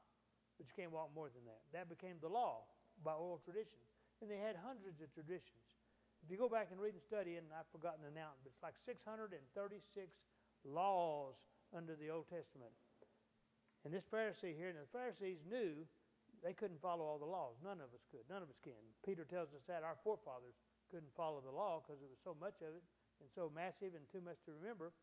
but 0.55 0.71
you 0.71 0.73
can't 0.79 0.95
walk 0.95 1.11
more 1.11 1.27
than 1.27 1.43
that. 1.43 1.59
That 1.75 1.91
became 1.91 2.15
the 2.23 2.31
law 2.31 2.63
by 3.03 3.11
oral 3.11 3.43
tradition. 3.43 3.83
And 4.23 4.31
they 4.31 4.39
had 4.39 4.55
hundreds 4.55 5.03
of 5.03 5.11
traditions. 5.11 5.59
If 6.23 6.31
you 6.31 6.39
go 6.39 6.47
back 6.47 6.71
and 6.71 6.79
read 6.79 6.95
and 6.95 7.03
study, 7.03 7.35
and 7.35 7.45
I've 7.51 7.67
forgotten 7.75 8.07
the 8.07 8.09
amount, 8.09 8.39
but 8.41 8.55
it's 8.55 8.63
like 8.63 8.79
636 8.87 9.35
laws 10.63 11.35
under 11.75 11.99
the 11.99 12.07
Old 12.07 12.31
Testament. 12.31 12.71
And 13.83 13.91
this 13.91 14.07
Pharisee 14.07 14.55
here, 14.55 14.71
and 14.71 14.79
the 14.79 14.89
Pharisees 14.95 15.43
knew 15.43 15.83
they 16.43 16.53
couldn't 16.53 16.81
follow 16.81 17.05
all 17.05 17.17
the 17.17 17.27
laws. 17.27 17.57
None 17.63 17.81
of 17.81 17.89
us 17.93 18.03
could. 18.09 18.25
None 18.29 18.41
of 18.41 18.49
us 18.49 18.59
can. 18.63 18.79
Peter 19.05 19.25
tells 19.25 19.53
us 19.53 19.63
that 19.67 19.83
our 19.83 19.97
forefathers 20.03 20.55
couldn't 20.89 21.11
follow 21.15 21.41
the 21.43 21.51
law 21.51 21.83
because 21.83 21.99
there 21.99 22.11
was 22.11 22.21
so 22.23 22.35
much 22.39 22.63
of 22.63 22.71
it 22.75 22.83
and 23.19 23.27
so 23.33 23.51
massive 23.51 23.97
and 23.97 24.05
too 24.07 24.21
much 24.21 24.39
to 24.45 24.53
remember. 24.53 24.93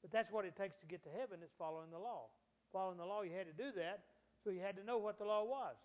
But 0.00 0.12
that's 0.12 0.30
what 0.30 0.44
it 0.44 0.54
takes 0.54 0.78
to 0.80 0.86
get 0.86 1.02
to 1.04 1.12
heaven 1.12 1.42
is 1.42 1.50
following 1.58 1.90
the 1.90 2.00
law. 2.00 2.30
Following 2.72 2.98
the 2.98 3.08
law, 3.08 3.22
you 3.22 3.34
had 3.34 3.46
to 3.50 3.56
do 3.56 3.72
that, 3.76 4.06
so 4.42 4.50
you 4.50 4.60
had 4.60 4.76
to 4.76 4.84
know 4.84 4.98
what 4.98 5.18
the 5.18 5.24
law 5.24 5.42
was. 5.42 5.76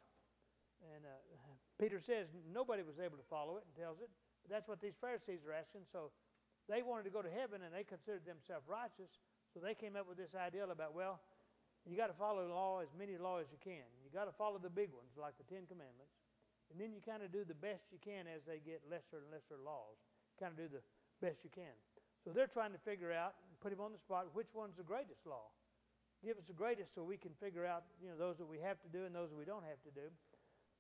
And 0.94 1.06
uh, 1.06 1.18
Peter 1.82 2.00
says 2.00 2.30
nobody 2.50 2.84
was 2.84 2.98
able 3.02 3.18
to 3.18 3.28
follow 3.30 3.58
it 3.58 3.66
and 3.66 3.74
tells 3.74 4.02
it. 4.02 4.10
But 4.42 4.50
that's 4.50 4.68
what 4.68 4.82
these 4.82 4.98
Pharisees 4.98 5.46
are 5.46 5.54
asking. 5.54 5.86
So 5.90 6.12
they 6.70 6.82
wanted 6.82 7.06
to 7.10 7.14
go 7.14 7.22
to 7.22 7.30
heaven 7.30 7.62
and 7.62 7.74
they 7.74 7.86
considered 7.86 8.26
themselves 8.26 8.66
righteous. 8.70 9.10
So 9.54 9.60
they 9.60 9.76
came 9.76 9.96
up 9.96 10.08
with 10.08 10.18
this 10.18 10.34
idea 10.34 10.66
about, 10.66 10.96
well, 10.96 11.20
you 11.90 11.98
got 11.98 12.14
to 12.14 12.18
follow 12.18 12.46
law, 12.46 12.80
as 12.80 12.94
many 12.94 13.18
laws 13.18 13.50
as 13.50 13.52
you 13.52 13.62
can. 13.62 13.86
You 14.06 14.14
got 14.14 14.30
to 14.30 14.36
follow 14.36 14.62
the 14.62 14.70
big 14.70 14.94
ones, 14.94 15.18
like 15.18 15.34
the 15.42 15.48
Ten 15.50 15.66
Commandments. 15.66 16.14
And 16.70 16.80
then 16.80 16.94
you 16.94 17.02
kind 17.02 17.26
of 17.26 17.34
do 17.34 17.44
the 17.44 17.58
best 17.58 17.90
you 17.92 18.00
can 18.00 18.30
as 18.30 18.46
they 18.48 18.62
get 18.64 18.86
lesser 18.88 19.20
and 19.20 19.28
lesser 19.34 19.60
laws. 19.60 20.00
Kind 20.40 20.56
of 20.56 20.58
do 20.58 20.70
the 20.72 20.84
best 21.20 21.44
you 21.44 21.52
can. 21.52 21.74
So 22.24 22.32
they're 22.32 22.48
trying 22.48 22.72
to 22.72 22.82
figure 22.86 23.12
out 23.12 23.34
put 23.62 23.72
him 23.72 23.80
on 23.80 23.92
the 23.94 24.02
spot. 24.02 24.28
Which 24.34 24.50
one's 24.54 24.76
the 24.76 24.84
greatest 24.84 25.26
law? 25.26 25.54
Give 26.26 26.38
us 26.38 26.46
the 26.46 26.54
greatest 26.54 26.94
so 26.94 27.04
we 27.04 27.18
can 27.18 27.32
figure 27.40 27.66
out, 27.66 27.84
you 28.02 28.10
know, 28.10 28.18
those 28.18 28.38
that 28.38 28.46
we 28.46 28.60
have 28.60 28.82
to 28.82 28.90
do 28.90 29.06
and 29.06 29.14
those 29.14 29.30
that 29.30 29.38
we 29.38 29.46
don't 29.46 29.64
have 29.64 29.82
to 29.84 29.92
do. 29.94 30.08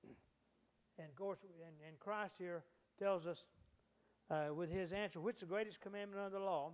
And 0.99 1.07
of 1.07 1.15
course, 1.15 1.39
and, 1.43 1.73
and 1.87 1.97
Christ 1.99 2.35
here 2.37 2.63
tells 2.99 3.25
us 3.25 3.45
uh, 4.29 4.53
with 4.53 4.69
his 4.69 4.91
answer, 4.91 5.19
which 5.19 5.37
is 5.37 5.41
the 5.41 5.47
greatest 5.47 5.79
commandment 5.79 6.21
under 6.21 6.37
the 6.37 6.43
law? 6.43 6.73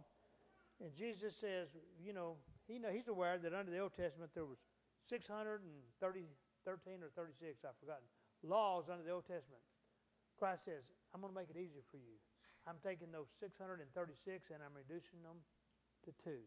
And 0.84 0.94
Jesus 0.94 1.36
says, 1.36 1.70
you 2.04 2.14
know, 2.14 2.36
he 2.68 2.80
know, 2.80 2.92
he's 2.92 3.08
aware 3.08 3.40
that 3.40 3.56
under 3.56 3.72
the 3.72 3.80
Old 3.80 3.96
Testament 3.96 4.32
there 4.36 4.46
was 4.46 4.60
630, 5.08 5.64
13 5.64 7.00
or 7.00 7.10
36, 7.16 7.64
I've 7.64 7.80
forgotten, 7.80 8.04
laws 8.44 8.92
under 8.92 9.04
the 9.04 9.16
Old 9.16 9.26
Testament. 9.26 9.64
Christ 10.36 10.68
says, 10.68 10.84
I'm 11.16 11.24
going 11.24 11.34
to 11.34 11.40
make 11.40 11.50
it 11.50 11.58
easier 11.58 11.82
for 11.90 11.98
you. 11.98 12.20
I'm 12.68 12.78
taking 12.84 13.10
those 13.16 13.32
636 13.40 13.88
and 14.52 14.60
I'm 14.60 14.76
reducing 14.76 15.24
them 15.24 15.40
to 16.04 16.12
two. 16.20 16.44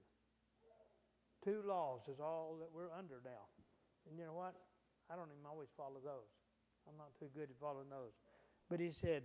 Two 1.40 1.64
laws 1.64 2.06
is 2.12 2.20
all 2.20 2.60
that 2.60 2.68
we're 2.68 2.92
under 2.92 3.24
now. 3.24 3.48
And 4.04 4.20
you 4.20 4.28
know 4.28 4.36
what? 4.36 4.54
I 5.08 5.16
don't 5.16 5.32
even 5.32 5.48
always 5.48 5.72
follow 5.76 5.98
those. 6.04 6.28
I'm 6.84 6.96
not 7.00 7.16
too 7.18 7.32
good 7.34 7.48
at 7.48 7.56
following 7.58 7.88
those. 7.88 8.12
But 8.68 8.78
he 8.78 8.92
said, 8.92 9.22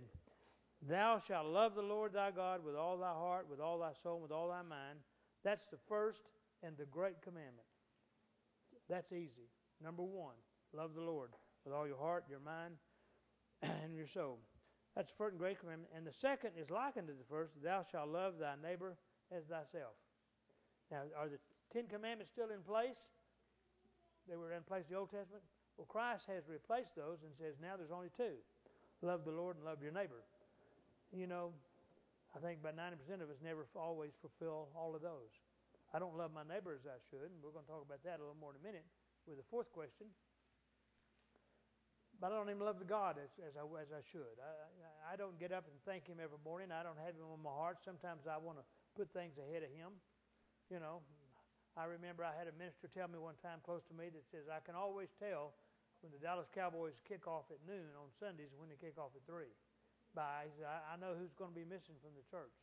Thou 0.82 1.18
shalt 1.18 1.46
love 1.46 1.74
the 1.74 1.82
Lord 1.82 2.12
thy 2.12 2.30
God 2.30 2.64
with 2.64 2.74
all 2.74 2.96
thy 2.96 3.12
heart, 3.12 3.46
with 3.48 3.60
all 3.60 3.78
thy 3.78 3.92
soul, 3.92 4.20
with 4.20 4.32
all 4.32 4.48
thy 4.48 4.62
mind. 4.62 4.98
That's 5.44 5.66
the 5.68 5.78
first 5.88 6.22
and 6.62 6.76
the 6.76 6.86
great 6.86 7.22
commandment. 7.22 7.66
That's 8.88 9.12
easy. 9.12 9.50
Number 9.82 10.02
one, 10.02 10.36
love 10.72 10.94
the 10.94 11.02
Lord 11.02 11.30
with 11.64 11.74
all 11.74 11.86
your 11.86 11.98
heart, 11.98 12.24
your 12.30 12.40
mind, 12.40 12.74
and 13.62 13.94
your 13.94 14.06
soul. 14.06 14.38
That's 14.94 15.10
the 15.10 15.16
first 15.18 15.32
and 15.32 15.40
great 15.40 15.60
commandment. 15.60 15.92
And 15.94 16.06
the 16.06 16.12
second 16.12 16.52
is 16.56 16.70
likened 16.70 17.08
to 17.08 17.12
the 17.12 17.28
first, 17.28 17.52
Thou 17.62 17.84
shalt 17.90 18.08
love 18.08 18.38
thy 18.38 18.54
neighbor 18.62 18.96
as 19.34 19.44
thyself. 19.44 19.92
Now, 20.90 21.02
are 21.18 21.28
the 21.28 21.38
Ten 21.72 21.86
Commandments 21.86 22.32
still 22.32 22.48
in 22.54 22.62
place? 22.62 22.96
They 24.28 24.36
were 24.36 24.52
in 24.52 24.62
place 24.62 24.86
in 24.88 24.94
the 24.94 24.98
Old 24.98 25.10
Testament. 25.10 25.42
Well, 25.76 25.86
Christ 25.86 26.26
has 26.32 26.48
replaced 26.48 26.96
those 26.96 27.20
and 27.22 27.34
says 27.36 27.60
now 27.60 27.76
there's 27.76 27.92
only 27.92 28.08
two 28.16 28.40
love 29.02 29.24
the 29.24 29.30
Lord 29.30 29.56
and 29.56 29.64
love 29.64 29.82
your 29.82 29.92
neighbor. 29.92 30.24
You 31.12 31.26
know, 31.26 31.52
I 32.34 32.40
think 32.40 32.58
about 32.60 32.76
90% 32.76 33.22
of 33.22 33.28
us 33.30 33.38
never 33.44 33.66
always 33.76 34.12
fulfill 34.20 34.68
all 34.74 34.96
of 34.96 35.02
those. 35.02 35.30
I 35.94 36.02
don't 36.02 36.18
love 36.18 36.34
my 36.34 36.42
neighbor 36.42 36.74
as 36.74 36.82
I 36.86 36.98
should, 37.10 37.30
and 37.30 37.38
we're 37.38 37.54
going 37.54 37.66
to 37.66 37.70
talk 37.70 37.84
about 37.84 38.02
that 38.02 38.18
a 38.18 38.22
little 38.26 38.38
more 38.38 38.50
in 38.54 38.58
a 38.58 38.64
minute 38.64 38.86
with 39.26 39.38
the 39.38 39.46
fourth 39.46 39.70
question. 39.70 40.10
But 42.16 42.32
I 42.32 42.40
don't 42.40 42.48
even 42.48 42.64
love 42.64 42.80
the 42.80 42.88
God 42.88 43.20
as, 43.20 43.28
as, 43.44 43.54
I, 43.60 43.62
as 43.76 43.92
I 43.92 44.00
should. 44.00 44.40
I, 44.40 45.12
I 45.12 45.14
don't 45.20 45.36
get 45.36 45.52
up 45.52 45.68
and 45.68 45.76
thank 45.84 46.08
Him 46.08 46.16
every 46.16 46.40
morning. 46.40 46.72
I 46.72 46.80
don't 46.80 46.96
have 46.96 47.12
Him 47.12 47.28
on 47.28 47.44
my 47.44 47.52
heart. 47.52 47.84
Sometimes 47.84 48.24
I 48.24 48.40
want 48.40 48.56
to 48.56 48.64
put 48.96 49.12
things 49.12 49.36
ahead 49.36 49.60
of 49.60 49.68
Him. 49.68 49.92
You 50.72 50.80
know, 50.80 51.04
I 51.76 51.84
remember 51.84 52.24
I 52.24 52.32
had 52.32 52.48
a 52.48 52.56
minister 52.56 52.88
tell 52.88 53.06
me 53.06 53.20
one 53.20 53.36
time 53.44 53.60
close 53.60 53.84
to 53.92 53.94
me 53.94 54.08
that 54.08 54.24
says, 54.32 54.48
I 54.48 54.64
can 54.64 54.72
always 54.72 55.12
tell 55.20 55.52
when 56.00 56.08
the 56.08 56.20
Dallas 56.20 56.48
Cowboys 56.56 56.96
kick 57.04 57.28
off 57.28 57.52
at 57.52 57.60
noon 57.68 57.92
on 58.00 58.08
Sundays 58.16 58.48
when 58.56 58.72
they 58.72 58.80
kick 58.80 58.96
off 58.96 59.12
at 59.12 59.24
3. 59.28 59.44
By, 60.16 60.48
I, 60.64 60.76
I 60.86 60.94
know 60.96 61.12
who's 61.12 61.36
going 61.36 61.52
to 61.52 61.58
be 61.58 61.68
missing 61.68 62.00
from 62.00 62.16
the 62.16 62.24
church. 62.32 62.56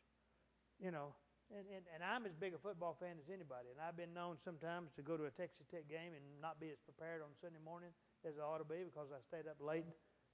You 0.81 0.89
know, 0.89 1.13
and, 1.53 1.69
and, 1.69 1.85
and 1.93 2.01
I'm 2.01 2.25
as 2.25 2.33
big 2.33 2.57
a 2.57 2.61
football 2.61 2.97
fan 2.97 3.21
as 3.21 3.29
anybody. 3.29 3.69
And 3.69 3.77
I've 3.77 3.95
been 3.95 4.13
known 4.13 4.41
sometimes 4.41 4.89
to 4.97 5.05
go 5.05 5.15
to 5.15 5.29
a 5.29 5.33
Texas 5.33 5.69
Tech 5.69 5.85
game 5.85 6.17
and 6.17 6.25
not 6.41 6.57
be 6.57 6.73
as 6.73 6.81
prepared 6.81 7.21
on 7.21 7.29
Sunday 7.37 7.61
morning 7.61 7.93
as 8.25 8.41
I 8.41 8.43
ought 8.43 8.59
to 8.59 8.67
be 8.67 8.81
because 8.81 9.13
I 9.13 9.21
stayed 9.21 9.45
up 9.45 9.61
late 9.61 9.85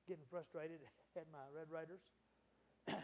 getting 0.08 0.24
frustrated 0.32 0.80
at 1.20 1.28
my 1.28 1.44
Red 1.52 1.68
Raiders. 1.68 2.00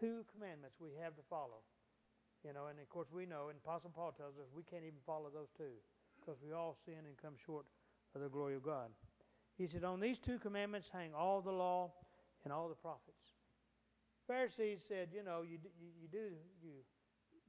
Two 0.00 0.24
commandments 0.32 0.80
we 0.80 0.96
have 1.04 1.14
to 1.20 1.24
follow. 1.28 1.60
You 2.40 2.52
know, 2.52 2.72
and 2.72 2.80
of 2.80 2.88
course 2.88 3.08
we 3.12 3.24
know, 3.24 3.48
and 3.48 3.56
Apostle 3.60 3.92
Paul 3.92 4.12
tells 4.12 4.36
us 4.36 4.48
we 4.52 4.64
can't 4.64 4.84
even 4.84 5.00
follow 5.04 5.32
those 5.32 5.48
two 5.56 5.80
because 6.20 6.40
we 6.44 6.52
all 6.52 6.76
sin 6.84 7.08
and 7.08 7.16
come 7.20 7.36
short 7.40 7.64
of 8.12 8.20
the 8.20 8.28
glory 8.28 8.56
of 8.56 8.62
God. 8.64 8.92
He 9.56 9.68
said, 9.68 9.84
On 9.84 10.00
these 10.00 10.18
two 10.18 10.38
commandments 10.38 10.88
hang 10.92 11.14
all 11.14 11.40
the 11.40 11.52
law 11.52 11.92
and 12.44 12.52
all 12.52 12.68
the 12.68 12.74
prophets. 12.74 13.13
Pharisees 14.26 14.80
said, 14.86 15.08
you 15.12 15.22
know, 15.22 15.42
you, 15.42 15.58
you, 15.76 15.90
you 16.00 16.08
do 16.08 16.32
you 16.62 16.80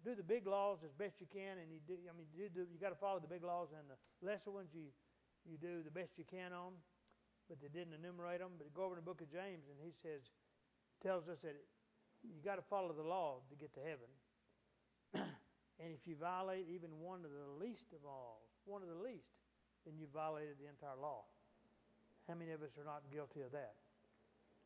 do 0.03 0.13
the 0.13 0.23
big 0.23 0.45
laws 0.45 0.83
as 0.85 0.91
best 0.93 1.17
you 1.19 1.27
can, 1.31 1.57
and 1.57 1.71
you 1.71 1.79
do. 1.87 1.95
I 2.05 2.13
mean, 2.13 2.27
you, 2.35 2.51
you 2.53 2.77
got 2.79 2.93
to 2.93 2.99
follow 2.99 3.19
the 3.19 3.31
big 3.31 3.43
laws, 3.43 3.73
and 3.73 3.87
the 3.89 3.97
lesser 4.21 4.51
ones 4.51 4.69
you 4.73 4.91
you 5.47 5.57
do 5.57 5.81
the 5.81 5.93
best 5.93 6.17
you 6.17 6.25
can 6.25 6.53
on. 6.53 6.73
But 7.49 7.61
they 7.61 7.69
didn't 7.69 7.93
enumerate 7.93 8.41
them. 8.41 8.57
But 8.57 8.73
go 8.73 8.89
over 8.89 8.97
in 8.97 9.01
the 9.01 9.05
book 9.05 9.21
of 9.21 9.29
James, 9.29 9.69
and 9.69 9.77
he 9.77 9.93
says, 9.93 10.33
tells 11.01 11.29
us 11.29 11.37
that 11.45 11.53
you 12.25 12.41
got 12.41 12.57
to 12.57 12.65
follow 12.65 12.89
the 12.93 13.05
law 13.05 13.45
to 13.49 13.55
get 13.55 13.73
to 13.77 13.81
heaven. 13.85 14.09
and 15.81 15.93
if 15.93 16.09
you 16.09 16.17
violate 16.17 16.65
even 16.65 16.89
one 16.97 17.21
of 17.21 17.29
the 17.29 17.49
least 17.61 17.93
of 17.93 18.01
all, 18.01 18.49
one 18.65 18.81
of 18.81 18.89
the 18.89 18.97
least, 18.97 19.37
then 19.85 19.93
you 19.97 20.09
violated 20.09 20.57
the 20.57 20.65
entire 20.65 20.97
law. 20.97 21.21
How 22.27 22.33
many 22.33 22.51
of 22.51 22.65
us 22.65 22.73
are 22.81 22.85
not 22.85 23.05
guilty 23.13 23.41
of 23.41 23.53
that? 23.53 23.77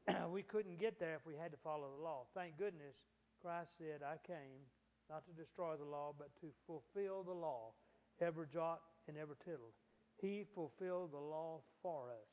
Uh, 0.10 0.28
we 0.28 0.41
couldn't 0.41 0.80
get 0.80 1.00
there 1.00 1.13
if 1.15 1.26
we 1.26 1.36
had 1.36 1.52
to 1.52 1.58
follow 1.58 1.88
the 1.95 2.04
law. 2.04 2.26
Thank 2.34 2.58
goodness 2.58 2.95
Christ 3.41 3.78
said, 3.78 4.02
I 4.02 4.17
came 4.26 4.65
not 5.10 5.24
to 5.26 5.34
destroy 5.34 5.76
the 5.78 5.86
law, 5.86 6.13
but 6.17 6.30
to 6.41 6.48
fulfill 6.65 7.24
the 7.24 7.34
law, 7.34 7.74
every 8.19 8.48
jot 8.52 8.82
and 9.08 9.17
every 9.17 9.36
tittle. 9.43 9.74
He 10.19 10.45
fulfilled 10.56 11.12
the 11.12 11.19
law 11.19 11.62
for 11.82 12.10
us. 12.10 12.28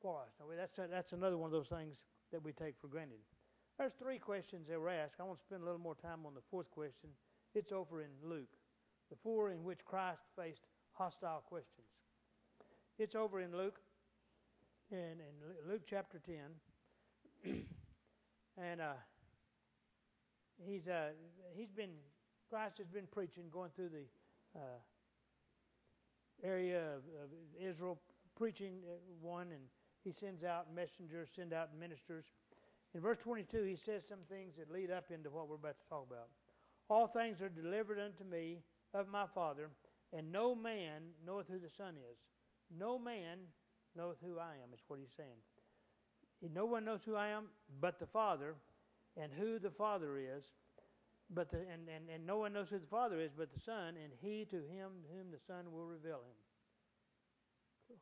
For 0.00 0.20
us. 0.20 0.32
Now, 0.38 0.46
that's, 0.56 0.78
that's 0.90 1.12
another 1.12 1.38
one 1.38 1.46
of 1.46 1.52
those 1.52 1.68
things 1.68 1.96
that 2.30 2.42
we 2.42 2.52
take 2.52 2.74
for 2.80 2.86
granted. 2.86 3.18
There's 3.78 3.92
three 3.94 4.18
questions 4.18 4.68
that 4.68 4.78
were 4.78 4.90
asked. 4.90 5.16
I 5.18 5.24
want 5.24 5.38
to 5.38 5.44
spend 5.44 5.62
a 5.62 5.64
little 5.64 5.80
more 5.80 5.94
time 5.94 6.24
on 6.24 6.34
the 6.34 6.40
fourth 6.50 6.70
question. 6.70 7.10
It's 7.54 7.72
over 7.72 8.02
in 8.02 8.10
Luke, 8.22 8.56
the 9.10 9.16
four 9.22 9.50
in 9.50 9.64
which 9.64 9.84
Christ 9.84 10.22
faced 10.36 10.66
hostile 10.92 11.42
questions. 11.46 11.86
It's 12.98 13.14
over 13.14 13.40
in 13.40 13.56
Luke, 13.56 13.80
in, 14.90 14.98
in 14.98 15.68
Luke 15.68 15.82
chapter 15.86 16.18
10. 16.18 16.36
and 18.56 18.80
uh, 18.80 18.92
he's, 20.64 20.88
uh, 20.88 21.10
he's 21.54 21.70
been, 21.70 21.90
Christ 22.48 22.78
has 22.78 22.86
been 22.86 23.06
preaching, 23.10 23.44
going 23.52 23.70
through 23.74 23.90
the 23.90 24.58
uh, 24.58 24.78
area 26.44 26.78
of, 26.78 27.02
of, 27.22 27.30
Israel, 27.60 27.98
preaching 28.36 28.74
uh, 28.86 28.94
one, 29.20 29.48
and 29.50 29.62
he 30.04 30.12
sends 30.12 30.44
out 30.44 30.66
messengers, 30.74 31.30
send 31.34 31.52
out 31.52 31.70
ministers. 31.78 32.26
In 32.94 33.00
verse 33.00 33.18
22, 33.18 33.62
he 33.64 33.76
says 33.76 34.04
some 34.08 34.20
things 34.28 34.54
that 34.58 34.70
lead 34.70 34.90
up 34.90 35.10
into 35.10 35.30
what 35.30 35.48
we're 35.48 35.56
about 35.56 35.78
to 35.80 35.88
talk 35.88 36.06
about. 36.08 36.28
All 36.88 37.06
things 37.06 37.42
are 37.42 37.48
delivered 37.48 37.98
unto 37.98 38.24
me 38.24 38.58
of 38.94 39.08
my 39.08 39.24
Father, 39.34 39.70
and 40.12 40.30
no 40.30 40.54
man 40.54 41.02
knoweth 41.26 41.48
who 41.48 41.58
the 41.58 41.70
Son 41.70 41.94
is. 41.96 42.18
No 42.78 42.98
man 42.98 43.38
knoweth 43.96 44.18
who 44.24 44.38
I 44.38 44.54
am, 44.62 44.72
is 44.74 44.80
what 44.86 45.00
he's 45.00 45.14
saying. 45.16 45.40
No 46.50 46.66
one 46.66 46.84
knows 46.84 47.04
who 47.04 47.14
I 47.14 47.28
am 47.28 47.44
but 47.80 48.00
the 48.00 48.06
Father, 48.06 48.54
and 49.16 49.30
who 49.32 49.58
the 49.58 49.70
Father 49.70 50.18
is, 50.18 50.44
but 51.30 51.50
the, 51.50 51.58
and, 51.58 51.88
and, 51.88 52.10
and 52.12 52.26
no 52.26 52.38
one 52.38 52.52
knows 52.52 52.70
who 52.70 52.78
the 52.78 52.86
Father 52.86 53.20
is 53.20 53.30
but 53.36 53.52
the 53.52 53.60
Son, 53.60 53.94
and 54.02 54.12
he 54.20 54.44
to 54.46 54.56
him 54.56 54.90
whom 55.14 55.30
the 55.30 55.40
Son 55.46 55.72
will 55.72 55.86
reveal 55.86 56.20
him. 56.20 56.38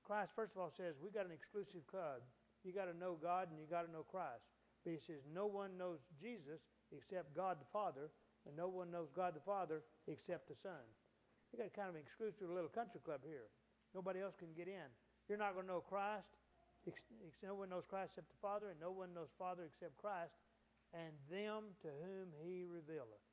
Christ, 0.04 0.32
first 0.34 0.52
of 0.54 0.62
all, 0.62 0.72
says 0.76 0.94
we 1.02 1.10
got 1.10 1.26
an 1.26 1.32
exclusive 1.32 1.86
club. 1.86 2.22
You 2.64 2.72
got 2.72 2.86
to 2.86 2.96
know 2.96 3.16
God 3.20 3.50
and 3.50 3.58
you 3.58 3.66
got 3.66 3.86
to 3.86 3.92
know 3.92 4.04
Christ. 4.06 4.44
But 4.84 4.92
he 4.92 5.00
says 5.00 5.22
no 5.32 5.46
one 5.46 5.76
knows 5.76 5.98
Jesus 6.20 6.60
except 6.92 7.34
God 7.34 7.58
the 7.60 7.70
Father, 7.72 8.10
and 8.46 8.56
no 8.56 8.68
one 8.68 8.90
knows 8.90 9.08
God 9.14 9.34
the 9.34 9.44
Father 9.44 9.82
except 10.06 10.48
the 10.48 10.56
Son. 10.56 10.84
You 11.52 11.58
got 11.58 11.74
kind 11.74 11.88
of 11.90 11.94
an 11.94 12.02
exclusive 12.02 12.48
little 12.48 12.70
country 12.70 13.00
club 13.04 13.20
here. 13.26 13.50
Nobody 13.94 14.20
else 14.20 14.34
can 14.38 14.54
get 14.56 14.68
in. 14.68 14.86
You're 15.28 15.38
not 15.38 15.54
going 15.54 15.66
to 15.66 15.72
know 15.72 15.82
Christ. 15.82 16.30
No 17.42 17.54
one 17.54 17.70
knows 17.70 17.86
Christ 17.88 18.12
except 18.12 18.28
the 18.28 18.40
Father, 18.40 18.68
and 18.70 18.80
no 18.80 18.90
one 18.92 19.12
knows 19.12 19.32
Father 19.38 19.64
except 19.64 19.96
Christ, 19.96 20.36
and 20.92 21.12
them 21.28 21.72
to 21.80 21.88
whom 22.04 22.32
He 22.44 22.64
revealeth. 22.64 23.24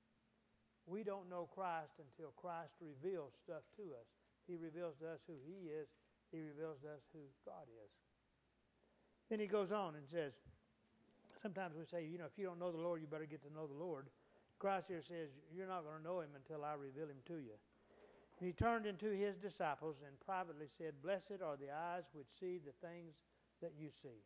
We 0.87 1.03
don't 1.03 1.29
know 1.29 1.49
Christ 1.51 1.99
until 1.99 2.31
Christ 2.39 2.75
reveals 2.79 3.35
stuff 3.43 3.67
to 3.75 3.95
us. 3.99 4.07
He 4.47 4.55
reveals 4.55 4.95
to 5.03 5.11
us 5.11 5.21
who 5.27 5.35
He 5.43 5.67
is. 5.67 5.87
He 6.31 6.39
reveals 6.39 6.79
to 6.83 6.95
us 6.95 7.03
who 7.11 7.23
God 7.43 7.67
is. 7.67 7.91
Then 9.29 9.39
he 9.39 9.47
goes 9.47 9.71
on 9.71 9.95
and 9.95 10.07
says, 10.07 10.33
sometimes 11.41 11.75
we 11.75 11.83
say, 11.85 12.07
you 12.07 12.17
know, 12.17 12.31
if 12.31 12.37
you 12.37 12.45
don't 12.45 12.59
know 12.59 12.71
the 12.71 12.79
Lord, 12.79 13.01
you 13.01 13.07
better 13.07 13.27
get 13.27 13.43
to 13.43 13.53
know 13.53 13.67
the 13.67 13.75
Lord. 13.75 14.07
Christ 14.59 14.87
here 14.87 15.03
says, 15.03 15.29
you're 15.53 15.67
not 15.67 15.83
going 15.83 15.99
to 15.99 16.03
know 16.03 16.21
him 16.21 16.31
until 16.35 16.63
I 16.63 16.73
reveal 16.73 17.11
him 17.11 17.21
to 17.27 17.35
you. 17.35 17.59
And 18.39 18.47
he 18.47 18.53
turned 18.53 18.85
into 18.85 19.11
his 19.11 19.35
disciples 19.37 19.97
and 20.05 20.19
privately 20.19 20.67
said, 20.77 20.93
Blessed 21.03 21.43
are 21.43 21.57
the 21.57 21.73
eyes 21.73 22.03
which 22.13 22.27
see 22.39 22.59
the 22.63 22.75
things 22.85 23.15
that 23.61 23.73
you 23.77 23.89
see. 23.89 24.21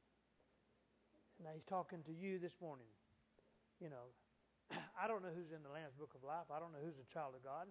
Now 1.41 1.51
he's 1.53 1.65
talking 1.65 2.03
to 2.05 2.13
you 2.13 2.37
this 2.37 2.53
morning. 2.61 2.89
You 3.81 3.89
know, 3.89 4.13
I 5.01 5.09
don't 5.09 5.25
know 5.25 5.33
who's 5.33 5.49
in 5.49 5.65
the 5.65 5.73
Lamb's 5.73 5.97
Book 5.97 6.13
of 6.13 6.21
Life. 6.21 6.53
I 6.53 6.61
don't 6.61 6.69
know 6.69 6.83
who's 6.83 7.01
a 7.01 7.07
child 7.09 7.33
of 7.33 7.41
God, 7.41 7.65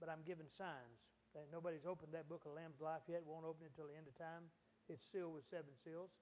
but 0.00 0.08
I'm 0.08 0.24
given 0.24 0.48
signs. 0.48 1.04
That 1.36 1.48
nobody's 1.48 1.88
opened 1.88 2.12
that 2.12 2.28
book 2.28 2.44
of 2.44 2.52
Lamb's 2.56 2.80
Life 2.80 3.08
yet. 3.08 3.24
Won't 3.24 3.48
open 3.48 3.68
it 3.68 3.72
until 3.72 3.88
the 3.88 3.96
end 3.96 4.08
of 4.08 4.16
time. 4.16 4.48
It's 4.88 5.04
sealed 5.08 5.32
with 5.32 5.48
seven 5.48 5.72
seals. 5.80 6.12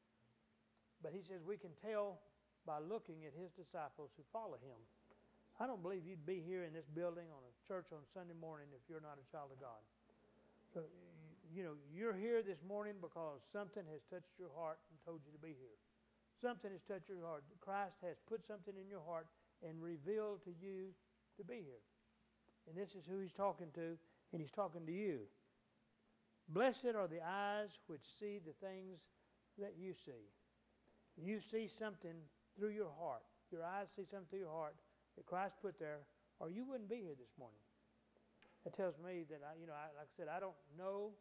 But 1.03 1.17
he 1.17 1.23
says 1.23 1.43
we 1.43 1.59
can 1.59 1.75
tell 1.81 2.21
by 2.69 2.79
looking 2.79 3.25
at 3.25 3.33
his 3.35 3.51
disciples 3.57 4.13
who 4.15 4.23
follow 4.31 4.61
him. 4.61 4.79
I 5.61 5.69
don't 5.69 5.85
believe 5.85 6.09
you'd 6.09 6.25
be 6.25 6.41
here 6.41 6.65
in 6.65 6.73
this 6.73 6.89
building 6.89 7.29
on 7.29 7.43
a 7.45 7.53
church 7.69 7.93
on 7.93 8.01
Sunday 8.13 8.37
morning 8.37 8.73
if 8.73 8.81
you're 8.89 9.05
not 9.05 9.21
a 9.21 9.27
child 9.29 9.53
of 9.53 9.61
God. 9.61 9.81
So, 10.73 10.87
you 11.53 11.65
know, 11.65 11.75
you're 11.91 12.15
here 12.15 12.43
this 12.43 12.63
morning 12.67 12.95
because 13.01 13.43
something 13.53 13.83
has 13.91 14.03
touched 14.07 14.39
your 14.39 14.55
heart 14.55 14.79
and 14.91 14.99
told 15.05 15.21
you 15.27 15.33
to 15.33 15.43
be 15.43 15.59
here. 15.59 15.79
Something 16.41 16.71
has 16.71 16.83
touched 16.87 17.11
your 17.11 17.27
heart. 17.27 17.43
Christ 17.61 17.99
has 18.07 18.17
put 18.29 18.47
something 18.47 18.75
in 18.79 18.89
your 18.89 19.03
heart 19.03 19.27
and 19.67 19.83
revealed 19.83 20.45
to 20.45 20.51
you 20.51 20.95
to 21.37 21.45
be 21.45 21.67
here. 21.67 21.85
And 22.69 22.77
this 22.79 22.95
is 22.95 23.05
who 23.05 23.19
he's 23.21 23.33
talking 23.33 23.69
to, 23.75 23.99
and 24.33 24.41
he's 24.41 24.55
talking 24.55 24.87
to 24.87 24.93
you. 24.93 25.27
Blessed 26.49 26.95
are 26.95 27.09
the 27.09 27.23
eyes 27.27 27.79
which 27.87 28.07
see 28.19 28.39
the 28.39 28.55
things 28.65 29.01
that 29.59 29.75
you 29.79 29.93
see. 29.93 30.31
You 31.17 31.41
see 31.41 31.67
something 31.67 32.15
through 32.57 32.71
your 32.71 32.91
heart. 32.99 33.23
Your 33.51 33.65
eyes 33.65 33.89
see 33.95 34.05
something 34.05 34.27
through 34.31 34.47
your 34.47 34.55
heart 34.55 34.77
that 35.17 35.27
Christ 35.27 35.57
put 35.61 35.79
there, 35.79 36.07
or 36.39 36.49
you 36.51 36.65
wouldn't 36.65 36.89
be 36.89 37.03
here 37.03 37.19
this 37.19 37.35
morning. 37.39 37.59
That 38.65 38.77
tells 38.77 38.95
me 38.99 39.25
that 39.31 39.41
I, 39.43 39.59
you 39.61 39.67
know, 39.67 39.73
I, 39.73 39.91
like 39.97 40.07
I 40.07 40.17
said, 40.17 40.29
I 40.29 40.39
don't 40.39 40.57
know, 40.79 41.13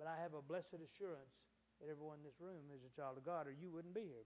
but 0.00 0.08
I 0.08 0.20
have 0.22 0.32
a 0.32 0.40
blessed 0.40 0.80
assurance 0.80 1.36
that 1.78 1.90
everyone 1.90 2.16
in 2.16 2.24
this 2.24 2.40
room 2.40 2.72
is 2.74 2.80
a 2.82 2.96
child 2.96 3.18
of 3.18 3.24
God, 3.24 3.46
or 3.46 3.52
you 3.52 3.68
wouldn't 3.70 3.94
be 3.94 4.00
here. 4.00 4.24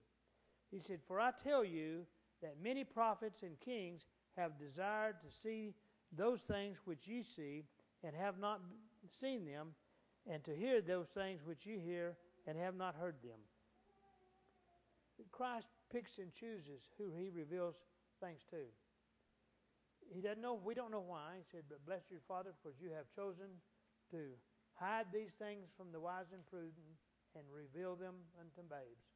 He 0.71 0.79
said, 0.79 0.99
For 1.05 1.19
I 1.19 1.31
tell 1.43 1.65
you 1.65 2.07
that 2.41 2.55
many 2.63 2.85
prophets 2.85 3.43
and 3.43 3.59
kings 3.59 4.07
have 4.37 4.57
desired 4.57 5.17
to 5.21 5.29
see 5.29 5.73
those 6.15 6.41
things 6.41 6.77
which 6.85 7.07
ye 7.07 7.23
see, 7.23 7.65
and 8.05 8.15
have 8.15 8.39
not 8.39 8.61
seen 9.19 9.43
them, 9.45 9.75
and 10.31 10.41
to 10.45 10.55
hear 10.55 10.79
those 10.79 11.07
things 11.09 11.41
which 11.45 11.65
ye 11.65 11.77
hear, 11.77 12.15
and 12.47 12.57
have 12.57 12.75
not 12.75 12.95
heard 12.95 13.15
them. 13.21 13.39
Christ 15.31 15.67
picks 15.91 16.19
and 16.19 16.33
chooses 16.33 16.83
who 16.97 17.11
he 17.17 17.29
reveals 17.29 17.83
things 18.21 18.41
to. 18.49 18.63
He 20.13 20.21
doesn't 20.21 20.41
know, 20.41 20.57
we 20.63 20.73
don't 20.73 20.91
know 20.91 21.03
why. 21.05 21.35
He 21.37 21.43
said, 21.51 21.63
But 21.67 21.85
bless 21.85 22.03
your 22.09 22.21
Father, 22.27 22.51
because 22.63 22.79
you 22.79 22.91
have 22.95 23.05
chosen 23.13 23.47
to 24.11 24.17
hide 24.75 25.07
these 25.11 25.33
things 25.33 25.71
from 25.75 25.91
the 25.91 25.99
wise 25.99 26.31
and 26.31 26.45
prudent 26.45 26.99
and 27.35 27.43
reveal 27.51 27.95
them 27.95 28.15
unto 28.39 28.63
babes. 28.67 29.07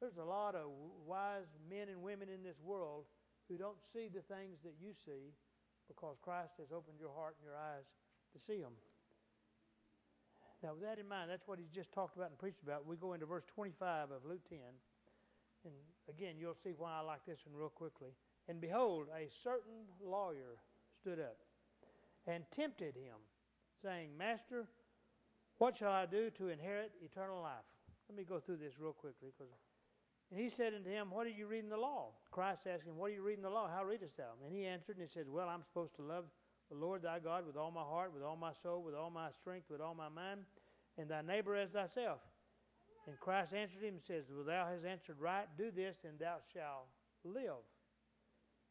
There's 0.00 0.16
a 0.16 0.24
lot 0.24 0.54
of 0.54 0.70
wise 1.06 1.50
men 1.68 1.88
and 1.88 2.02
women 2.02 2.28
in 2.32 2.42
this 2.42 2.58
world 2.62 3.04
who 3.48 3.58
don't 3.58 3.82
see 3.82 4.08
the 4.08 4.22
things 4.22 4.58
that 4.64 4.74
you 4.80 4.94
see 4.94 5.34
because 5.88 6.16
Christ 6.22 6.54
has 6.58 6.72
opened 6.72 6.98
your 6.98 7.12
heart 7.12 7.36
and 7.38 7.44
your 7.44 7.58
eyes 7.58 7.84
to 8.32 8.38
see 8.38 8.62
them. 8.62 8.72
Now, 10.62 10.74
with 10.74 10.82
that 10.82 10.98
in 10.98 11.08
mind, 11.08 11.30
that's 11.30 11.48
what 11.48 11.58
he's 11.58 11.72
just 11.72 11.92
talked 11.92 12.16
about 12.16 12.30
and 12.30 12.38
preached 12.38 12.62
about. 12.62 12.86
We 12.86 12.96
go 12.96 13.14
into 13.14 13.26
verse 13.26 13.44
25 13.54 14.10
of 14.10 14.24
Luke 14.24 14.44
10. 14.48 14.58
And 15.64 15.74
again, 16.08 16.36
you'll 16.38 16.56
see 16.62 16.72
why 16.76 16.98
I 16.98 17.00
like 17.00 17.24
this 17.26 17.40
one 17.44 17.58
real 17.58 17.70
quickly. 17.70 18.10
And 18.48 18.60
behold, 18.60 19.08
a 19.16 19.28
certain 19.42 19.88
lawyer 20.02 20.60
stood 21.00 21.18
up 21.18 21.36
and 22.26 22.44
tempted 22.54 22.94
him, 22.94 23.16
saying, 23.82 24.10
Master, 24.16 24.66
what 25.60 25.76
shall 25.76 25.92
I 25.92 26.06
do 26.06 26.30
to 26.38 26.48
inherit 26.48 26.92
eternal 27.04 27.42
life? 27.42 27.68
Let 28.08 28.16
me 28.16 28.24
go 28.24 28.40
through 28.40 28.56
this 28.56 28.80
real 28.80 28.94
quickly. 28.94 29.28
Because, 29.36 29.52
and 30.30 30.40
he 30.40 30.48
said 30.48 30.72
unto 30.72 30.88
him, 30.88 31.10
What 31.10 31.26
are 31.26 31.36
you 31.36 31.46
reading 31.46 31.68
the 31.68 31.76
law? 31.76 32.16
Christ 32.30 32.62
asked 32.66 32.86
him, 32.86 32.96
What 32.96 33.10
are 33.10 33.14
you 33.14 33.22
reading 33.22 33.42
the 33.42 33.50
law? 33.50 33.68
How 33.68 33.84
readest 33.84 34.16
thou? 34.16 34.32
And 34.42 34.56
he 34.56 34.64
answered 34.64 34.96
and 34.96 35.06
he 35.06 35.12
said, 35.12 35.26
Well, 35.28 35.50
I'm 35.50 35.62
supposed 35.62 35.94
to 35.96 36.02
love 36.02 36.24
the 36.70 36.78
Lord 36.78 37.02
thy 37.02 37.18
God 37.18 37.46
with 37.46 37.58
all 37.58 37.70
my 37.70 37.82
heart, 37.82 38.14
with 38.14 38.22
all 38.22 38.36
my 38.36 38.54
soul, 38.62 38.82
with 38.82 38.94
all 38.94 39.10
my 39.10 39.28
strength, 39.38 39.68
with 39.68 39.82
all 39.82 39.94
my 39.94 40.08
mind, 40.08 40.40
and 40.96 41.10
thy 41.10 41.20
neighbor 41.20 41.54
as 41.54 41.68
thyself. 41.70 42.20
And 43.06 43.20
Christ 43.20 43.52
answered 43.52 43.82
him 43.82 44.00
and 44.00 44.02
says, 44.02 44.24
Well, 44.34 44.46
thou 44.46 44.66
hast 44.72 44.86
answered 44.86 45.20
right. 45.20 45.44
Do 45.58 45.70
this, 45.70 45.98
and 46.08 46.18
thou 46.18 46.36
shalt 46.54 46.88
live. 47.22 47.60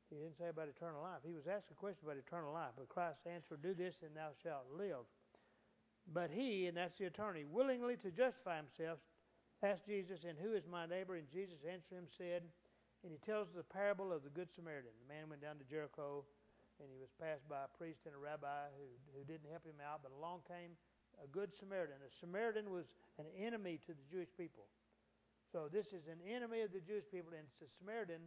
He 0.10 0.18
didn't 0.18 0.42
say 0.42 0.50
about 0.50 0.74
eternal 0.74 1.04
life. 1.04 1.22
He 1.24 1.38
was 1.38 1.46
asking 1.46 1.78
a 1.78 1.80
question 1.80 2.02
about 2.10 2.18
eternal 2.18 2.52
life. 2.52 2.74
But 2.76 2.90
Christ 2.90 3.20
answered, 3.30 3.62
Do 3.62 3.76
this, 3.76 4.02
and 4.02 4.18
thou 4.18 4.34
shalt 4.42 4.66
live. 4.74 5.06
But 6.14 6.32
he, 6.32 6.66
and 6.66 6.76
that's 6.76 6.98
the 6.98 7.06
attorney, 7.06 7.46
willingly 7.46 7.96
to 7.98 8.10
justify 8.10 8.58
himself, 8.58 8.98
asked 9.62 9.86
Jesus, 9.86 10.26
And 10.28 10.38
who 10.42 10.54
is 10.54 10.66
my 10.66 10.86
neighbor? 10.86 11.16
And 11.16 11.30
Jesus 11.30 11.62
answered 11.62 12.02
him, 12.02 12.10
said, 12.10 12.44
and 13.04 13.14
he 13.14 13.20
tells 13.24 13.48
the 13.56 13.64
parable 13.64 14.12
of 14.12 14.28
the 14.28 14.34
Good 14.34 14.52
Samaritan. 14.52 14.92
The 15.00 15.14
man 15.14 15.30
went 15.32 15.40
down 15.40 15.56
to 15.62 15.68
Jericho, 15.68 16.28
and 16.84 16.92
he 16.92 17.00
was 17.00 17.12
passed 17.16 17.48
by 17.48 17.64
a 17.64 17.72
priest 17.78 18.04
and 18.04 18.12
a 18.12 18.20
rabbi 18.20 18.68
who, 18.76 18.88
who 19.16 19.24
didn't 19.24 19.48
help 19.48 19.64
him 19.64 19.80
out, 19.80 20.04
but 20.04 20.12
along 20.12 20.44
came 20.48 20.76
a 21.24 21.28
good 21.28 21.56
Samaritan. 21.56 22.00
A 22.04 22.12
Samaritan 22.12 22.72
was 22.72 22.96
an 23.20 23.28
enemy 23.40 23.80
to 23.88 23.96
the 23.96 24.06
Jewish 24.08 24.32
people. 24.36 24.68
So 25.48 25.72
this 25.72 25.96
is 25.96 26.12
an 26.12 26.20
enemy 26.28 26.62
of 26.62 26.76
the 26.76 26.84
Jewish 26.84 27.08
people, 27.08 27.32
and 27.32 27.48
it's 27.48 27.64
a 27.64 27.72
Samaritan 27.72 28.22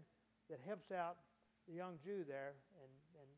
that 0.49 0.61
helps 0.64 0.88
out 0.88 1.21
the 1.68 1.77
young 1.77 2.01
Jew 2.01 2.25
there 2.25 2.57
and, 2.81 2.92
and 3.21 3.31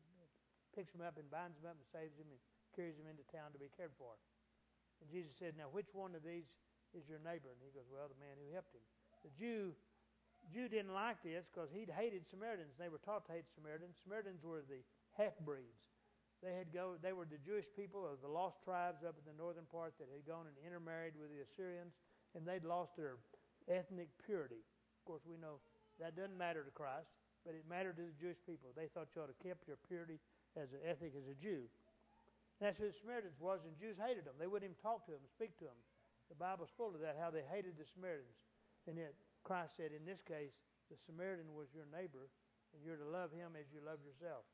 picks 0.71 0.95
him 0.95 1.03
up 1.03 1.19
and 1.19 1.27
binds 1.31 1.59
him 1.59 1.67
up 1.67 1.77
and 1.77 1.87
saves 1.87 2.15
him 2.15 2.27
and 2.31 2.39
carries 2.75 2.99
him 2.99 3.07
into 3.07 3.23
town 3.31 3.51
to 3.55 3.59
be 3.59 3.71
cared 3.75 3.95
for. 3.95 4.15
And 5.01 5.07
Jesus 5.09 5.35
said, 5.35 5.53
Now, 5.57 5.71
which 5.71 5.91
one 5.93 6.15
of 6.15 6.23
these 6.23 6.47
is 6.95 7.07
your 7.09 7.19
neighbor? 7.23 7.51
And 7.51 7.61
he 7.63 7.71
goes, 7.75 7.87
Well, 7.87 8.07
the 8.07 8.19
man 8.19 8.39
who 8.39 8.51
helped 8.53 8.75
him. 8.75 8.85
The 9.25 9.33
Jew 9.33 9.73
Jew 10.53 10.69
didn't 10.69 10.93
like 10.93 11.17
this 11.25 11.49
because 11.49 11.73
he'd 11.73 11.89
hated 11.89 12.27
Samaritans. 12.29 12.77
They 12.77 12.89
were 12.89 13.01
taught 13.01 13.25
to 13.25 13.33
hate 13.33 13.49
Samaritans. 13.49 13.97
Samaritans 14.03 14.45
were 14.45 14.61
the 14.61 14.85
half 15.17 15.33
breeds. 15.41 15.89
They 16.43 16.53
had 16.53 16.69
go. 16.69 16.99
They 17.01 17.13
were 17.13 17.25
the 17.25 17.41
Jewish 17.41 17.65
people 17.73 18.05
of 18.05 18.21
the 18.21 18.29
lost 18.29 18.61
tribes 18.61 19.01
up 19.01 19.17
in 19.17 19.25
the 19.25 19.33
northern 19.33 19.65
part 19.71 19.97
that 19.97 20.11
had 20.11 20.27
gone 20.27 20.45
and 20.45 20.57
intermarried 20.61 21.17
with 21.17 21.33
the 21.33 21.41
Assyrians, 21.41 21.97
and 22.37 22.45
they'd 22.45 22.67
lost 22.67 22.93
their 22.93 23.17
ethnic 23.65 24.13
purity. 24.21 24.61
Of 24.61 25.03
course, 25.09 25.25
we 25.25 25.41
know 25.41 25.57
that 25.97 26.13
doesn't 26.13 26.37
matter 26.37 26.61
to 26.61 26.73
Christ, 26.75 27.09
but 27.47 27.57
it 27.57 27.65
mattered 27.65 27.97
to 27.97 28.05
the 28.05 28.17
Jewish 28.19 28.37
people. 28.45 28.69
They 28.75 28.91
thought 28.91 29.09
you 29.15 29.25
ought 29.25 29.31
to 29.33 29.39
keep 29.41 29.57
your 29.65 29.79
purity 29.87 30.19
as 30.53 30.73
an 30.75 30.85
ethic 30.85 31.17
as 31.17 31.25
a 31.25 31.33
Jew. 31.33 31.65
That's 32.63 32.79
who 32.79 32.87
the 32.87 32.95
Samaritans 32.95 33.35
was, 33.39 33.67
and 33.67 33.75
Jews 33.75 33.99
hated 33.99 34.23
them. 34.23 34.39
They 34.39 34.47
wouldn't 34.47 34.71
even 34.71 34.79
talk 34.79 35.03
to 35.05 35.11
them, 35.11 35.23
speak 35.27 35.59
to 35.59 35.67
them. 35.67 35.79
The 36.31 36.39
Bible's 36.39 36.71
full 36.73 36.95
of 36.95 37.03
that, 37.03 37.19
how 37.19 37.29
they 37.29 37.43
hated 37.45 37.75
the 37.75 37.85
Samaritans. 37.85 38.39
And 38.87 38.95
yet 38.97 39.13
Christ 39.43 39.75
said, 39.77 39.91
in 39.91 40.07
this 40.07 40.23
case, 40.23 40.55
the 40.89 40.97
Samaritan 41.05 41.51
was 41.53 41.69
your 41.75 41.85
neighbor, 41.91 42.31
and 42.73 42.79
you're 42.81 42.97
to 42.97 43.09
love 43.09 43.35
him 43.35 43.53
as 43.59 43.67
you 43.73 43.83
love 43.83 43.99
yourself. 44.01 44.47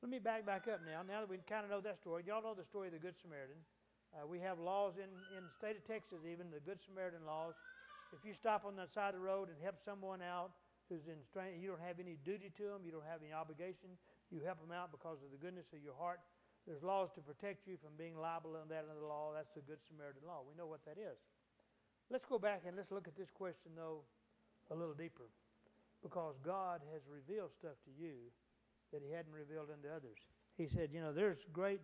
Let 0.00 0.12
me 0.12 0.20
back 0.20 0.44
back 0.44 0.68
up 0.68 0.84
now. 0.84 1.00
Now 1.00 1.24
that 1.24 1.30
we 1.32 1.40
kind 1.48 1.64
of 1.64 1.72
know 1.72 1.80
that 1.80 1.96
story, 1.96 2.24
y'all 2.28 2.44
know 2.44 2.52
the 2.52 2.66
story 2.68 2.92
of 2.92 2.94
the 2.96 3.00
Good 3.00 3.16
Samaritan. 3.16 3.56
Uh, 4.12 4.28
we 4.28 4.38
have 4.38 4.60
laws 4.60 5.00
in, 5.00 5.08
in 5.32 5.42
the 5.48 5.54
state 5.56 5.80
of 5.80 5.84
Texas, 5.88 6.22
even 6.28 6.52
the 6.52 6.60
Good 6.60 6.76
Samaritan 6.76 7.24
laws. 7.24 7.56
If 8.12 8.22
you 8.22 8.36
stop 8.36 8.62
on 8.62 8.76
the 8.76 8.86
side 8.86 9.16
of 9.16 9.18
the 9.18 9.24
road 9.26 9.48
and 9.48 9.58
help 9.58 9.80
someone 9.82 10.22
out 10.22 10.54
who's 10.86 11.08
in 11.08 11.18
strain, 11.24 11.58
you 11.58 11.66
don't 11.72 11.82
have 11.82 11.98
any 11.98 12.20
duty 12.22 12.52
to 12.60 12.64
them, 12.68 12.86
you 12.86 12.92
don't 12.92 13.08
have 13.08 13.24
any 13.24 13.32
obligation. 13.32 13.96
You 14.30 14.44
help 14.44 14.60
them 14.62 14.70
out 14.70 14.92
because 14.92 15.24
of 15.24 15.32
the 15.34 15.40
goodness 15.40 15.72
of 15.74 15.82
your 15.82 15.96
heart. 15.96 16.20
There's 16.66 16.82
laws 16.82 17.12
to 17.14 17.20
protect 17.20 17.68
you 17.68 17.76
from 17.76 17.92
being 17.98 18.16
liable 18.16 18.56
on 18.56 18.68
that 18.68 18.88
under 18.88 19.00
the 19.00 19.06
law. 19.06 19.32
That's 19.34 19.52
the 19.52 19.60
Good 19.60 19.84
Samaritan 19.84 20.24
law. 20.26 20.40
We 20.48 20.56
know 20.56 20.66
what 20.66 20.84
that 20.86 20.96
is. 20.96 21.20
Let's 22.10 22.24
go 22.24 22.38
back 22.38 22.62
and 22.66 22.76
let's 22.76 22.90
look 22.90 23.08
at 23.08 23.16
this 23.16 23.30
question, 23.30 23.72
though, 23.76 24.00
a 24.70 24.74
little 24.74 24.94
deeper. 24.94 25.28
Because 26.02 26.36
God 26.44 26.80
has 26.92 27.02
revealed 27.08 27.52
stuff 27.52 27.76
to 27.84 27.92
you 27.92 28.32
that 28.92 29.02
He 29.04 29.12
hadn't 29.12 29.32
revealed 29.32 29.68
unto 29.72 29.88
others. 29.88 30.18
He 30.56 30.66
said, 30.66 30.90
you 30.92 31.00
know, 31.00 31.12
there's 31.12 31.46
great 31.52 31.80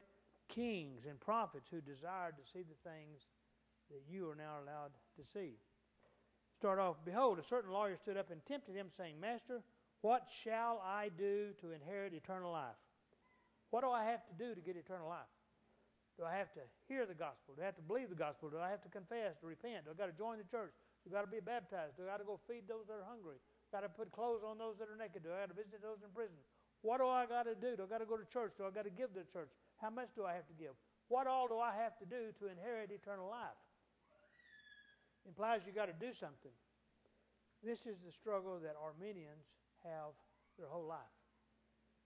kings 0.48 1.04
and 1.08 1.20
prophets 1.20 1.68
who 1.70 1.80
desired 1.80 2.36
to 2.36 2.50
see 2.50 2.64
the 2.64 2.88
things 2.88 3.28
that 3.90 4.02
you 4.08 4.28
are 4.30 4.36
now 4.36 4.60
allowed 4.64 4.92
to 5.16 5.24
see. 5.32 5.56
Start 6.56 6.78
off, 6.78 6.96
behold, 7.04 7.38
a 7.38 7.42
certain 7.42 7.72
lawyer 7.72 7.96
stood 7.96 8.16
up 8.16 8.30
and 8.30 8.44
tempted 8.46 8.74
him, 8.74 8.88
saying, 8.96 9.14
Master, 9.20 9.62
what 10.02 10.28
shall 10.42 10.82
I 10.84 11.10
do 11.16 11.48
to 11.60 11.72
inherit 11.72 12.14
eternal 12.14 12.52
life? 12.52 12.76
What 13.70 13.82
do 13.82 13.90
I 13.90 14.04
have 14.04 14.26
to 14.26 14.34
do 14.34 14.54
to 14.54 14.60
get 14.60 14.76
eternal 14.76 15.08
life? 15.08 15.30
Do 16.18 16.26
I 16.26 16.36
have 16.36 16.52
to 16.58 16.62
hear 16.90 17.06
the 17.06 17.16
gospel? 17.16 17.56
Do 17.56 17.62
I 17.62 17.70
have 17.70 17.78
to 17.80 17.86
believe 17.86 18.10
the 18.10 18.18
gospel? 18.18 18.50
Do 18.50 18.60
I 18.60 18.68
have 18.68 18.82
to 18.82 18.92
confess, 18.92 19.40
to 19.40 19.46
repent? 19.46 19.86
Do 19.86 19.94
I 19.94 19.96
got 19.96 20.10
to 20.10 20.16
join 20.18 20.36
the 20.36 20.48
church? 20.50 20.74
Do 21.00 21.14
I 21.14 21.22
got 21.22 21.24
to 21.24 21.32
be 21.32 21.40
baptized? 21.40 21.96
Do 21.96 22.04
I 22.04 22.12
got 22.12 22.20
to 22.20 22.28
go 22.28 22.36
feed 22.44 22.68
those 22.68 22.84
that 22.90 23.00
are 23.00 23.08
hungry? 23.08 23.40
Got 23.72 23.86
to 23.86 23.88
put 23.88 24.12
clothes 24.12 24.44
on 24.44 24.58
those 24.58 24.76
that 24.82 24.90
are 24.90 24.98
naked? 24.98 25.24
Do 25.24 25.32
I 25.32 25.46
got 25.46 25.54
to 25.54 25.58
visit 25.58 25.80
those 25.80 26.02
in 26.04 26.12
prison? 26.12 26.36
What 26.82 26.98
do 27.00 27.08
I 27.08 27.24
got 27.24 27.48
to 27.48 27.56
do? 27.56 27.78
Do 27.78 27.86
I 27.86 27.88
got 27.88 28.04
to 28.04 28.10
go 28.10 28.18
to 28.18 28.26
church? 28.28 28.58
Do 28.58 28.66
I 28.66 28.74
got 28.74 28.84
to 28.84 28.92
give 28.92 29.14
to 29.14 29.22
the 29.22 29.30
church? 29.32 29.48
How 29.80 29.88
much 29.88 30.12
do 30.12 30.26
I 30.26 30.34
have 30.34 30.44
to 30.50 30.56
give? 30.58 30.74
What 31.08 31.24
all 31.24 31.48
do 31.48 31.56
I 31.56 31.72
have 31.72 31.96
to 32.02 32.06
do 32.06 32.36
to 32.42 32.52
inherit 32.52 32.90
eternal 32.90 33.30
life? 33.30 33.56
Implies 35.24 35.62
you 35.64 35.72
got 35.72 35.86
to 35.86 35.96
do 35.96 36.12
something. 36.12 36.52
This 37.62 37.84
is 37.84 38.00
the 38.04 38.12
struggle 38.12 38.58
that 38.60 38.74
Arminians 38.76 39.44
have 39.84 40.16
their 40.56 40.68
whole 40.68 40.86
life. 40.86 41.19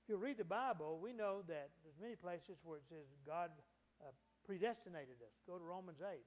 If 0.05 0.13
you 0.13 0.21
read 0.21 0.37
the 0.37 0.45
Bible, 0.45 1.01
we 1.01 1.17
know 1.17 1.41
that 1.49 1.73
there's 1.81 1.97
many 1.97 2.13
places 2.13 2.61
where 2.61 2.77
it 2.77 2.85
says 2.93 3.09
God 3.25 3.49
uh, 4.05 4.13
predestinated 4.45 5.17
us. 5.25 5.33
Go 5.49 5.57
to 5.57 5.65
Romans 5.65 6.05
8. 6.05 6.21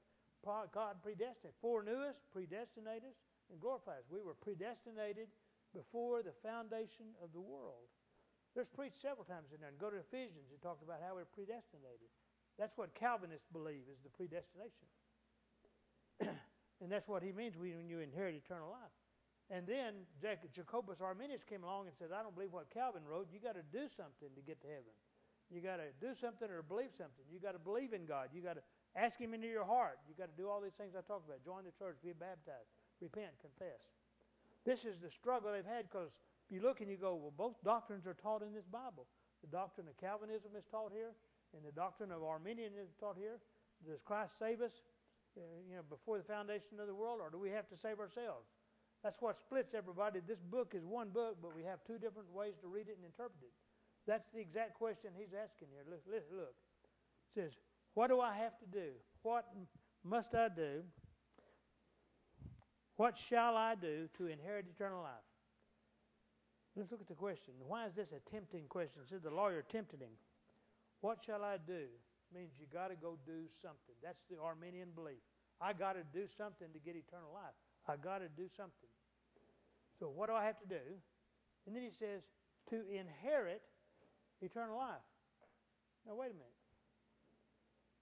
God 0.73 0.97
predestinated, 1.05 1.53
foreknew 1.61 2.01
us, 2.01 2.25
predestinated 2.33 3.13
us, 3.13 3.21
and 3.53 3.61
glorified 3.61 4.01
us. 4.01 4.09
We 4.09 4.25
were 4.25 4.33
predestinated 4.33 5.29
before 5.77 6.25
the 6.25 6.33
foundation 6.41 7.13
of 7.21 7.29
the 7.37 7.43
world. 7.45 7.85
There's 8.57 8.73
preached 8.73 8.97
several 8.97 9.29
times 9.29 9.53
in 9.53 9.61
there. 9.61 9.69
And 9.69 9.77
go 9.77 9.93
to 9.93 10.01
Ephesians, 10.01 10.49
it 10.49 10.65
talks 10.65 10.81
about 10.81 10.97
how 11.05 11.13
we're 11.13 11.29
predestinated. 11.29 12.09
That's 12.57 12.73
what 12.81 12.97
Calvinists 12.97 13.45
believe 13.53 13.85
is 13.85 14.01
the 14.01 14.09
predestination. 14.09 14.89
and 16.81 16.89
that's 16.89 17.05
what 17.05 17.21
he 17.21 17.29
means 17.29 17.53
when 17.53 17.85
you 17.85 18.01
inherit 18.01 18.33
eternal 18.33 18.73
life. 18.73 18.97
And 19.49 19.65
then 19.65 20.03
Jacobus 20.19 20.99
Arminius 20.99 21.43
came 21.47 21.63
along 21.63 21.87
and 21.87 21.95
said, 21.95 22.11
I 22.11 22.21
don't 22.21 22.35
believe 22.35 22.51
what 22.51 22.69
Calvin 22.69 23.03
wrote. 23.07 23.31
You 23.31 23.39
got 23.39 23.55
to 23.55 23.63
do 23.71 23.87
something 23.87 24.27
to 24.35 24.41
get 24.43 24.59
to 24.61 24.67
heaven. 24.67 24.91
You 25.47 25.63
got 25.63 25.79
to 25.79 25.87
do 26.03 26.11
something 26.11 26.51
or 26.51 26.59
believe 26.59 26.91
something. 26.91 27.23
You 27.31 27.39
got 27.39 27.55
to 27.55 27.63
believe 27.63 27.95
in 27.95 28.03
God. 28.03 28.35
You 28.35 28.43
got 28.43 28.59
to 28.59 28.65
ask 28.99 29.15
Him 29.15 29.33
into 29.33 29.47
your 29.47 29.63
heart. 29.63 30.03
You 30.03 30.15
got 30.19 30.27
to 30.27 30.35
do 30.35 30.51
all 30.51 30.59
these 30.59 30.75
things 30.75 30.91
I 30.91 31.01
talked 31.07 31.23
about. 31.23 31.39
Join 31.47 31.63
the 31.63 31.71
church, 31.79 31.95
be 32.03 32.11
baptized, 32.11 32.67
repent, 32.99 33.39
confess. 33.39 33.87
This 34.67 34.83
is 34.83 34.99
the 34.99 35.09
struggle 35.09 35.55
they've 35.55 35.63
had 35.63 35.87
because 35.87 36.11
you 36.51 36.59
look 36.59 36.83
and 36.83 36.91
you 36.91 36.99
go, 36.99 37.15
well, 37.15 37.31
both 37.31 37.55
doctrines 37.63 38.03
are 38.03 38.19
taught 38.19 38.43
in 38.43 38.51
this 38.51 38.67
Bible. 38.67 39.07
The 39.39 39.47
doctrine 39.47 39.87
of 39.87 39.95
Calvinism 39.95 40.51
is 40.59 40.65
taught 40.67 40.91
here, 40.91 41.15
and 41.55 41.63
the 41.63 41.71
doctrine 41.71 42.11
of 42.11 42.23
Arminianism 42.23 42.91
is 42.91 42.99
taught 42.99 43.15
here. 43.15 43.39
Does 43.87 44.01
Christ 44.03 44.35
save 44.39 44.59
us, 44.59 44.83
uh, 45.37 45.41
you 45.69 45.75
know, 45.75 45.87
before 45.87 46.17
the 46.17 46.27
foundation 46.27 46.79
of 46.81 46.87
the 46.87 46.95
world, 46.95 47.19
or 47.21 47.29
do 47.29 47.39
we 47.39 47.49
have 47.51 47.69
to 47.69 47.77
save 47.77 47.99
ourselves? 47.99 48.49
That's 49.07 49.21
what 49.21 49.37
splits 49.37 49.73
everybody. 49.73 50.19
This 50.19 50.41
book 50.43 50.73
is 50.75 50.83
one 50.83 51.07
book, 51.15 51.37
but 51.41 51.55
we 51.55 51.63
have 51.63 51.79
two 51.87 51.97
different 51.97 52.27
ways 52.35 52.55
to 52.59 52.67
read 52.67 52.91
it 52.91 52.99
and 52.99 53.05
interpret 53.05 53.39
it. 53.39 53.55
That's 54.05 54.27
the 54.35 54.41
exact 54.41 54.73
question 54.73 55.11
he's 55.15 55.31
asking 55.31 55.69
here. 55.71 55.87
Look, 55.89 56.03
look. 56.11 56.51
It 56.51 57.33
says, 57.33 57.51
What 57.93 58.09
do 58.09 58.19
I 58.19 58.35
have 58.35 58.59
to 58.59 58.65
do? 58.65 58.91
What 59.23 59.45
must 60.03 60.35
I 60.35 60.49
do? 60.49 60.83
What 62.97 63.17
shall 63.17 63.55
I 63.55 63.75
do 63.75 64.09
to 64.17 64.27
inherit 64.27 64.65
eternal 64.67 65.03
life? 65.03 65.31
Let's 66.75 66.91
look 66.91 66.99
at 66.99 67.07
the 67.07 67.15
question. 67.15 67.53
Why 67.65 67.85
is 67.87 67.93
this 67.93 68.11
a 68.11 68.19
tempting 68.29 68.65
question? 68.67 69.03
Said 69.07 69.23
the 69.23 69.31
lawyer 69.31 69.63
tempted 69.71 70.01
him. 70.01 70.19
What 70.99 71.23
shall 71.25 71.45
I 71.45 71.55
do? 71.65 71.87
Means 72.35 72.51
you 72.59 72.65
got 72.73 72.89
to 72.89 72.97
go 72.97 73.17
do 73.25 73.47
something. 73.61 73.95
That's 74.03 74.25
the 74.25 74.35
Arminian 74.37 74.89
belief. 74.93 75.23
I 75.61 75.71
got 75.71 75.93
to 75.93 76.03
do 76.11 76.27
something 76.27 76.67
to 76.73 76.79
get 76.79 76.97
eternal 76.97 77.31
life. 77.33 77.55
I 77.87 77.95
got 77.95 78.19
to 78.19 78.27
do 78.27 78.49
something. 78.49 78.91
So 79.99 80.07
what 80.07 80.29
do 80.29 80.35
I 80.35 80.45
have 80.45 80.59
to 80.59 80.67
do? 80.67 80.81
And 81.65 81.75
then 81.75 81.83
he 81.83 81.91
says, 81.91 82.21
to 82.69 82.83
inherit 82.91 83.61
eternal 84.41 84.77
life. 84.77 85.03
Now 86.05 86.15
wait 86.15 86.31
a 86.31 86.37
minute. 86.37 86.53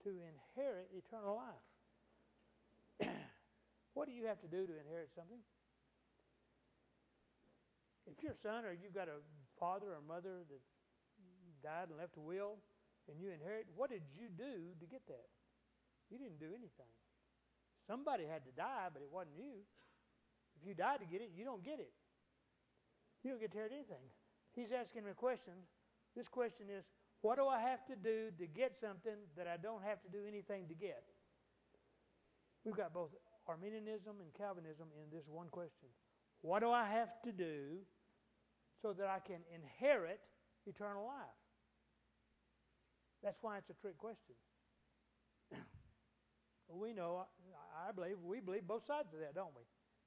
To 0.04 0.10
inherit 0.10 0.90
eternal 0.94 1.36
life. 1.40 3.10
what 3.94 4.08
do 4.08 4.14
you 4.14 4.26
have 4.26 4.40
to 4.42 4.48
do 4.48 4.66
to 4.68 4.74
inherit 4.78 5.10
something? 5.16 5.40
If 8.06 8.22
you're 8.22 8.34
a 8.34 8.38
son 8.38 8.66
or 8.66 8.72
you've 8.72 8.94
got 8.94 9.08
a 9.08 9.18
father 9.60 9.88
or 9.98 10.02
mother 10.06 10.46
that 10.46 10.62
died 11.64 11.90
and 11.90 11.98
left 11.98 12.18
a 12.18 12.22
will 12.22 12.62
and 13.10 13.18
you 13.20 13.34
inherit, 13.34 13.66
what 13.76 13.90
did 13.90 14.04
you 14.14 14.30
do 14.30 14.78
to 14.78 14.86
get 14.86 15.02
that? 15.08 15.30
You 16.10 16.18
didn't 16.18 16.40
do 16.40 16.54
anything. 16.54 16.92
Somebody 17.88 18.26
had 18.26 18.46
to 18.46 18.54
die, 18.54 18.90
but 18.94 19.02
it 19.02 19.10
wasn't 19.10 19.38
you. 19.38 19.66
If 20.60 20.68
you 20.68 20.74
die 20.74 20.98
to 20.98 21.06
get 21.06 21.22
it, 21.22 21.32
you 21.36 21.44
don't 21.44 21.64
get 21.64 21.80
it. 21.80 21.92
You 23.24 23.32
don't 23.32 23.40
get 23.40 23.52
to 23.52 23.58
inherit 23.58 23.74
anything. 23.74 24.06
He's 24.54 24.72
asking 24.72 25.04
me 25.04 25.12
a 25.12 25.14
question. 25.14 25.54
This 26.16 26.28
question 26.28 26.68
is, 26.70 26.86
what 27.22 27.38
do 27.38 27.48
I 27.48 27.60
have 27.60 27.86
to 27.88 27.96
do 27.96 28.30
to 28.38 28.48
get 28.48 28.78
something 28.80 29.18
that 29.36 29.48
I 29.48 29.58
don't 29.58 29.84
have 29.84 30.02
to 30.04 30.10
do 30.10 30.20
anything 30.28 30.68
to 30.68 30.76
get? 30.76 31.04
We've 32.64 32.76
got 32.76 32.94
both 32.94 33.10
Arminianism 33.48 34.22
and 34.22 34.34
Calvinism 34.34 34.88
in 35.04 35.16
this 35.16 35.28
one 35.28 35.48
question. 35.50 35.90
What 36.42 36.62
do 36.62 36.72
I 36.72 36.86
have 36.86 37.10
to 37.24 37.32
do 37.32 37.80
so 38.82 38.94
that 38.94 39.08
I 39.08 39.20
can 39.20 39.42
inherit 39.54 40.20
eternal 40.66 41.06
life? 41.06 41.42
That's 43.24 43.40
why 43.42 43.58
it's 43.58 43.70
a 43.70 43.74
trick 43.74 43.98
question. 43.98 44.36
we 46.70 46.94
know, 46.94 47.26
I 47.88 47.92
believe, 47.92 48.18
we 48.24 48.40
believe 48.40 48.68
both 48.68 48.86
sides 48.86 49.14
of 49.14 49.20
that, 49.20 49.34
don't 49.34 49.56
we? 49.56 49.64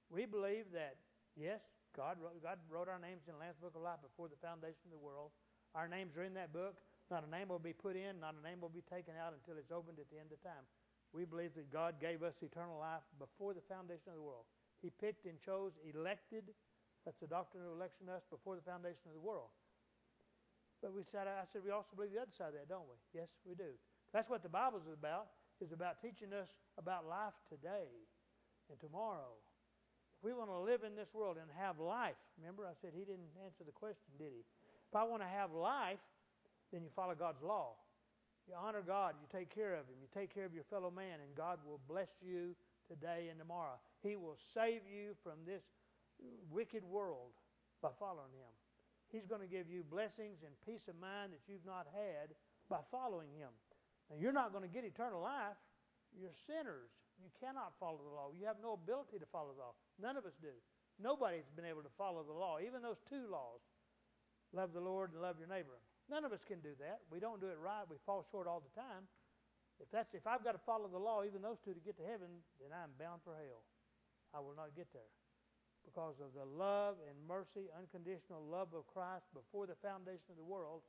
We 0.08 0.24
believe 0.24 0.72
that, 0.72 0.96
yes, 1.36 1.60
God 1.96 2.16
wrote, 2.20 2.40
God 2.42 2.58
wrote 2.68 2.88
our 2.88 2.98
names 2.98 3.28
in 3.28 3.36
the 3.36 3.40
Lamb's 3.40 3.60
Book 3.60 3.76
of 3.76 3.84
Life 3.84 4.00
before 4.00 4.28
the 4.28 4.40
foundation 4.40 4.88
of 4.88 4.96
the 4.96 5.04
world. 5.04 5.32
Our 5.76 5.88
names 5.88 6.16
are 6.16 6.24
in 6.24 6.34
that 6.34 6.52
book. 6.52 6.80
Not 7.08 7.24
a 7.24 7.30
name 7.30 7.48
will 7.48 7.60
be 7.60 7.72
put 7.72 7.96
in, 7.96 8.20
not 8.20 8.36
a 8.36 8.42
name 8.44 8.60
will 8.60 8.72
be 8.72 8.84
taken 8.84 9.16
out 9.16 9.32
until 9.32 9.56
it's 9.56 9.72
opened 9.72 9.96
at 9.96 10.12
the 10.12 10.20
end 10.20 10.28
of 10.28 10.40
time. 10.44 10.68
We 11.16 11.24
believe 11.24 11.56
that 11.56 11.72
God 11.72 11.96
gave 12.04 12.20
us 12.20 12.36
eternal 12.44 12.76
life 12.76 13.00
before 13.16 13.56
the 13.56 13.64
foundation 13.64 14.12
of 14.12 14.20
the 14.20 14.24
world. 14.24 14.44
He 14.84 14.92
picked 14.92 15.24
and 15.24 15.40
chose, 15.40 15.72
elected. 15.88 16.52
That's 17.08 17.16
the 17.16 17.26
doctrine 17.26 17.64
of 17.64 17.72
election 17.72 18.12
us 18.12 18.28
before 18.28 18.60
the 18.60 18.66
foundation 18.66 19.08
of 19.08 19.16
the 19.16 19.24
world. 19.24 19.48
But 20.84 20.92
we 20.92 21.02
said, 21.02 21.26
I 21.26 21.48
said, 21.48 21.64
we 21.64 21.72
also 21.72 21.96
believe 21.96 22.12
the 22.12 22.20
other 22.20 22.30
side 22.30 22.52
of 22.52 22.60
that, 22.60 22.68
don't 22.68 22.86
we? 22.86 23.00
Yes, 23.16 23.32
we 23.42 23.56
do. 23.56 23.72
That's 24.12 24.28
what 24.28 24.44
the 24.44 24.52
Bible 24.52 24.78
is 24.78 24.92
about, 24.92 25.32
is 25.64 25.72
about 25.72 26.04
teaching 26.04 26.36
us 26.36 26.54
about 26.76 27.08
life 27.08 27.34
today 27.48 27.88
and 28.70 28.78
tomorrow. 28.78 29.32
If 30.18 30.24
we 30.26 30.34
want 30.34 30.50
to 30.50 30.58
live 30.58 30.82
in 30.82 30.96
this 30.96 31.14
world 31.14 31.36
and 31.38 31.46
have 31.56 31.78
life, 31.78 32.18
remember 32.38 32.66
I 32.66 32.74
said 32.82 32.90
he 32.92 33.06
didn't 33.06 33.30
answer 33.44 33.62
the 33.62 33.72
question, 33.72 34.10
did 34.18 34.34
he? 34.34 34.42
If 34.42 34.94
I 34.94 35.04
want 35.04 35.22
to 35.22 35.28
have 35.28 35.52
life, 35.52 36.02
then 36.72 36.82
you 36.82 36.90
follow 36.94 37.14
God's 37.14 37.42
law. 37.42 37.78
You 38.48 38.54
honor 38.58 38.82
God, 38.82 39.14
you 39.20 39.28
take 39.30 39.54
care 39.54 39.74
of 39.74 39.86
him, 39.86 40.00
you 40.00 40.08
take 40.12 40.34
care 40.34 40.44
of 40.44 40.54
your 40.54 40.64
fellow 40.64 40.90
man, 40.90 41.20
and 41.22 41.36
God 41.36 41.58
will 41.68 41.80
bless 41.86 42.08
you 42.24 42.56
today 42.88 43.28
and 43.30 43.38
tomorrow. 43.38 43.76
He 44.02 44.16
will 44.16 44.36
save 44.54 44.80
you 44.88 45.12
from 45.22 45.44
this 45.46 45.62
wicked 46.50 46.82
world 46.84 47.36
by 47.82 47.90
following 47.98 48.32
Him. 48.34 48.52
He's 49.12 49.26
going 49.26 49.40
to 49.40 49.46
give 49.46 49.70
you 49.70 49.84
blessings 49.84 50.42
and 50.44 50.52
peace 50.66 50.88
of 50.88 50.98
mind 51.00 51.32
that 51.32 51.44
you've 51.46 51.64
not 51.64 51.86
had 51.92 52.34
by 52.68 52.80
following 52.90 53.28
Him. 53.36 53.52
Now, 54.10 54.16
you're 54.18 54.32
not 54.32 54.52
going 54.52 54.64
to 54.64 54.72
get 54.72 54.84
eternal 54.84 55.20
life. 55.20 55.56
You're 56.18 56.34
sinners. 56.46 56.90
You 57.18 57.30
cannot 57.42 57.74
follow 57.78 57.98
the 58.02 58.14
law. 58.14 58.30
You 58.30 58.46
have 58.46 58.62
no 58.62 58.78
ability 58.78 59.18
to 59.18 59.28
follow 59.30 59.52
the 59.54 59.60
law. 59.60 59.74
None 59.98 60.16
of 60.16 60.24
us 60.24 60.38
do. 60.40 60.54
Nobody's 60.98 61.50
been 61.54 61.66
able 61.66 61.82
to 61.82 61.94
follow 61.98 62.22
the 62.26 62.34
law, 62.34 62.58
even 62.58 62.82
those 62.82 63.02
two 63.06 63.26
laws 63.30 63.62
love 64.52 64.72
the 64.72 64.80
Lord 64.80 65.12
and 65.12 65.20
love 65.20 65.36
your 65.38 65.48
neighbor. 65.48 65.78
None 66.08 66.24
of 66.24 66.32
us 66.32 66.40
can 66.46 66.60
do 66.64 66.72
that. 66.80 67.04
We 67.12 67.20
don't 67.20 67.40
do 67.40 67.52
it 67.52 67.60
right. 67.60 67.84
We 67.84 68.00
fall 68.08 68.24
short 68.32 68.48
all 68.48 68.64
the 68.64 68.72
time. 68.72 69.04
If 69.78 69.92
that's 69.92 70.10
if 70.16 70.26
I've 70.26 70.42
got 70.42 70.56
to 70.58 70.62
follow 70.66 70.88
the 70.88 70.98
law, 70.98 71.22
even 71.22 71.44
those 71.44 71.60
two 71.62 71.76
to 71.76 71.82
get 71.84 72.00
to 72.00 72.06
heaven, 72.06 72.42
then 72.58 72.74
I'm 72.74 72.90
bound 72.98 73.22
for 73.22 73.36
hell. 73.36 73.62
I 74.34 74.40
will 74.40 74.56
not 74.56 74.74
get 74.74 74.90
there. 74.90 75.12
Because 75.86 76.18
of 76.18 76.34
the 76.34 76.44
love 76.44 76.98
and 77.06 77.16
mercy, 77.28 77.70
unconditional 77.72 78.42
love 78.44 78.74
of 78.74 78.84
Christ 78.90 79.24
before 79.32 79.70
the 79.70 79.78
foundation 79.80 80.34
of 80.34 80.36
the 80.36 80.44
world, 80.44 80.82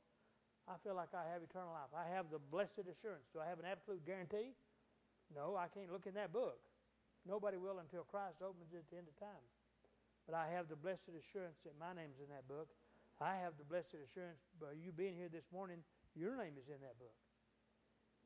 I 0.68 0.76
feel 0.82 0.98
like 0.98 1.14
I 1.14 1.24
have 1.30 1.40
eternal 1.40 1.72
life. 1.72 1.92
I 1.94 2.04
have 2.10 2.28
the 2.28 2.42
blessed 2.42 2.84
assurance. 2.84 3.30
Do 3.32 3.40
I 3.40 3.48
have 3.48 3.62
an 3.62 3.68
absolute 3.68 4.04
guarantee? 4.04 4.52
No, 5.30 5.54
I 5.54 5.70
can't 5.70 5.92
look 5.92 6.06
in 6.06 6.14
that 6.14 6.32
book. 6.34 6.58
Nobody 7.26 7.56
will 7.56 7.78
until 7.78 8.02
Christ 8.02 8.42
opens 8.42 8.72
it 8.74 8.82
at 8.82 8.90
the 8.90 8.98
end 8.98 9.06
of 9.06 9.16
time. 9.20 9.46
But 10.26 10.34
I 10.34 10.50
have 10.50 10.66
the 10.66 10.78
blessed 10.78 11.14
assurance 11.14 11.62
that 11.64 11.78
my 11.78 11.94
name's 11.94 12.18
in 12.18 12.30
that 12.34 12.48
book. 12.50 12.68
I 13.20 13.36
have 13.38 13.54
the 13.60 13.68
blessed 13.68 14.00
assurance 14.00 14.40
by 14.58 14.72
you 14.74 14.90
being 14.90 15.14
here 15.14 15.28
this 15.28 15.46
morning, 15.52 15.84
your 16.16 16.34
name 16.34 16.56
is 16.56 16.72
in 16.72 16.80
that 16.80 16.98
book. 16.98 17.14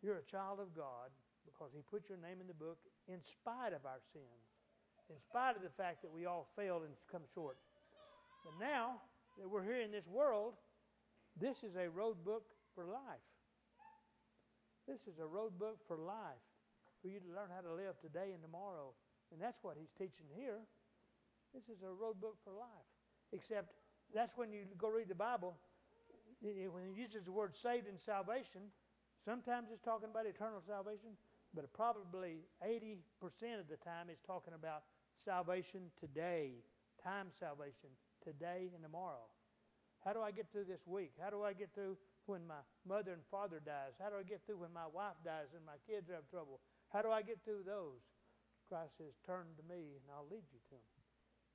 You're 0.01 0.23
a 0.23 0.31
child 0.31 0.61
of 0.61 0.73
God 0.73 1.11
because 1.45 1.75
He 1.75 1.83
put 1.83 2.09
your 2.09 2.19
name 2.19 2.41
in 2.41 2.47
the 2.47 2.57
book 2.57 2.79
in 3.09 3.21
spite 3.21 3.75
of 3.75 3.85
our 3.85 4.01
sins, 4.15 4.47
in 5.11 5.19
spite 5.19 5.57
of 5.57 5.63
the 5.63 5.75
fact 5.75 6.01
that 6.03 6.13
we 6.13 6.25
all 6.25 6.49
failed 6.57 6.87
and 6.87 6.95
come 7.11 7.27
short. 7.35 7.59
But 8.47 8.55
now 8.61 9.03
that 9.37 9.51
we're 9.51 9.65
here 9.65 9.83
in 9.83 9.91
this 9.91 10.07
world, 10.07 10.55
this 11.37 11.65
is 11.67 11.75
a 11.75 11.91
road 11.91 12.23
book 12.25 12.45
for 12.75 12.87
life. 12.87 13.27
This 14.87 15.01
is 15.11 15.19
a 15.19 15.27
road 15.27 15.59
book 15.59 15.79
for 15.89 15.97
life 15.97 16.45
for 17.05 17.13
you 17.13 17.21
to 17.21 17.29
learn 17.37 17.53
how 17.53 17.61
to 17.61 17.77
live 17.77 18.01
today 18.01 18.33
and 18.33 18.41
tomorrow. 18.41 18.97
And 19.29 19.37
that's 19.37 19.61
what 19.61 19.77
he's 19.77 19.93
teaching 19.93 20.25
here. 20.33 20.65
This 21.53 21.69
is 21.69 21.85
a 21.85 21.93
road 21.93 22.17
book 22.17 22.41
for 22.41 22.57
life. 22.57 22.89
Except 23.37 23.77
that's 24.17 24.33
when 24.41 24.49
you 24.49 24.65
go 24.81 24.89
read 24.89 25.13
the 25.13 25.15
Bible, 25.15 25.53
when 26.41 26.57
he 26.57 26.97
uses 26.97 27.29
the 27.29 27.33
word 27.33 27.53
saved 27.53 27.93
and 27.93 28.01
salvation, 28.01 28.73
sometimes 29.21 29.69
it's 29.69 29.85
talking 29.85 30.09
about 30.09 30.25
eternal 30.25 30.65
salvation, 30.65 31.13
but 31.53 31.69
probably 31.77 32.41
80% 32.65 32.97
of 33.61 33.69
the 33.69 33.77
time 33.85 34.09
it's 34.09 34.25
talking 34.25 34.57
about 34.57 34.89
salvation 35.21 35.93
today, 36.01 36.65
time 37.05 37.29
salvation 37.39 37.93
today 38.25 38.73
and 38.73 38.83
tomorrow. 38.83 39.29
How 40.05 40.13
do 40.13 40.21
I 40.21 40.33
get 40.33 40.49
through 40.53 40.65
this 40.65 40.87
week? 40.87 41.13
How 41.21 41.29
do 41.29 41.45
I 41.45 41.53
get 41.53 41.69
through 41.75 41.97
when 42.25 42.47
my 42.47 42.61
mother 42.89 43.13
and 43.13 43.23
father 43.31 43.61
dies? 43.61 43.93
How 44.01 44.09
do 44.09 44.17
I 44.17 44.23
get 44.23 44.41
through 44.47 44.61
when 44.61 44.73
my 44.73 44.89
wife 44.89 45.17
dies 45.25 45.53
and 45.57 45.65
my 45.65 45.77
kids 45.89 46.09
have 46.09 46.29
trouble? 46.29 46.61
How 46.95 47.03
do 47.03 47.11
I 47.11 47.23
get 47.23 47.43
through 47.45 47.67
those? 47.67 47.99
Christ 48.71 48.97
says, 48.97 49.19
Turn 49.27 49.51
to 49.59 49.65
me 49.67 49.99
and 49.99 50.07
I'll 50.15 50.31
lead 50.31 50.47
you 50.55 50.63
to 50.71 50.79
them. 50.79 50.95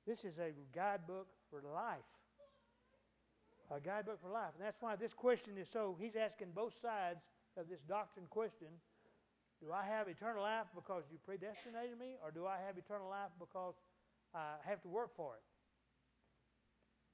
This 0.06 0.24
is 0.24 0.38
a 0.38 0.52
guidebook 0.76 1.28
for 1.48 1.62
life. 1.64 2.04
A 3.72 3.80
guidebook 3.80 4.20
for 4.20 4.30
life. 4.30 4.52
And 4.58 4.66
that's 4.66 4.82
why 4.82 4.96
this 4.96 5.14
question 5.14 5.56
is 5.56 5.68
so, 5.72 5.96
he's 5.98 6.16
asking 6.16 6.48
both 6.54 6.76
sides 6.80 7.24
of 7.56 7.68
this 7.68 7.80
doctrine 7.88 8.26
question. 8.28 8.68
Do 9.64 9.72
I 9.72 9.84
have 9.84 10.08
eternal 10.08 10.42
life 10.42 10.66
because 10.74 11.04
you 11.10 11.18
predestinated 11.24 11.98
me, 11.98 12.16
or 12.24 12.30
do 12.30 12.46
I 12.46 12.56
have 12.66 12.76
eternal 12.78 13.08
life 13.08 13.30
because 13.38 13.74
I 14.34 14.60
have 14.64 14.80
to 14.82 14.88
work 14.88 15.14
for 15.16 15.34
it? 15.34 15.42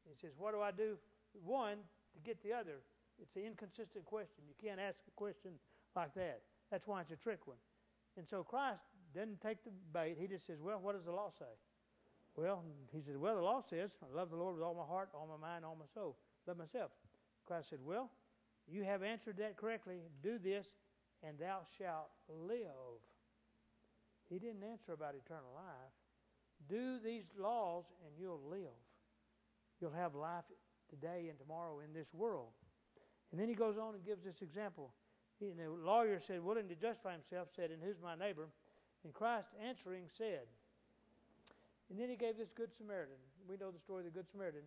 He 0.09 0.15
says, 0.21 0.35
What 0.39 0.53
do 0.53 0.61
I 0.61 0.71
do 0.71 0.97
one 1.45 1.79
to 2.17 2.21
get 2.25 2.43
the 2.43 2.53
other. 2.53 2.81
It's 3.21 3.37
an 3.37 3.43
inconsistent 3.43 4.05
question. 4.05 4.45
You 4.49 4.55
can't 4.61 4.81
ask 4.81 4.99
a 5.07 5.15
question 5.17 5.53
like 5.95 6.15
that. 6.15 6.41
That's 6.71 6.87
why 6.87 7.03
it's 7.03 7.11
a 7.11 7.17
trick 7.17 7.47
one. 7.47 7.59
And 8.17 8.27
so 8.29 8.43
Christ 8.43 8.81
doesn't 9.15 9.41
take 9.41 9.65
the 9.65 9.71
bait. 9.93 10.17
He 10.19 10.27
just 10.27 10.47
says, 10.47 10.59
Well, 10.61 10.79
what 10.81 10.95
does 10.95 11.05
the 11.05 11.13
law 11.13 11.31
say? 11.31 11.53
Well, 12.37 12.63
he 12.93 13.01
says, 13.01 13.17
Well, 13.17 13.37
the 13.37 13.43
law 13.43 13.63
says, 13.69 13.91
I 14.03 14.15
love 14.15 14.31
the 14.31 14.37
Lord 14.37 14.55
with 14.55 14.65
all 14.65 14.75
my 14.75 14.87
heart, 14.87 15.11
all 15.15 15.27
my 15.27 15.49
mind, 15.49 15.65
all 15.65 15.77
my 15.79 15.87
soul. 15.95 16.17
Love 16.47 16.59
myself. 16.59 16.91
Christ 17.47 17.71
said, 17.71 17.79
Well, 17.85 18.11
you 18.69 18.85
have 18.85 19.03
answered 19.03 19.37
that 19.39 19.57
correctly. 19.57 19.97
Do 20.23 20.39
this, 20.39 20.67
and 21.23 21.39
thou 21.39 21.61
shalt 21.79 22.11
live. 22.29 23.01
He 24.29 24.39
didn't 24.39 24.65
answer 24.65 24.93
about 24.93 25.15
eternal 25.15 25.53
life. 25.55 25.93
Do 26.69 26.99
these 27.05 27.25
laws, 27.39 27.85
and 28.05 28.13
you'll 28.19 28.43
live. 28.51 28.75
You'll 29.81 29.93
have 29.93 30.15
life 30.15 30.45
today 30.91 31.27
and 31.29 31.39
tomorrow 31.39 31.81
in 31.81 31.93
this 31.93 32.09
world. 32.13 32.49
And 33.31 33.41
then 33.41 33.49
he 33.49 33.55
goes 33.55 33.77
on 33.79 33.95
and 33.95 34.05
gives 34.05 34.25
this 34.25 34.43
example. 34.43 34.93
And 35.41 35.59
the 35.59 35.71
lawyer 35.71 36.19
said, 36.21 36.43
willing 36.43 36.69
to 36.69 36.75
justify 36.75 37.13
himself, 37.13 37.49
said, 37.55 37.71
And 37.71 37.83
who's 37.83 38.01
my 38.03 38.15
neighbor? 38.15 38.49
And 39.05 39.13
Christ 39.13 39.49
answering 39.63 40.05
said, 40.17 40.47
and 41.91 41.99
then 41.99 42.09
he 42.09 42.17
gave 42.17 42.37
this 42.37 42.51
Good 42.51 42.75
Samaritan. 42.75 43.17
We 43.49 43.57
know 43.57 43.71
the 43.71 43.79
story 43.79 44.01
of 44.01 44.13
the 44.13 44.19
Good 44.19 44.29
Samaritan, 44.29 44.63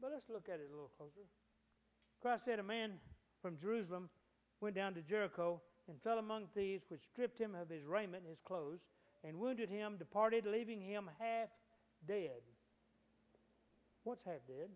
but 0.00 0.12
let's 0.12 0.28
look 0.28 0.48
at 0.48 0.60
it 0.60 0.68
a 0.70 0.74
little 0.74 0.92
closer. 0.96 1.26
Christ 2.22 2.44
said, 2.44 2.58
A 2.58 2.62
man 2.62 2.92
from 3.42 3.58
Jerusalem 3.58 4.08
went 4.60 4.74
down 4.74 4.94
to 4.94 5.02
Jericho 5.02 5.60
and 5.88 6.00
fell 6.02 6.18
among 6.18 6.46
thieves, 6.54 6.84
which 6.88 7.02
stripped 7.02 7.38
him 7.38 7.54
of 7.54 7.68
his 7.68 7.84
raiment, 7.84 8.24
his 8.28 8.40
clothes, 8.40 8.86
and 9.24 9.38
wounded 9.38 9.68
him, 9.68 9.96
departed, 9.98 10.46
leaving 10.46 10.80
him 10.80 11.10
half 11.18 11.48
dead. 12.06 12.42
What's 14.04 14.24
half 14.24 14.46
dead? 14.46 14.70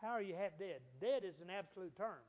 How 0.00 0.14
are 0.14 0.22
you 0.22 0.34
half 0.34 0.58
dead? 0.58 0.80
Dead 1.00 1.22
is 1.26 1.34
an 1.42 1.50
absolute 1.50 1.96
term. 1.96 2.22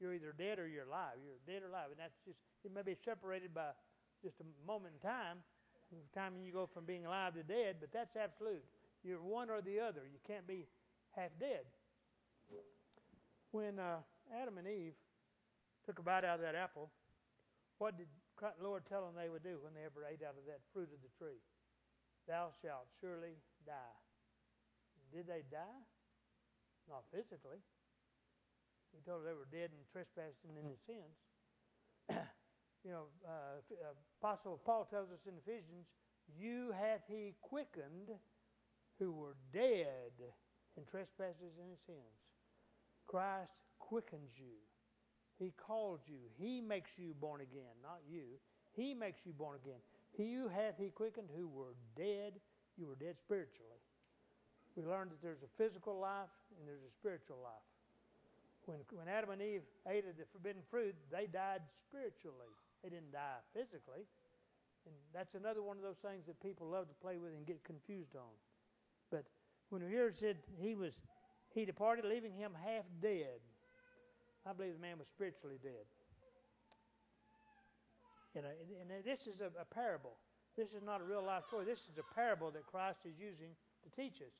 You're 0.00 0.12
either 0.12 0.34
dead 0.36 0.58
or 0.58 0.68
you're 0.68 0.84
alive. 0.84 1.16
You're 1.16 1.40
dead 1.48 1.64
or 1.64 1.72
alive. 1.72 1.88
And 1.88 2.00
that's 2.00 2.16
just, 2.26 2.38
it 2.64 2.72
may 2.72 2.82
be 2.82 2.96
separated 3.04 3.54
by 3.54 3.72
just 4.22 4.36
a 4.40 4.46
moment 4.66 4.94
in 4.96 5.00
time, 5.00 5.40
the 5.92 6.18
time 6.18 6.34
you 6.42 6.52
go 6.52 6.68
from 6.68 6.84
being 6.84 7.06
alive 7.06 7.34
to 7.34 7.42
dead, 7.42 7.76
but 7.80 7.92
that's 7.92 8.16
absolute. 8.16 8.64
You're 9.04 9.22
one 9.22 9.50
or 9.50 9.62
the 9.62 9.80
other. 9.80 10.02
You 10.04 10.18
can't 10.26 10.46
be 10.46 10.66
half 11.14 11.30
dead. 11.38 11.64
When 13.52 13.78
uh, 13.78 14.02
Adam 14.34 14.58
and 14.58 14.66
Eve 14.66 14.98
took 15.86 15.98
a 15.98 16.02
bite 16.02 16.24
out 16.24 16.36
of 16.36 16.44
that 16.44 16.54
apple, 16.54 16.90
what 17.78 17.96
did 17.96 18.08
the 18.40 18.50
Lord 18.60 18.82
tell 18.88 19.06
them 19.06 19.14
they 19.16 19.30
would 19.30 19.44
do 19.44 19.56
when 19.62 19.72
they 19.72 19.86
ever 19.86 20.04
ate 20.04 20.20
out 20.26 20.36
of 20.36 20.44
that 20.50 20.60
fruit 20.74 20.90
of 20.92 21.00
the 21.00 21.12
tree? 21.16 21.40
Thou 22.26 22.50
shalt 22.60 22.90
surely 23.00 23.38
die. 23.64 23.96
Did 25.14 25.28
they 25.28 25.46
die? 25.50 25.86
Not 26.88 27.04
physically. 27.12 27.60
He 28.94 29.02
told 29.04 29.22
them 29.22 29.28
they 29.28 29.36
were 29.36 29.50
dead 29.50 29.70
and 29.74 29.82
trespassing 29.92 30.56
in 30.56 30.64
their 30.64 30.82
sins. 30.86 31.16
you 32.84 32.90
know, 32.90 33.10
uh, 33.26 33.60
uh, 33.60 33.94
Apostle 34.22 34.60
Paul 34.64 34.86
tells 34.88 35.10
us 35.10 35.26
in 35.26 35.34
Ephesians, 35.36 35.86
"You 36.38 36.72
hath 36.72 37.02
he 37.08 37.34
quickened, 37.42 38.14
who 38.98 39.12
were 39.12 39.36
dead 39.52 40.14
in 40.76 40.84
trespasses 40.86 41.58
and 41.60 41.70
in 41.70 41.78
sins." 41.86 42.16
Christ 43.06 43.52
quickens 43.78 44.32
you. 44.38 44.56
He 45.38 45.52
called 45.52 46.00
you. 46.06 46.26
He 46.38 46.60
makes 46.60 46.96
you 46.96 47.14
born 47.14 47.40
again, 47.40 47.76
not 47.82 48.00
you. 48.08 48.40
He 48.72 48.94
makes 48.94 49.20
you 49.24 49.32
born 49.32 49.56
again. 49.62 49.78
He 50.16 50.34
who 50.34 50.48
hath 50.48 50.78
he 50.78 50.90
quickened, 50.90 51.28
who 51.36 51.46
were 51.46 51.76
dead, 51.94 52.40
you 52.76 52.86
were 52.86 52.96
dead 52.96 53.16
spiritually 53.16 53.78
we 54.76 54.84
learned 54.84 55.10
that 55.10 55.24
there's 55.24 55.40
a 55.40 55.50
physical 55.56 55.98
life 55.98 56.32
and 56.60 56.68
there's 56.68 56.84
a 56.84 56.92
spiritual 56.92 57.40
life. 57.40 57.66
When, 58.68 58.78
when 58.92 59.08
Adam 59.08 59.30
and 59.30 59.40
Eve 59.40 59.64
ate 59.88 60.04
of 60.04 60.20
the 60.20 60.28
forbidden 60.32 60.60
fruit, 60.70 60.94
they 61.10 61.26
died 61.26 61.64
spiritually. 61.80 62.52
They 62.84 62.90
didn't 62.90 63.12
die 63.12 63.40
physically. 63.56 64.04
And 64.84 64.94
that's 65.14 65.34
another 65.34 65.62
one 65.62 65.76
of 65.76 65.82
those 65.82 65.98
things 66.04 66.26
that 66.26 66.38
people 66.44 66.68
love 66.68 66.88
to 66.88 66.94
play 67.00 67.16
with 67.16 67.32
and 67.32 67.46
get 67.46 67.64
confused 67.64 68.14
on. 68.14 68.30
But 69.10 69.24
when 69.70 69.82
we 69.82 69.90
hear 69.90 70.08
it 70.08 70.18
said 70.18 70.36
he 70.60 70.74
was 70.74 70.94
he 71.54 71.64
departed, 71.64 72.04
leaving 72.04 72.36
him 72.36 72.52
half 72.52 72.84
dead, 73.00 73.40
I 74.44 74.52
believe 74.52 74.74
the 74.74 74.78
man 74.78 74.98
was 74.98 75.08
spiritually 75.08 75.56
dead. 75.62 75.88
You 78.34 78.42
know, 78.42 78.52
and 78.80 78.92
this 79.02 79.26
is 79.26 79.40
a, 79.40 79.48
a 79.58 79.64
parable. 79.64 80.20
This 80.54 80.72
is 80.72 80.82
not 80.84 81.00
a 81.00 81.04
real 81.04 81.24
life 81.24 81.44
story. 81.48 81.64
This 81.64 81.88
is 81.88 81.96
a 81.96 82.14
parable 82.14 82.50
that 82.50 82.66
Christ 82.66 83.00
is 83.06 83.16
using 83.18 83.56
to 83.82 83.88
teach 83.96 84.20
us 84.20 84.36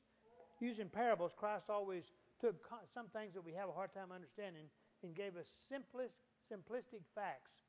using 0.59 0.89
parables, 0.89 1.33
Christ 1.35 1.69
always 1.69 2.11
took 2.39 2.55
some 2.93 3.07
things 3.13 3.33
that 3.33 3.43
we 3.43 3.53
have 3.53 3.69
a 3.69 3.71
hard 3.71 3.93
time 3.93 4.11
understanding 4.13 4.69
and 5.03 5.15
gave 5.15 5.37
us 5.37 5.47
simplest, 5.69 6.15
simplistic 6.51 7.05
facts 7.13 7.65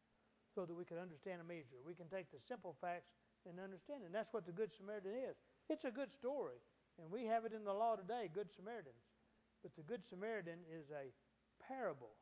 so 0.55 0.65
that 0.65 0.75
we 0.75 0.85
could 0.85 0.99
understand 0.99 1.41
them 1.41 1.53
easier. 1.53 1.79
We 1.87 1.95
can 1.95 2.09
take 2.09 2.31
the 2.31 2.41
simple 2.41 2.77
facts 2.81 3.13
and 3.49 3.61
understand. 3.61 4.03
And 4.05 4.15
that's 4.15 4.33
what 4.33 4.47
the 4.47 4.53
Good 4.53 4.73
Samaritan 4.75 5.13
is. 5.29 5.37
It's 5.69 5.85
a 5.85 5.91
good 5.91 6.11
story, 6.11 6.61
and 7.01 7.11
we 7.11 7.25
have 7.27 7.45
it 7.45 7.53
in 7.53 7.65
the 7.65 7.73
law 7.73 7.97
today, 7.97 8.31
Good 8.33 8.51
Samaritans. 8.51 9.05
But 9.63 9.77
the 9.77 9.83
Good 9.83 10.05
Samaritan 10.05 10.61
is 10.73 10.91
a 10.91 11.13
parable. 11.63 12.17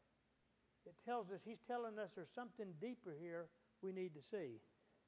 It 0.85 0.95
tells 1.05 1.31
us, 1.31 1.41
he's 1.45 1.63
telling 1.67 1.99
us 1.99 2.15
there's 2.15 2.31
something 2.31 2.67
deeper 2.81 3.15
here 3.19 3.47
we 3.83 3.93
need 3.93 4.15
to 4.15 4.23
see. 4.23 4.61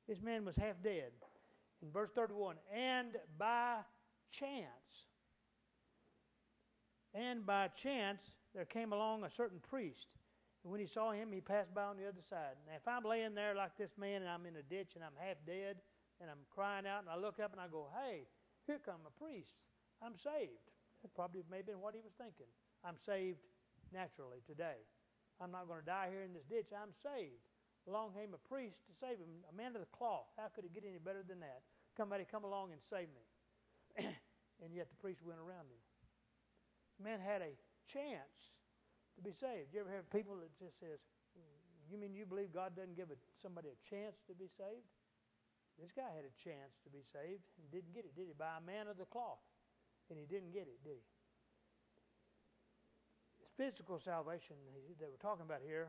This 0.08 0.22
man 0.22 0.44
was 0.44 0.56
half 0.56 0.82
dead. 0.82 1.12
In 1.82 1.90
verse 1.92 2.10
31, 2.10 2.56
and 2.74 3.16
by 3.38 3.76
chance, 4.32 5.06
and 7.14 7.46
by 7.46 7.68
chance, 7.68 8.32
there 8.54 8.64
came 8.64 8.92
along 8.92 9.24
a 9.24 9.30
certain 9.30 9.60
priest. 9.60 10.08
And 10.64 10.72
when 10.72 10.80
he 10.80 10.86
saw 10.86 11.12
him, 11.12 11.32
he 11.32 11.40
passed 11.40 11.74
by 11.74 11.84
on 11.84 11.96
the 11.96 12.08
other 12.08 12.22
side. 12.28 12.58
Now, 12.66 12.76
if 12.76 12.86
I'm 12.88 13.04
laying 13.04 13.34
there 13.34 13.54
like 13.54 13.76
this 13.78 13.96
man 13.96 14.22
and 14.22 14.30
I'm 14.30 14.46
in 14.46 14.56
a 14.56 14.62
ditch 14.62 14.92
and 14.96 15.04
I'm 15.04 15.16
half 15.16 15.36
dead 15.46 15.76
and 16.20 16.28
I'm 16.30 16.42
crying 16.50 16.86
out 16.86 17.06
and 17.06 17.10
I 17.10 17.16
look 17.16 17.38
up 17.38 17.52
and 17.52 17.60
I 17.60 17.68
go, 17.68 17.88
hey, 17.94 18.26
here 18.66 18.80
come 18.84 19.00
a 19.06 19.14
priest. 19.14 19.56
I'm 20.02 20.16
saved. 20.16 20.66
That 21.02 21.14
probably 21.14 21.42
may 21.50 21.62
have 21.62 21.66
been 21.66 21.80
what 21.80 21.94
he 21.94 22.02
was 22.02 22.12
thinking. 22.18 22.50
I'm 22.84 22.98
saved 22.98 23.38
naturally 23.94 24.42
today. 24.46 24.82
I'm 25.40 25.54
not 25.54 25.70
going 25.70 25.80
to 25.80 25.86
die 25.86 26.10
here 26.10 26.26
in 26.26 26.34
this 26.34 26.44
ditch. 26.50 26.74
I'm 26.74 26.90
saved. 26.90 27.46
Along 27.86 28.12
came 28.12 28.34
a 28.34 28.42
priest 28.50 28.84
to 28.90 28.92
save 28.92 29.16
him, 29.16 29.46
a 29.48 29.54
man 29.54 29.72
of 29.72 29.80
the 29.80 29.92
cloth. 29.94 30.28
How 30.36 30.50
could 30.52 30.66
it 30.66 30.74
get 30.74 30.84
any 30.84 30.98
better 30.98 31.24
than 31.24 31.40
that? 31.40 31.64
Somebody 31.96 32.26
come 32.28 32.44
along 32.44 32.74
and 32.76 32.82
save 32.84 33.08
me. 33.08 33.24
and 34.62 34.74
yet 34.74 34.90
the 34.90 34.98
priest 35.00 35.24
went 35.24 35.40
around 35.40 35.70
him. 35.72 35.80
Man 36.98 37.22
had 37.22 37.42
a 37.42 37.54
chance 37.86 38.58
to 39.14 39.22
be 39.22 39.30
saved. 39.30 39.70
You 39.70 39.86
ever 39.86 39.90
hear 39.90 40.02
people 40.10 40.34
that 40.42 40.50
just 40.58 40.78
says, 40.82 40.98
you 41.88 41.96
mean 41.96 42.12
you 42.12 42.26
believe 42.26 42.52
God 42.52 42.74
doesn't 42.76 42.98
give 42.98 43.08
a, 43.08 43.18
somebody 43.40 43.70
a 43.70 43.78
chance 43.86 44.20
to 44.26 44.34
be 44.34 44.50
saved? 44.50 44.84
This 45.78 45.94
guy 45.94 46.10
had 46.10 46.26
a 46.26 46.34
chance 46.34 46.74
to 46.82 46.90
be 46.90 47.06
saved 47.06 47.46
and 47.56 47.70
didn't 47.70 47.94
get 47.94 48.02
it, 48.02 48.18
did 48.18 48.26
he? 48.26 48.34
By 48.34 48.58
a 48.58 48.64
man 48.66 48.90
of 48.90 48.98
the 48.98 49.06
cloth. 49.06 49.38
And 50.10 50.18
he 50.18 50.26
didn't 50.26 50.50
get 50.50 50.66
it, 50.66 50.82
did 50.82 50.98
he? 50.98 51.06
It's 53.38 53.54
physical 53.54 53.98
salvation 54.02 54.56
that 54.98 55.08
we're 55.08 55.22
talking 55.22 55.46
about 55.46 55.62
here, 55.64 55.86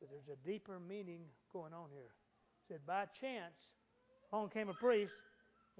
but 0.00 0.08
there's 0.08 0.32
a 0.32 0.40
deeper 0.40 0.80
meaning 0.80 1.28
going 1.52 1.74
on 1.74 1.92
here. 1.92 2.16
It 2.64 2.64
said, 2.72 2.80
by 2.86 3.04
chance, 3.12 3.76
on 4.32 4.48
came 4.48 4.68
a 4.68 4.74
priest 4.74 5.12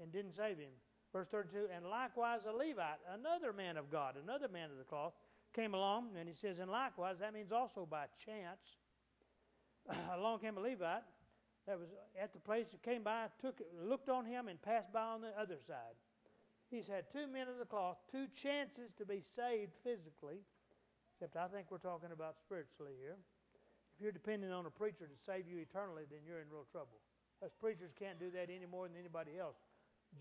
and 0.01 0.11
didn't 0.13 0.35
save 0.35 0.57
him. 0.57 0.71
Verse 1.15 1.31
32, 1.31 1.71
and 1.73 1.87
likewise 1.87 2.41
a 2.43 2.51
Levite, 2.51 2.99
another 3.07 3.53
man 3.53 3.77
of 3.77 3.89
God, 3.89 4.15
another 4.21 4.49
man 4.49 4.67
of 4.69 4.75
the 4.75 4.83
cloth, 4.83 5.13
came 5.55 5.73
along, 5.73 6.09
and 6.19 6.27
he 6.27 6.35
says, 6.35 6.59
and 6.59 6.69
likewise, 6.69 7.15
that 7.23 7.33
means 7.33 7.53
also 7.53 7.87
by 7.89 8.03
chance, 8.19 8.59
along 10.11 10.39
came 10.39 10.57
a 10.57 10.59
Levite 10.59 11.07
that 11.67 11.79
was 11.79 11.87
at 12.21 12.33
the 12.33 12.39
place 12.39 12.67
that 12.75 12.83
came 12.83 13.01
by, 13.01 13.27
took 13.39 13.61
looked 13.79 14.09
on 14.09 14.25
him, 14.25 14.49
and 14.49 14.61
passed 14.61 14.91
by 14.91 15.07
on 15.07 15.21
the 15.21 15.31
other 15.39 15.55
side. 15.65 15.95
He's 16.69 16.85
had 16.85 17.05
two 17.09 17.31
men 17.31 17.47
of 17.47 17.59
the 17.59 17.65
cloth, 17.65 17.95
two 18.11 18.27
chances 18.35 18.91
to 18.97 19.05
be 19.05 19.23
saved 19.23 19.71
physically, 19.85 20.43
except 21.15 21.37
I 21.37 21.47
think 21.47 21.71
we're 21.71 21.77
talking 21.77 22.11
about 22.11 22.35
spiritually 22.43 22.99
here. 22.99 23.15
If 23.95 24.03
you're 24.03 24.11
depending 24.11 24.51
on 24.51 24.65
a 24.65 24.69
preacher 24.69 25.07
to 25.07 25.17
save 25.25 25.47
you 25.47 25.59
eternally, 25.59 26.03
then 26.11 26.27
you're 26.27 26.41
in 26.41 26.51
real 26.51 26.67
trouble. 26.73 26.99
Us 27.41 27.55
preachers 27.55 27.95
can't 27.97 28.19
do 28.19 28.29
that 28.31 28.49
any 28.51 28.67
more 28.67 28.89
than 28.89 28.97
anybody 28.99 29.39
else. 29.39 29.55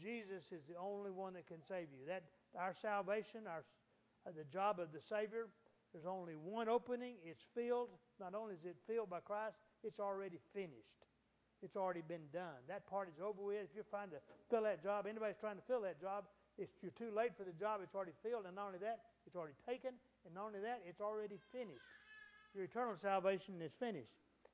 Jesus 0.01 0.53
is 0.53 0.64
the 0.68 0.76
only 0.80 1.11
one 1.11 1.34
that 1.34 1.47
can 1.47 1.62
save 1.62 1.88
you. 1.92 2.07
That 2.07 2.24
our 2.59 2.74
salvation, 2.74 3.47
our 3.49 3.64
uh, 4.26 4.30
the 4.36 4.45
job 4.45 4.80
of 4.80 4.92
the 4.92 5.01
Savior, 5.01 5.49
there's 5.92 6.07
only 6.07 6.34
one 6.34 6.68
opening. 6.68 7.16
It's 7.24 7.45
filled. 7.55 7.90
Not 8.18 8.34
only 8.34 8.55
is 8.55 8.64
it 8.64 8.76
filled 8.86 9.11
by 9.11 9.20
Christ, 9.20 9.59
it's 9.82 10.01
already 10.01 10.38
finished. 10.53 11.05
It's 11.62 11.76
already 11.76 12.03
been 12.03 12.26
done. 12.32 12.61
That 12.68 12.86
part 12.86 13.09
is 13.09 13.20
over 13.22 13.40
with. 13.40 13.62
If 13.62 13.74
you're 13.74 13.88
trying 13.88 14.11
to 14.11 14.20
fill 14.51 14.64
that 14.64 14.82
job, 14.82 15.07
anybody's 15.07 15.38
trying 15.40 15.57
to 15.57 15.62
fill 15.62 15.80
that 15.82 16.01
job, 16.01 16.24
you're 16.59 16.92
too 16.99 17.14
late 17.14 17.32
for 17.36 17.45
the 17.45 17.53
job. 17.53 17.80
It's 17.82 17.95
already 17.95 18.12
filled. 18.22 18.45
And 18.47 18.55
not 18.55 18.66
only 18.66 18.78
that, 18.80 19.01
it's 19.26 19.36
already 19.36 19.57
taken. 19.66 19.95
And 20.26 20.34
not 20.34 20.47
only 20.47 20.61
that, 20.61 20.82
it's 20.86 21.01
already 21.01 21.38
finished. 21.53 21.88
Your 22.55 22.64
eternal 22.64 22.97
salvation 22.97 23.55
is 23.62 23.72
finished. 23.78 24.12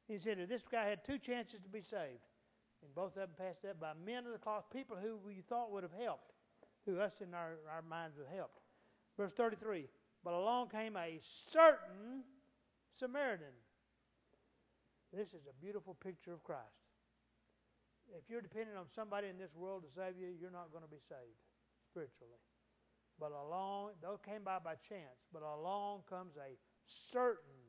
He 0.09 0.19
said 0.19 0.39
this 0.49 0.65
guy 0.71 0.89
had 0.89 1.05
two 1.05 1.19
chances 1.19 1.61
to 1.61 1.69
be 1.69 1.83
saved. 1.83 2.25
And 2.83 2.95
both 2.95 3.17
of 3.17 3.29
them 3.29 3.31
passed 3.37 3.65
up 3.65 3.81
by 3.81 3.93
men 4.05 4.27
of 4.27 4.33
the 4.33 4.39
cloth, 4.39 4.65
people 4.73 4.97
who 4.97 5.31
you 5.31 5.43
thought 5.49 5.71
would 5.71 5.83
have 5.83 5.93
helped, 5.93 6.33
who 6.87 6.99
us 6.99 7.13
in 7.21 7.35
our, 7.35 7.59
our 7.71 7.83
minds 7.83 8.17
would 8.17 8.27
have 8.27 8.37
helped. 8.37 8.61
Verse 9.17 9.33
33 9.33 9.87
But 10.25 10.35
along 10.35 10.69
came 10.69 10.97
a 10.97 11.19
certain 11.21 12.25
Samaritan. 12.99 13.55
This 15.13 15.29
is 15.29 15.47
a 15.49 15.61
beautiful 15.61 15.95
picture 15.95 16.33
of 16.33 16.43
Christ 16.45 16.81
if 18.17 18.27
you're 18.29 18.43
depending 18.43 18.75
on 18.75 18.91
somebody 18.91 19.29
in 19.29 19.39
this 19.39 19.55
world 19.55 19.87
to 19.87 19.91
save 19.91 20.19
you, 20.19 20.35
you're 20.35 20.55
not 20.55 20.75
going 20.75 20.83
to 20.83 20.91
be 20.91 21.03
saved 21.07 21.39
spiritually. 21.87 22.39
But 23.19 23.31
along, 23.31 24.01
those 24.03 24.19
came 24.25 24.43
by 24.43 24.59
by 24.59 24.81
chance, 24.81 25.29
but 25.31 25.43
along 25.45 26.09
comes 26.09 26.35
a 26.41 26.57
certain 26.87 27.61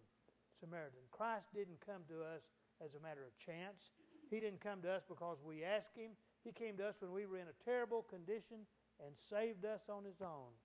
Samaritan. 0.58 1.04
Christ 1.12 1.52
didn't 1.54 1.82
come 1.84 2.08
to 2.08 2.24
us 2.24 2.46
as 2.80 2.96
a 2.96 3.02
matter 3.04 3.26
of 3.26 3.34
chance. 3.38 3.92
He 4.32 4.40
didn't 4.40 4.64
come 4.64 4.80
to 4.88 4.90
us 4.90 5.04
because 5.04 5.44
we 5.44 5.68
asked 5.68 5.92
him. 5.92 6.16
He 6.48 6.56
came 6.56 6.80
to 6.80 6.88
us 6.88 6.96
when 7.04 7.12
we 7.12 7.28
were 7.28 7.38
in 7.38 7.52
a 7.52 7.58
terrible 7.68 8.08
condition 8.08 8.64
and 9.04 9.12
saved 9.12 9.68
us 9.68 9.92
on 9.92 10.08
his 10.08 10.24
own. 10.24 10.56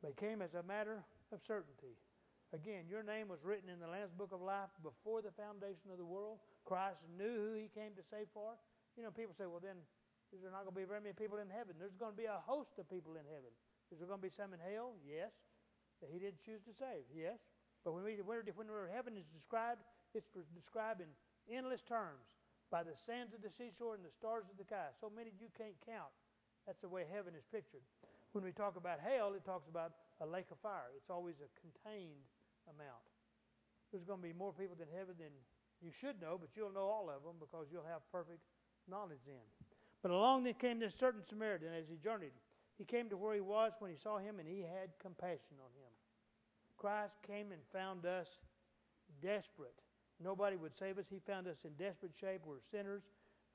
He 0.00 0.16
came 0.16 0.40
as 0.40 0.56
a 0.56 0.64
matter 0.64 1.04
of 1.28 1.44
certainty. 1.44 2.00
Again, 2.56 2.88
your 2.88 3.04
name 3.04 3.28
was 3.28 3.44
written 3.44 3.68
in 3.68 3.76
the 3.76 3.86
Lamb's 3.86 4.16
Book 4.16 4.32
of 4.32 4.40
Life 4.40 4.72
before 4.80 5.20
the 5.20 5.34
foundation 5.36 5.92
of 5.92 6.00
the 6.00 6.08
world. 6.08 6.40
Christ 6.64 7.04
knew 7.20 7.52
who 7.52 7.52
he 7.52 7.68
came 7.68 7.92
to 8.00 8.04
save 8.08 8.32
for. 8.32 8.56
You 8.96 9.04
know, 9.04 9.12
people 9.12 9.36
say, 9.36 9.44
well, 9.44 9.60
then 9.60 9.76
is 10.32 10.40
there 10.40 10.48
not 10.48 10.64
going 10.64 10.72
to 10.72 10.80
be 10.80 10.88
very 10.88 11.04
many 11.04 11.12
people 11.12 11.44
in 11.44 11.52
heaven? 11.52 11.76
There's 11.76 12.00
going 12.00 12.16
to 12.16 12.20
be 12.20 12.32
a 12.32 12.40
host 12.40 12.80
of 12.80 12.88
people 12.88 13.20
in 13.20 13.28
heaven. 13.28 13.52
Is 13.92 14.00
there 14.00 14.08
going 14.08 14.24
to 14.24 14.24
be 14.24 14.32
some 14.32 14.56
in 14.56 14.60
hell? 14.64 14.96
Yes. 15.04 15.36
That 16.00 16.08
he 16.08 16.16
didn't 16.16 16.40
choose 16.40 16.64
to 16.64 16.72
save? 16.72 17.04
Yes. 17.12 17.44
But 17.84 17.92
when, 17.92 18.08
we, 18.08 18.16
when 18.24 18.40
heaven 18.88 19.20
is 19.20 19.28
described, 19.28 19.84
it's 20.16 20.32
described 20.56 21.04
in 21.04 21.12
endless 21.52 21.84
terms 21.84 22.37
by 22.70 22.82
the 22.82 22.94
sands 22.94 23.32
of 23.32 23.40
the 23.40 23.50
seashore 23.50 23.94
and 23.94 24.04
the 24.04 24.12
stars 24.12 24.44
of 24.50 24.56
the 24.56 24.64
sky. 24.64 24.92
So 25.00 25.10
many 25.10 25.32
you 25.40 25.48
can't 25.56 25.76
count. 25.84 26.12
That's 26.66 26.80
the 26.80 26.88
way 26.88 27.08
heaven 27.08 27.32
is 27.32 27.48
pictured. 27.48 27.84
When 28.32 28.44
we 28.44 28.52
talk 28.52 28.76
about 28.76 29.00
hell, 29.00 29.32
it 29.32 29.44
talks 29.44 29.68
about 29.68 29.92
a 30.20 30.26
lake 30.26 30.52
of 30.52 30.60
fire. 30.60 30.92
It's 30.96 31.08
always 31.08 31.40
a 31.40 31.48
contained 31.56 32.28
amount. 32.68 33.08
There's 33.90 34.04
going 34.04 34.20
to 34.20 34.28
be 34.28 34.36
more 34.36 34.52
people 34.52 34.76
in 34.76 34.92
heaven 34.92 35.16
than 35.16 35.32
you 35.80 35.90
should 35.90 36.20
know, 36.20 36.36
but 36.36 36.52
you'll 36.52 36.74
know 36.74 36.92
all 36.92 37.08
of 37.08 37.24
them 37.24 37.40
because 37.40 37.72
you'll 37.72 37.88
have 37.88 38.04
perfect 38.12 38.44
knowledge 38.84 39.24
then. 39.24 39.48
But 40.02 40.10
along 40.10 40.44
there 40.44 40.52
came 40.52 40.78
this 40.78 40.94
certain 40.94 41.24
Samaritan 41.24 41.72
as 41.72 41.88
he 41.88 41.96
journeyed. 41.96 42.36
He 42.76 42.84
came 42.84 43.08
to 43.08 43.16
where 43.16 43.34
he 43.34 43.40
was 43.40 43.72
when 43.78 43.90
he 43.90 43.96
saw 43.96 44.18
him, 44.18 44.38
and 44.38 44.46
he 44.46 44.60
had 44.60 44.90
compassion 45.00 45.58
on 45.58 45.72
him. 45.74 45.90
Christ 46.76 47.16
came 47.26 47.50
and 47.50 47.60
found 47.72 48.06
us 48.06 48.28
desperate. 49.20 49.74
Nobody 50.22 50.56
would 50.56 50.76
save 50.76 50.98
us. 50.98 51.06
He 51.08 51.20
found 51.20 51.46
us 51.46 51.58
in 51.64 51.72
desperate 51.72 52.12
shape. 52.18 52.42
We 52.44 52.54
were 52.54 52.60
sinners. 52.70 53.02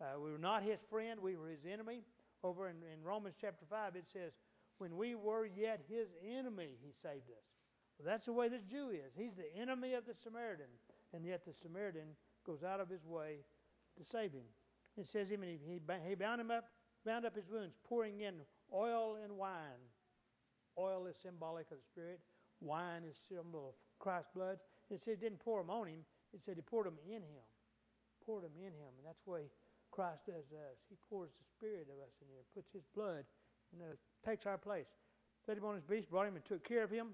Uh, 0.01 0.19
we 0.19 0.31
were 0.31 0.37
not 0.37 0.63
his 0.63 0.79
friend. 0.89 1.19
We 1.21 1.35
were 1.35 1.49
his 1.49 1.65
enemy. 1.71 2.01
Over 2.43 2.69
in, 2.69 2.77
in 2.91 3.03
Romans 3.03 3.35
chapter 3.39 3.65
5, 3.69 3.95
it 3.95 4.05
says, 4.11 4.33
When 4.77 4.97
we 4.97 5.15
were 5.15 5.45
yet 5.45 5.81
his 5.89 6.07
enemy, 6.25 6.77
he 6.81 6.91
saved 6.91 7.29
us. 7.29 7.45
Well, 7.97 8.05
that's 8.05 8.25
the 8.25 8.33
way 8.33 8.49
this 8.49 8.63
Jew 8.63 8.89
is. 8.89 9.13
He's 9.15 9.35
the 9.35 9.55
enemy 9.59 9.93
of 9.93 10.05
the 10.05 10.13
Samaritan, 10.13 10.71
and 11.13 11.25
yet 11.25 11.45
the 11.45 11.53
Samaritan 11.53 12.15
goes 12.45 12.63
out 12.63 12.79
of 12.79 12.89
his 12.89 13.05
way 13.05 13.45
to 13.97 14.03
save 14.03 14.33
him. 14.33 14.45
It 14.97 15.07
says 15.07 15.29
him, 15.29 15.43
and 15.43 15.51
he, 15.51 15.59
he, 15.65 15.79
he 16.07 16.15
bound 16.15 16.41
him 16.41 16.51
up, 16.51 16.69
bound 17.05 17.25
up 17.25 17.35
his 17.35 17.49
wounds, 17.49 17.75
pouring 17.87 18.21
in 18.21 18.35
oil 18.73 19.17
and 19.23 19.37
wine. 19.37 19.83
Oil 20.77 21.05
is 21.05 21.15
symbolic 21.21 21.69
of 21.71 21.77
the 21.77 21.83
Spirit. 21.83 22.19
Wine 22.59 23.03
is 23.09 23.17
symbol 23.27 23.69
of 23.69 23.75
Christ's 23.99 24.29
blood. 24.33 24.57
It 24.89 25.03
said 25.03 25.17
he 25.19 25.19
didn't 25.19 25.39
pour 25.39 25.61
them 25.61 25.69
on 25.69 25.87
him. 25.87 25.99
It 26.33 26.41
said 26.45 26.55
he 26.55 26.61
poured 26.61 26.87
them 26.87 26.97
in 27.05 27.21
him. 27.21 27.45
Poured 28.25 28.43
them 28.43 28.57
in 28.57 28.73
him. 28.73 28.91
And 28.97 29.05
that's 29.05 29.25
way 29.25 29.51
Christ 29.91 30.25
does 30.25 30.49
us. 30.51 30.77
He 30.89 30.95
pours 31.09 31.29
the 31.29 31.45
Spirit 31.57 31.87
of 31.93 32.01
us 32.01 32.13
in 32.21 32.27
here, 32.33 32.41
puts 32.53 32.73
his 32.73 32.83
blood, 32.95 33.23
and 33.71 33.81
uh, 33.81 33.95
takes 34.25 34.45
our 34.45 34.57
place. 34.57 34.89
Set 35.45 35.57
him 35.57 35.65
on 35.65 35.75
his 35.75 35.83
beast, 35.83 36.09
brought 36.09 36.27
him 36.27 36.35
and 36.35 36.45
took 36.45 36.63
care 36.67 36.83
of 36.83 36.89
him. 36.89 37.09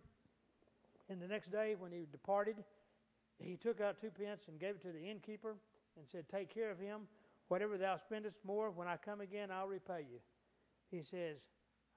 And 1.09 1.21
the 1.21 1.27
next 1.27 1.51
day, 1.51 1.75
when 1.77 1.91
he 1.91 2.05
departed, 2.11 2.55
he 3.39 3.57
took 3.57 3.81
out 3.81 3.99
two 3.99 4.11
pence 4.11 4.43
and 4.47 4.59
gave 4.59 4.75
it 4.75 4.81
to 4.83 4.91
the 4.91 5.03
innkeeper 5.03 5.55
and 5.97 6.05
said, 6.11 6.25
Take 6.29 6.53
care 6.53 6.71
of 6.71 6.79
him. 6.79 7.01
Whatever 7.47 7.77
thou 7.77 7.97
spendest 7.97 8.37
more, 8.45 8.69
when 8.69 8.87
I 8.87 8.95
come 8.97 9.21
again, 9.21 9.49
I'll 9.51 9.67
repay 9.67 10.05
you. 10.09 10.19
He 10.91 11.03
says, 11.03 11.37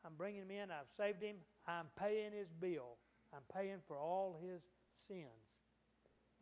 I'm 0.05 0.13
bringing 0.17 0.43
him 0.43 0.51
in. 0.51 0.71
I've 0.71 0.91
saved 0.97 1.23
him. 1.23 1.37
I'm 1.67 1.87
paying 1.99 2.33
his 2.33 2.49
bill. 2.61 2.97
I'm 3.35 3.43
paying 3.55 3.79
for 3.87 3.99
all 3.99 4.37
his 4.43 4.63
sins. 5.07 5.42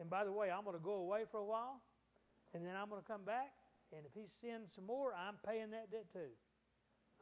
And 0.00 0.08
by 0.08 0.24
the 0.24 0.32
way, 0.32 0.50
I'm 0.50 0.64
going 0.64 0.76
to 0.76 0.82
go 0.82 0.94
away 0.94 1.24
for 1.30 1.38
a 1.38 1.44
while, 1.44 1.82
and 2.54 2.64
then 2.64 2.72
I'm 2.74 2.88
going 2.88 3.02
to 3.02 3.06
come 3.06 3.24
back. 3.24 3.52
And 3.92 4.06
if 4.06 4.14
he 4.14 4.26
sins 4.40 4.72
some 4.74 4.86
more, 4.86 5.12
I'm 5.12 5.36
paying 5.46 5.70
that 5.72 5.92
debt 5.92 6.06
too. 6.12 6.32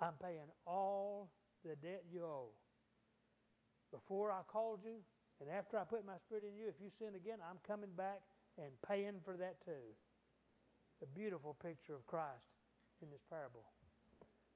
I'm 0.01 0.15
paying 0.23 0.47
all 0.65 1.31
the 1.65 1.75
debt 1.75 2.05
you 2.11 2.23
owe. 2.23 2.55
Before 3.91 4.31
I 4.31 4.47
called 4.47 4.81
you, 4.85 5.03
and 5.41 5.51
after 5.51 5.79
I 5.79 5.85
put 5.85 6.07
my 6.07 6.19
spirit 6.23 6.45
in 6.45 6.55
you, 6.57 6.69
if 6.69 6.77
you 6.81 6.91
sin 6.91 7.15
again, 7.17 7.39
I'm 7.43 7.59
coming 7.67 7.91
back 7.97 8.23
and 8.59 8.71
paying 8.87 9.19
for 9.25 9.37
that 9.37 9.65
too. 9.65 9.97
A 11.03 11.07
beautiful 11.07 11.55
picture 11.55 11.95
of 11.95 12.07
Christ 12.07 12.55
in 13.03 13.11
this 13.11 13.23
parable. 13.31 13.65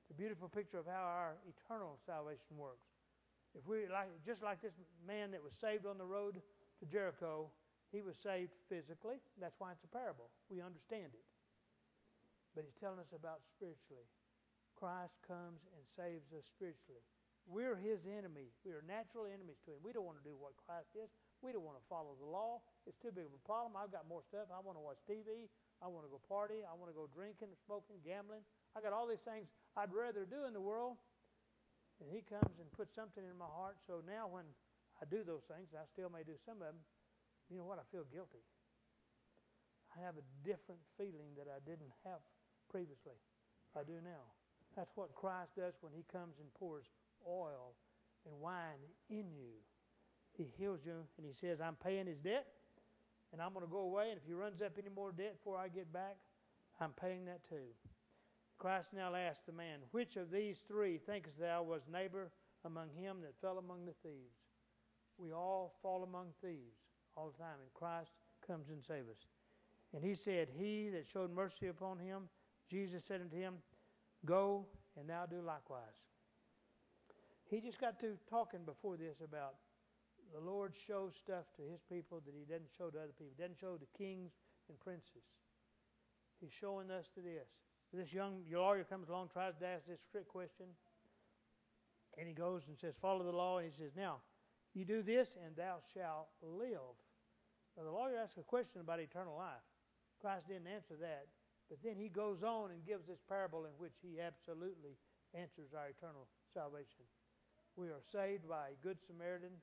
It's 0.02 0.10
a 0.10 0.14
beautiful 0.14 0.48
picture 0.48 0.78
of 0.78 0.86
how 0.86 1.02
our 1.02 1.34
eternal 1.46 1.98
salvation 2.06 2.58
works. 2.58 2.86
If 3.54 3.66
we 3.66 3.86
like 3.90 4.08
just 4.26 4.42
like 4.42 4.60
this 4.62 4.74
man 5.06 5.30
that 5.32 5.42
was 5.42 5.54
saved 5.54 5.86
on 5.86 5.98
the 5.98 6.04
road 6.04 6.42
to 6.80 6.86
Jericho, 6.86 7.50
he 7.92 8.00
was 8.00 8.16
saved 8.16 8.56
physically. 8.72 9.20
That's 9.36 9.60
why 9.60 9.76
it's 9.76 9.84
a 9.84 9.92
parable. 9.92 10.32
We 10.48 10.64
understand 10.64 11.12
it. 11.12 11.26
But 12.56 12.64
he's 12.64 12.76
telling 12.80 12.98
us 12.98 13.12
about 13.12 13.44
spiritually. 13.52 14.08
Christ 14.76 15.20
comes 15.28 15.68
and 15.76 15.84
saves 15.92 16.32
us 16.32 16.48
spiritually. 16.48 17.04
We're 17.44 17.76
his 17.76 18.08
enemy. 18.08 18.54
We 18.64 18.72
are 18.72 18.84
natural 18.86 19.28
enemies 19.28 19.60
to 19.66 19.76
him. 19.76 19.80
We 19.84 19.92
don't 19.92 20.06
want 20.06 20.16
to 20.18 20.26
do 20.26 20.34
what 20.38 20.56
Christ 20.56 20.94
is. 20.96 21.10
We 21.42 21.50
don't 21.50 21.66
want 21.66 21.76
to 21.76 21.86
follow 21.90 22.14
the 22.16 22.28
law. 22.28 22.62
It's 22.86 22.98
too 23.02 23.10
big 23.10 23.26
of 23.26 23.34
a 23.34 23.44
problem. 23.44 23.74
I've 23.74 23.90
got 23.90 24.06
more 24.06 24.22
stuff. 24.22 24.46
I 24.48 24.62
want 24.62 24.78
to 24.78 24.84
watch 24.84 25.02
TV. 25.04 25.50
I 25.82 25.90
want 25.90 26.06
to 26.06 26.10
go 26.12 26.22
party. 26.30 26.62
I 26.62 26.72
want 26.78 26.88
to 26.88 26.96
go 26.96 27.10
drinking, 27.10 27.50
smoking, 27.66 27.98
gambling. 28.06 28.46
I 28.72 28.80
got 28.80 28.94
all 28.94 29.10
these 29.10 29.26
things 29.26 29.50
I'd 29.74 29.90
rather 29.90 30.22
do 30.22 30.46
in 30.46 30.54
the 30.54 30.62
world. 30.62 30.96
And 31.98 32.06
he 32.06 32.22
comes 32.22 32.62
and 32.62 32.70
puts 32.70 32.94
something 32.94 33.22
in 33.26 33.34
my 33.34 33.50
heart. 33.50 33.82
So 33.86 34.06
now 34.06 34.30
when 34.30 34.46
I 35.02 35.04
do 35.10 35.26
those 35.26 35.42
things, 35.50 35.74
I 35.74 35.82
still 35.90 36.14
may 36.14 36.22
do 36.22 36.38
some 36.46 36.62
of 36.62 36.70
them, 36.70 36.80
you 37.52 37.58
know 37.60 37.68
what? 37.68 37.76
I 37.76 37.84
feel 37.92 38.08
guilty. 38.08 38.40
I 39.92 40.00
have 40.00 40.16
a 40.16 40.24
different 40.40 40.80
feeling 40.96 41.36
that 41.36 41.52
I 41.52 41.60
didn't 41.68 41.92
have 42.08 42.24
previously. 42.72 43.20
I 43.76 43.84
do 43.84 44.00
now. 44.02 44.24
That's 44.74 44.96
what 44.96 45.14
Christ 45.14 45.52
does 45.56 45.76
when 45.82 45.92
he 45.92 46.04
comes 46.10 46.40
and 46.40 46.48
pours 46.54 46.88
oil 47.28 47.76
and 48.24 48.40
wine 48.40 48.80
in 49.10 49.28
you. 49.36 49.60
He 50.32 50.48
heals 50.56 50.80
you 50.86 51.04
and 51.18 51.26
he 51.26 51.34
says, 51.34 51.60
I'm 51.60 51.76
paying 51.76 52.06
his 52.06 52.18
debt 52.18 52.46
and 53.32 53.42
I'm 53.42 53.52
going 53.52 53.66
to 53.66 53.70
go 53.70 53.84
away. 53.84 54.08
And 54.08 54.16
if 54.16 54.24
he 54.26 54.32
runs 54.32 54.62
up 54.62 54.72
any 54.78 54.88
more 54.88 55.12
debt 55.12 55.36
before 55.36 55.58
I 55.58 55.68
get 55.68 55.92
back, 55.92 56.16
I'm 56.80 56.92
paying 56.92 57.26
that 57.26 57.46
too. 57.46 57.68
Christ 58.56 58.88
now 58.96 59.14
asked 59.14 59.44
the 59.44 59.52
man, 59.52 59.80
Which 59.90 60.16
of 60.16 60.30
these 60.30 60.64
three 60.66 60.96
thinkest 60.96 61.38
thou 61.38 61.62
was 61.62 61.82
neighbor 61.92 62.30
among 62.64 62.88
him 62.96 63.18
that 63.22 63.36
fell 63.42 63.58
among 63.58 63.84
the 63.84 63.94
thieves? 64.02 64.40
We 65.18 65.32
all 65.32 65.74
fall 65.82 66.02
among 66.02 66.28
thieves 66.42 66.81
all 67.16 67.30
the 67.30 67.42
time, 67.42 67.56
and 67.60 67.72
Christ 67.74 68.12
comes 68.46 68.68
and 68.68 68.82
saves 68.82 69.08
us. 69.08 69.26
And 69.94 70.02
he 70.02 70.14
said, 70.14 70.48
He 70.56 70.88
that 70.90 71.06
showed 71.06 71.34
mercy 71.34 71.68
upon 71.68 71.98
him, 71.98 72.28
Jesus 72.70 73.04
said 73.04 73.20
unto 73.20 73.36
him, 73.36 73.54
Go 74.24 74.66
and 74.98 75.08
thou 75.08 75.26
do 75.26 75.42
likewise. 75.42 75.98
He 77.50 77.60
just 77.60 77.80
got 77.80 78.00
to 78.00 78.16
talking 78.30 78.60
before 78.64 78.96
this 78.96 79.20
about 79.22 79.54
the 80.32 80.40
Lord 80.40 80.72
shows 80.74 81.14
stuff 81.14 81.44
to 81.56 81.62
his 81.62 81.80
people 81.90 82.22
that 82.24 82.32
he 82.32 82.44
doesn't 82.44 82.70
show 82.76 82.88
to 82.88 82.98
other 82.98 83.12
people. 83.18 83.34
He 83.36 83.42
doesn't 83.42 83.60
show 83.60 83.76
to 83.76 83.86
kings 83.98 84.32
and 84.68 84.80
princes. 84.80 85.28
He's 86.40 86.52
showing 86.52 86.90
us 86.90 87.08
to 87.14 87.20
this. 87.20 87.48
This 87.92 88.12
young 88.14 88.40
lawyer 88.50 88.84
comes 88.84 89.10
along, 89.10 89.28
tries 89.32 89.54
to 89.60 89.66
ask 89.66 89.86
this 89.86 90.00
trick 90.10 90.26
question, 90.26 90.64
and 92.16 92.26
he 92.26 92.32
goes 92.32 92.62
and 92.68 92.78
says, 92.78 92.94
Follow 93.00 93.22
the 93.22 93.36
law. 93.36 93.58
And 93.58 93.70
he 93.70 93.76
says, 93.76 93.92
Now, 93.94 94.16
you 94.74 94.84
do 94.84 95.02
this, 95.02 95.36
and 95.44 95.56
thou 95.56 95.78
shalt 95.92 96.28
live. 96.40 96.96
Now, 97.76 97.84
the 97.84 97.90
lawyer 97.90 98.16
asks 98.16 98.38
a 98.38 98.42
question 98.42 98.80
about 98.80 99.00
eternal 99.00 99.36
life. 99.36 99.64
Christ 100.20 100.48
didn't 100.48 100.68
answer 100.68 100.96
that. 101.00 101.26
But 101.68 101.80
then 101.80 101.96
he 101.96 102.08
goes 102.08 102.42
on 102.42 102.70
and 102.70 102.84
gives 102.84 103.08
this 103.08 103.24
parable 103.24 103.64
in 103.64 103.72
which 103.80 103.96
he 104.04 104.20
absolutely 104.20 105.00
answers 105.32 105.72
our 105.72 105.88
eternal 105.88 106.28
salvation. 106.52 107.08
We 107.76 107.88
are 107.88 108.04
saved 108.04 108.44
by 108.44 108.76
a 108.76 108.82
good 108.84 109.00
Samaritan 109.00 109.56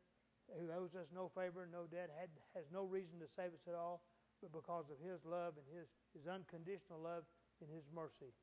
who 0.58 0.74
owes 0.74 0.98
us 0.98 1.14
no 1.14 1.30
favor, 1.30 1.70
no 1.70 1.86
debt, 1.86 2.10
had, 2.10 2.34
has 2.58 2.66
no 2.74 2.90
reason 2.90 3.22
to 3.22 3.30
save 3.30 3.54
us 3.54 3.70
at 3.70 3.78
all, 3.78 4.02
but 4.42 4.50
because 4.50 4.90
of 4.90 4.98
his 4.98 5.22
love 5.22 5.54
and 5.62 5.68
his, 5.70 5.94
his 6.18 6.26
unconditional 6.26 6.98
love 6.98 7.30
and 7.62 7.70
his 7.70 7.86
mercy, 7.94 8.34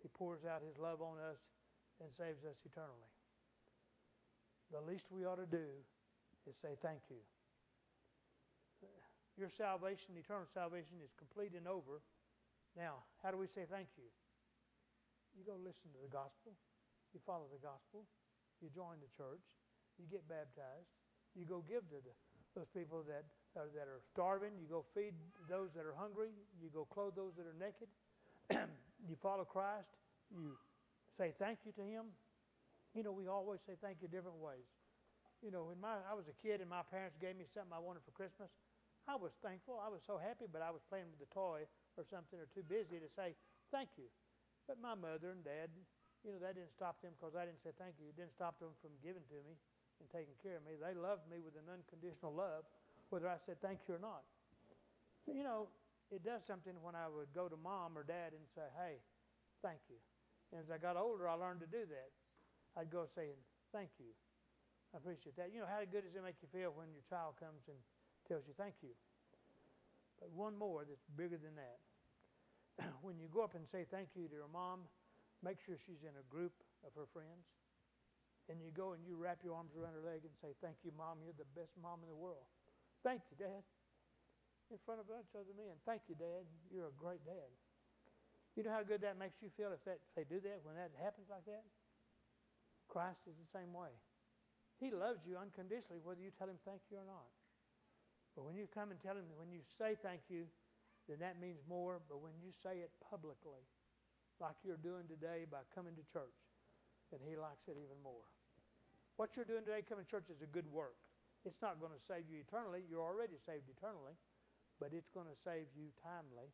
he 0.00 0.08
pours 0.08 0.48
out 0.48 0.64
his 0.64 0.80
love 0.80 1.04
on 1.04 1.20
us 1.20 1.44
and 2.00 2.08
saves 2.16 2.48
us 2.48 2.56
eternally. 2.64 3.12
The 4.72 4.80
least 4.80 5.12
we 5.12 5.28
ought 5.28 5.42
to 5.42 5.50
do 5.50 5.84
is 6.48 6.56
say 6.60 6.76
thank 6.80 7.00
you. 7.10 7.20
Your 9.38 9.48
salvation, 9.48 10.16
eternal 10.20 10.48
salvation, 10.52 11.00
is 11.00 11.12
complete 11.16 11.56
and 11.56 11.64
over. 11.64 12.04
Now, 12.76 13.08
how 13.24 13.32
do 13.32 13.38
we 13.40 13.48
say 13.48 13.64
thank 13.64 13.88
you? 13.96 14.08
You 15.32 15.46
go 15.46 15.56
listen 15.56 15.88
to 15.96 16.00
the 16.02 16.12
gospel. 16.12 16.52
You 17.14 17.20
follow 17.24 17.48
the 17.50 17.62
gospel. 17.62 18.04
You 18.60 18.68
join 18.68 19.00
the 19.00 19.10
church. 19.16 19.42
You 19.96 20.04
get 20.10 20.28
baptized. 20.28 20.92
You 21.32 21.46
go 21.46 21.62
give 21.64 21.86
to 21.88 21.98
the, 22.02 22.14
those 22.52 22.68
people 22.74 23.00
that 23.06 23.24
are, 23.56 23.70
that 23.72 23.86
are 23.88 24.02
starving. 24.12 24.58
You 24.58 24.66
go 24.68 24.84
feed 24.94 25.14
those 25.48 25.70
that 25.72 25.86
are 25.86 25.96
hungry. 25.96 26.34
You 26.60 26.68
go 26.68 26.84
clothe 26.84 27.14
those 27.14 27.32
that 27.38 27.46
are 27.46 27.56
naked. 27.58 27.88
you 29.08 29.16
follow 29.22 29.46
Christ. 29.46 29.88
You 30.30 30.58
say 31.16 31.32
thank 31.38 31.64
you 31.64 31.72
to 31.78 31.84
Him. 31.84 32.12
You 32.94 33.02
know, 33.02 33.12
we 33.12 33.28
always 33.30 33.60
say 33.66 33.74
thank 33.80 34.02
you 34.02 34.08
different 34.08 34.38
ways. 34.42 34.66
You 35.40 35.48
know, 35.48 35.72
when 35.72 35.80
my, 35.80 35.96
I 36.04 36.12
was 36.12 36.28
a 36.28 36.36
kid 36.36 36.60
and 36.60 36.68
my 36.68 36.84
parents 36.84 37.16
gave 37.16 37.36
me 37.36 37.48
something 37.48 37.72
I 37.72 37.80
wanted 37.80 38.04
for 38.04 38.12
Christmas, 38.12 38.52
I 39.08 39.16
was 39.16 39.32
thankful. 39.40 39.80
I 39.80 39.88
was 39.88 40.04
so 40.04 40.20
happy, 40.20 40.44
but 40.44 40.60
I 40.60 40.68
was 40.68 40.84
playing 40.92 41.08
with 41.08 41.20
the 41.20 41.32
toy 41.32 41.64
or 41.96 42.04
something 42.04 42.36
or 42.36 42.46
too 42.52 42.64
busy 42.64 43.00
to 43.00 43.08
say 43.16 43.32
thank 43.72 43.88
you. 43.96 44.12
But 44.68 44.76
my 44.78 44.92
mother 44.92 45.32
and 45.32 45.40
dad, 45.40 45.72
you 46.22 46.36
know, 46.36 46.40
that 46.44 46.54
didn't 46.54 46.76
stop 46.76 47.00
them 47.00 47.16
because 47.16 47.32
I 47.32 47.48
didn't 47.48 47.64
say 47.64 47.72
thank 47.80 47.96
you. 47.96 48.12
It 48.12 48.16
didn't 48.20 48.36
stop 48.36 48.60
them 48.60 48.76
from 48.84 48.92
giving 49.00 49.24
to 49.32 49.40
me 49.42 49.56
and 49.98 50.06
taking 50.12 50.36
care 50.44 50.60
of 50.60 50.62
me. 50.68 50.76
They 50.76 50.92
loved 50.92 51.24
me 51.32 51.40
with 51.40 51.56
an 51.56 51.66
unconditional 51.72 52.36
love, 52.36 52.68
whether 53.08 53.26
I 53.26 53.40
said 53.48 53.56
thank 53.64 53.80
you 53.88 53.96
or 53.96 54.02
not. 54.02 54.22
You 55.24 55.42
know, 55.42 55.72
it 56.12 56.20
does 56.20 56.44
something 56.44 56.76
when 56.84 56.94
I 56.94 57.08
would 57.08 57.32
go 57.32 57.48
to 57.48 57.56
mom 57.56 57.96
or 57.96 58.04
dad 58.04 58.36
and 58.36 58.44
say, 58.52 58.66
hey, 58.76 59.00
thank 59.64 59.80
you. 59.88 59.96
And 60.52 60.60
as 60.60 60.68
I 60.68 60.76
got 60.76 61.00
older, 61.00 61.28
I 61.28 61.34
learned 61.34 61.64
to 61.64 61.70
do 61.70 61.88
that. 61.88 62.10
I'd 62.76 62.90
go 62.90 63.06
saying, 63.14 63.38
thank 63.72 63.90
you. 63.98 64.12
I 64.90 64.98
appreciate 64.98 65.38
that. 65.38 65.54
You 65.54 65.62
know, 65.62 65.70
how 65.70 65.78
good 65.86 66.02
does 66.02 66.14
it 66.14 66.24
make 66.24 66.42
you 66.42 66.50
feel 66.50 66.74
when 66.74 66.90
your 66.90 67.06
child 67.06 67.38
comes 67.38 67.62
and 67.70 67.78
tells 68.26 68.46
you 68.50 68.54
thank 68.58 68.82
you? 68.82 68.90
But 70.18 70.34
one 70.34 70.58
more 70.58 70.82
that's 70.82 71.06
bigger 71.14 71.38
than 71.38 71.54
that. 71.54 71.78
when 73.06 73.18
you 73.18 73.30
go 73.30 73.46
up 73.46 73.54
and 73.54 73.64
say 73.70 73.86
thank 73.86 74.12
you 74.18 74.26
to 74.26 74.34
your 74.34 74.50
mom, 74.50 74.90
make 75.40 75.62
sure 75.62 75.78
she's 75.78 76.02
in 76.02 76.14
a 76.18 76.26
group 76.26 76.52
of 76.82 76.90
her 76.98 77.06
friends 77.14 77.46
and 78.50 78.58
you 78.58 78.74
go 78.74 78.98
and 78.98 79.06
you 79.06 79.14
wrap 79.14 79.46
your 79.46 79.54
arms 79.54 79.78
around 79.78 79.94
her 79.94 80.02
leg 80.02 80.26
and 80.26 80.34
say, 80.42 80.50
Thank 80.58 80.82
you, 80.82 80.90
Mom. 80.98 81.22
You're 81.22 81.38
the 81.38 81.46
best 81.54 81.70
mom 81.78 82.02
in 82.02 82.10
the 82.10 82.18
world. 82.18 82.50
Thank 83.06 83.22
you, 83.30 83.38
Dad. 83.38 83.62
In 84.74 84.78
front 84.82 84.98
of 84.98 85.06
a 85.06 85.14
bunch 85.14 85.30
of 85.30 85.46
other 85.46 85.54
men. 85.54 85.78
Thank 85.86 86.10
you, 86.10 86.18
Dad. 86.18 86.42
You're 86.66 86.90
a 86.90 86.98
great 86.98 87.22
dad. 87.22 87.50
You 88.58 88.66
know 88.66 88.74
how 88.74 88.82
good 88.82 89.06
that 89.06 89.14
makes 89.14 89.38
you 89.38 89.54
feel 89.54 89.70
if, 89.70 89.82
that, 89.86 90.02
if 90.02 90.12
they 90.18 90.26
do 90.26 90.42
that, 90.42 90.66
when 90.66 90.74
that 90.74 90.90
happens 90.98 91.30
like 91.30 91.46
that? 91.46 91.62
Christ 92.90 93.22
is 93.30 93.38
the 93.38 93.50
same 93.54 93.70
way. 93.70 93.94
He 94.80 94.88
loves 94.88 95.28
you 95.28 95.36
unconditionally, 95.36 96.00
whether 96.00 96.24
you 96.24 96.32
tell 96.32 96.48
him 96.48 96.56
thank 96.64 96.80
you 96.88 96.96
or 96.96 97.04
not. 97.04 97.28
But 98.32 98.48
when 98.48 98.56
you 98.56 98.64
come 98.64 98.90
and 98.90 98.96
tell 98.96 99.12
him, 99.12 99.28
when 99.36 99.52
you 99.52 99.60
say 99.76 100.00
thank 100.00 100.32
you, 100.32 100.48
then 101.04 101.20
that 101.20 101.36
means 101.36 101.60
more. 101.68 102.00
But 102.08 102.24
when 102.24 102.32
you 102.40 102.48
say 102.48 102.80
it 102.80 102.88
publicly, 103.04 103.60
like 104.40 104.56
you're 104.64 104.80
doing 104.80 105.04
today 105.04 105.44
by 105.44 105.68
coming 105.76 105.92
to 106.00 106.04
church, 106.08 106.32
then 107.12 107.20
he 107.20 107.36
likes 107.36 107.68
it 107.68 107.76
even 107.76 108.00
more. 108.00 108.24
What 109.20 109.36
you're 109.36 109.44
doing 109.44 109.68
today, 109.68 109.84
coming 109.84 110.08
to 110.08 110.10
church, 110.10 110.32
is 110.32 110.40
a 110.40 110.48
good 110.48 110.64
work. 110.72 110.96
It's 111.44 111.60
not 111.60 111.76
going 111.76 111.92
to 111.92 112.00
save 112.00 112.24
you 112.32 112.40
eternally. 112.40 112.80
You're 112.88 113.04
already 113.04 113.36
saved 113.36 113.68
eternally, 113.68 114.16
but 114.80 114.96
it's 114.96 115.12
going 115.12 115.28
to 115.28 115.36
save 115.36 115.68
you 115.76 115.92
timely. 116.00 116.48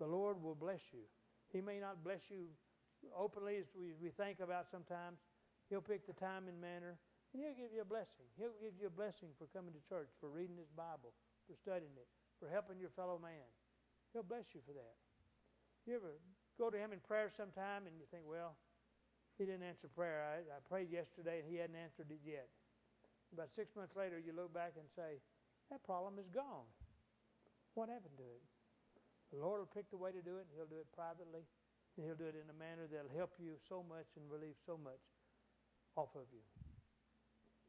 The 0.00 0.08
Lord 0.08 0.40
will 0.40 0.56
bless 0.56 0.80
you. 0.92 1.04
He 1.52 1.60
may 1.60 1.76
not 1.80 2.00
bless 2.00 2.32
you 2.32 2.48
openly 3.12 3.60
as 3.60 3.68
we, 3.76 3.92
we 4.00 4.08
think 4.08 4.40
about 4.40 4.70
sometimes. 4.70 5.20
He'll 5.68 5.84
pick 5.84 6.06
the 6.06 6.16
time 6.16 6.48
and 6.48 6.60
manner, 6.60 6.96
and 7.32 7.40
He'll 7.40 7.56
give 7.56 7.72
you 7.72 7.82
a 7.82 7.88
blessing. 7.88 8.28
He'll 8.36 8.56
give 8.60 8.76
you 8.76 8.86
a 8.86 8.94
blessing 8.94 9.32
for 9.40 9.48
coming 9.50 9.72
to 9.72 9.82
church, 9.88 10.12
for 10.20 10.28
reading 10.28 10.60
His 10.60 10.70
Bible, 10.76 11.16
for 11.48 11.56
studying 11.56 11.96
it, 11.96 12.08
for 12.38 12.46
helping 12.48 12.78
your 12.78 12.92
fellow 12.92 13.16
man. 13.16 13.48
He'll 14.12 14.28
bless 14.28 14.52
you 14.52 14.60
for 14.64 14.76
that. 14.76 14.96
You 15.88 15.96
ever 15.96 16.20
go 16.60 16.68
to 16.68 16.78
Him 16.78 16.92
in 16.92 17.00
prayer 17.00 17.32
sometime 17.32 17.88
and 17.88 17.96
you 17.96 18.04
think, 18.12 18.28
well, 18.28 18.54
he 19.40 19.48
didn't 19.48 19.64
answer 19.64 19.88
prayer. 19.88 20.22
I, 20.22 20.44
I 20.44 20.60
prayed 20.68 20.92
yesterday 20.92 21.40
and 21.40 21.48
he 21.48 21.56
hadn't 21.56 21.76
answered 21.76 22.12
it 22.12 22.20
yet. 22.20 22.52
About 23.32 23.48
six 23.56 23.72
months 23.72 23.96
later, 23.96 24.20
you 24.20 24.36
look 24.36 24.52
back 24.52 24.76
and 24.76 24.84
say, 24.92 25.24
that 25.72 25.80
problem 25.88 26.20
is 26.20 26.28
gone. 26.28 26.68
What 27.72 27.88
happened 27.88 28.20
to 28.20 28.28
it? 28.28 28.44
The 29.32 29.40
Lord 29.40 29.64
will 29.64 29.72
pick 29.72 29.88
the 29.88 29.96
way 29.96 30.12
to 30.12 30.20
do 30.20 30.36
it. 30.36 30.44
He'll 30.52 30.68
do 30.68 30.84
it 30.84 30.92
privately. 30.92 31.48
And 31.96 32.04
he'll 32.04 32.20
do 32.20 32.28
it 32.28 32.36
in 32.36 32.44
a 32.52 32.56
manner 32.56 32.84
that'll 32.84 33.16
help 33.16 33.32
you 33.40 33.56
so 33.68 33.80
much 33.80 34.12
and 34.20 34.28
relieve 34.28 34.60
so 34.68 34.76
much 34.76 35.00
off 35.96 36.12
of 36.12 36.28
you. 36.28 36.44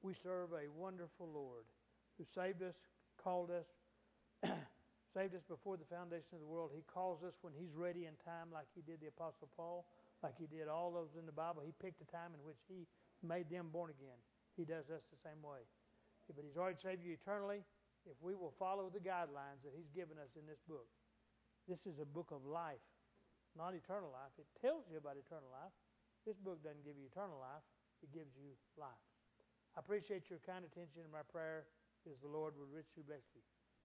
We 0.03 0.13
serve 0.13 0.51
a 0.51 0.67
wonderful 0.67 1.31
Lord 1.31 1.63
who 2.19 2.27
saved 2.27 2.61
us, 2.61 2.75
called 3.15 3.49
us, 3.49 3.65
saved 5.15 5.33
us 5.33 5.47
before 5.47 5.79
the 5.79 5.87
foundation 5.87 6.35
of 6.35 6.43
the 6.43 6.51
world. 6.51 6.75
He 6.75 6.83
calls 6.83 7.23
us 7.23 7.39
when 7.41 7.55
he's 7.55 7.71
ready 7.71 8.05
in 8.05 8.19
time 8.19 8.51
like 8.51 8.67
he 8.75 8.83
did 8.83 8.99
the 8.99 9.07
Apostle 9.07 9.47
Paul 9.55 9.87
like 10.23 10.39
he 10.39 10.47
did 10.47 10.67
all 10.67 10.91
those 10.91 11.15
in 11.19 11.27
the 11.27 11.35
Bible. 11.35 11.63
He 11.63 11.75
picked 11.79 12.03
a 12.03 12.07
time 12.11 12.35
in 12.35 12.43
which 12.43 12.59
he 12.67 12.87
made 13.23 13.51
them 13.51 13.71
born 13.71 13.91
again. 13.91 14.19
He 14.55 14.63
does 14.63 14.91
us 14.91 15.03
the 15.07 15.19
same 15.19 15.43
way. 15.43 15.63
But 16.31 16.43
he's 16.47 16.55
already 16.55 16.79
saved 16.79 17.03
you 17.03 17.15
eternally 17.15 17.63
if 18.07 18.15
we 18.23 18.35
will 18.35 18.55
follow 18.59 18.91
the 18.91 19.03
guidelines 19.03 19.63
that 19.67 19.75
he's 19.75 19.91
given 19.91 20.15
us 20.19 20.35
in 20.39 20.47
this 20.47 20.63
book. 20.67 20.87
This 21.67 21.83
is 21.87 21.99
a 21.99 22.07
book 22.07 22.31
of 22.31 22.43
life, 22.43 22.83
not 23.55 23.75
eternal 23.75 24.11
life. 24.11 24.35
It 24.39 24.47
tells 24.59 24.87
you 24.91 24.99
about 24.99 25.15
eternal 25.15 25.51
life. 25.51 25.71
This 26.27 26.39
book 26.39 26.63
doesn't 26.63 26.83
give 26.83 26.95
you 26.95 27.07
eternal 27.07 27.39
life. 27.39 27.63
It 28.03 28.11
gives 28.11 28.35
you 28.35 28.55
life. 28.75 29.12
I 29.75 29.79
appreciate 29.79 30.29
your 30.29 30.39
kind 30.45 30.65
attention, 30.65 31.01
and 31.01 31.11
my 31.11 31.25
prayer 31.31 31.65
is 32.05 32.19
the 32.21 32.29
Lord 32.29 32.53
will 32.57 32.69
richly 32.69 33.01
bless 33.01 33.25
you. 33.33 33.41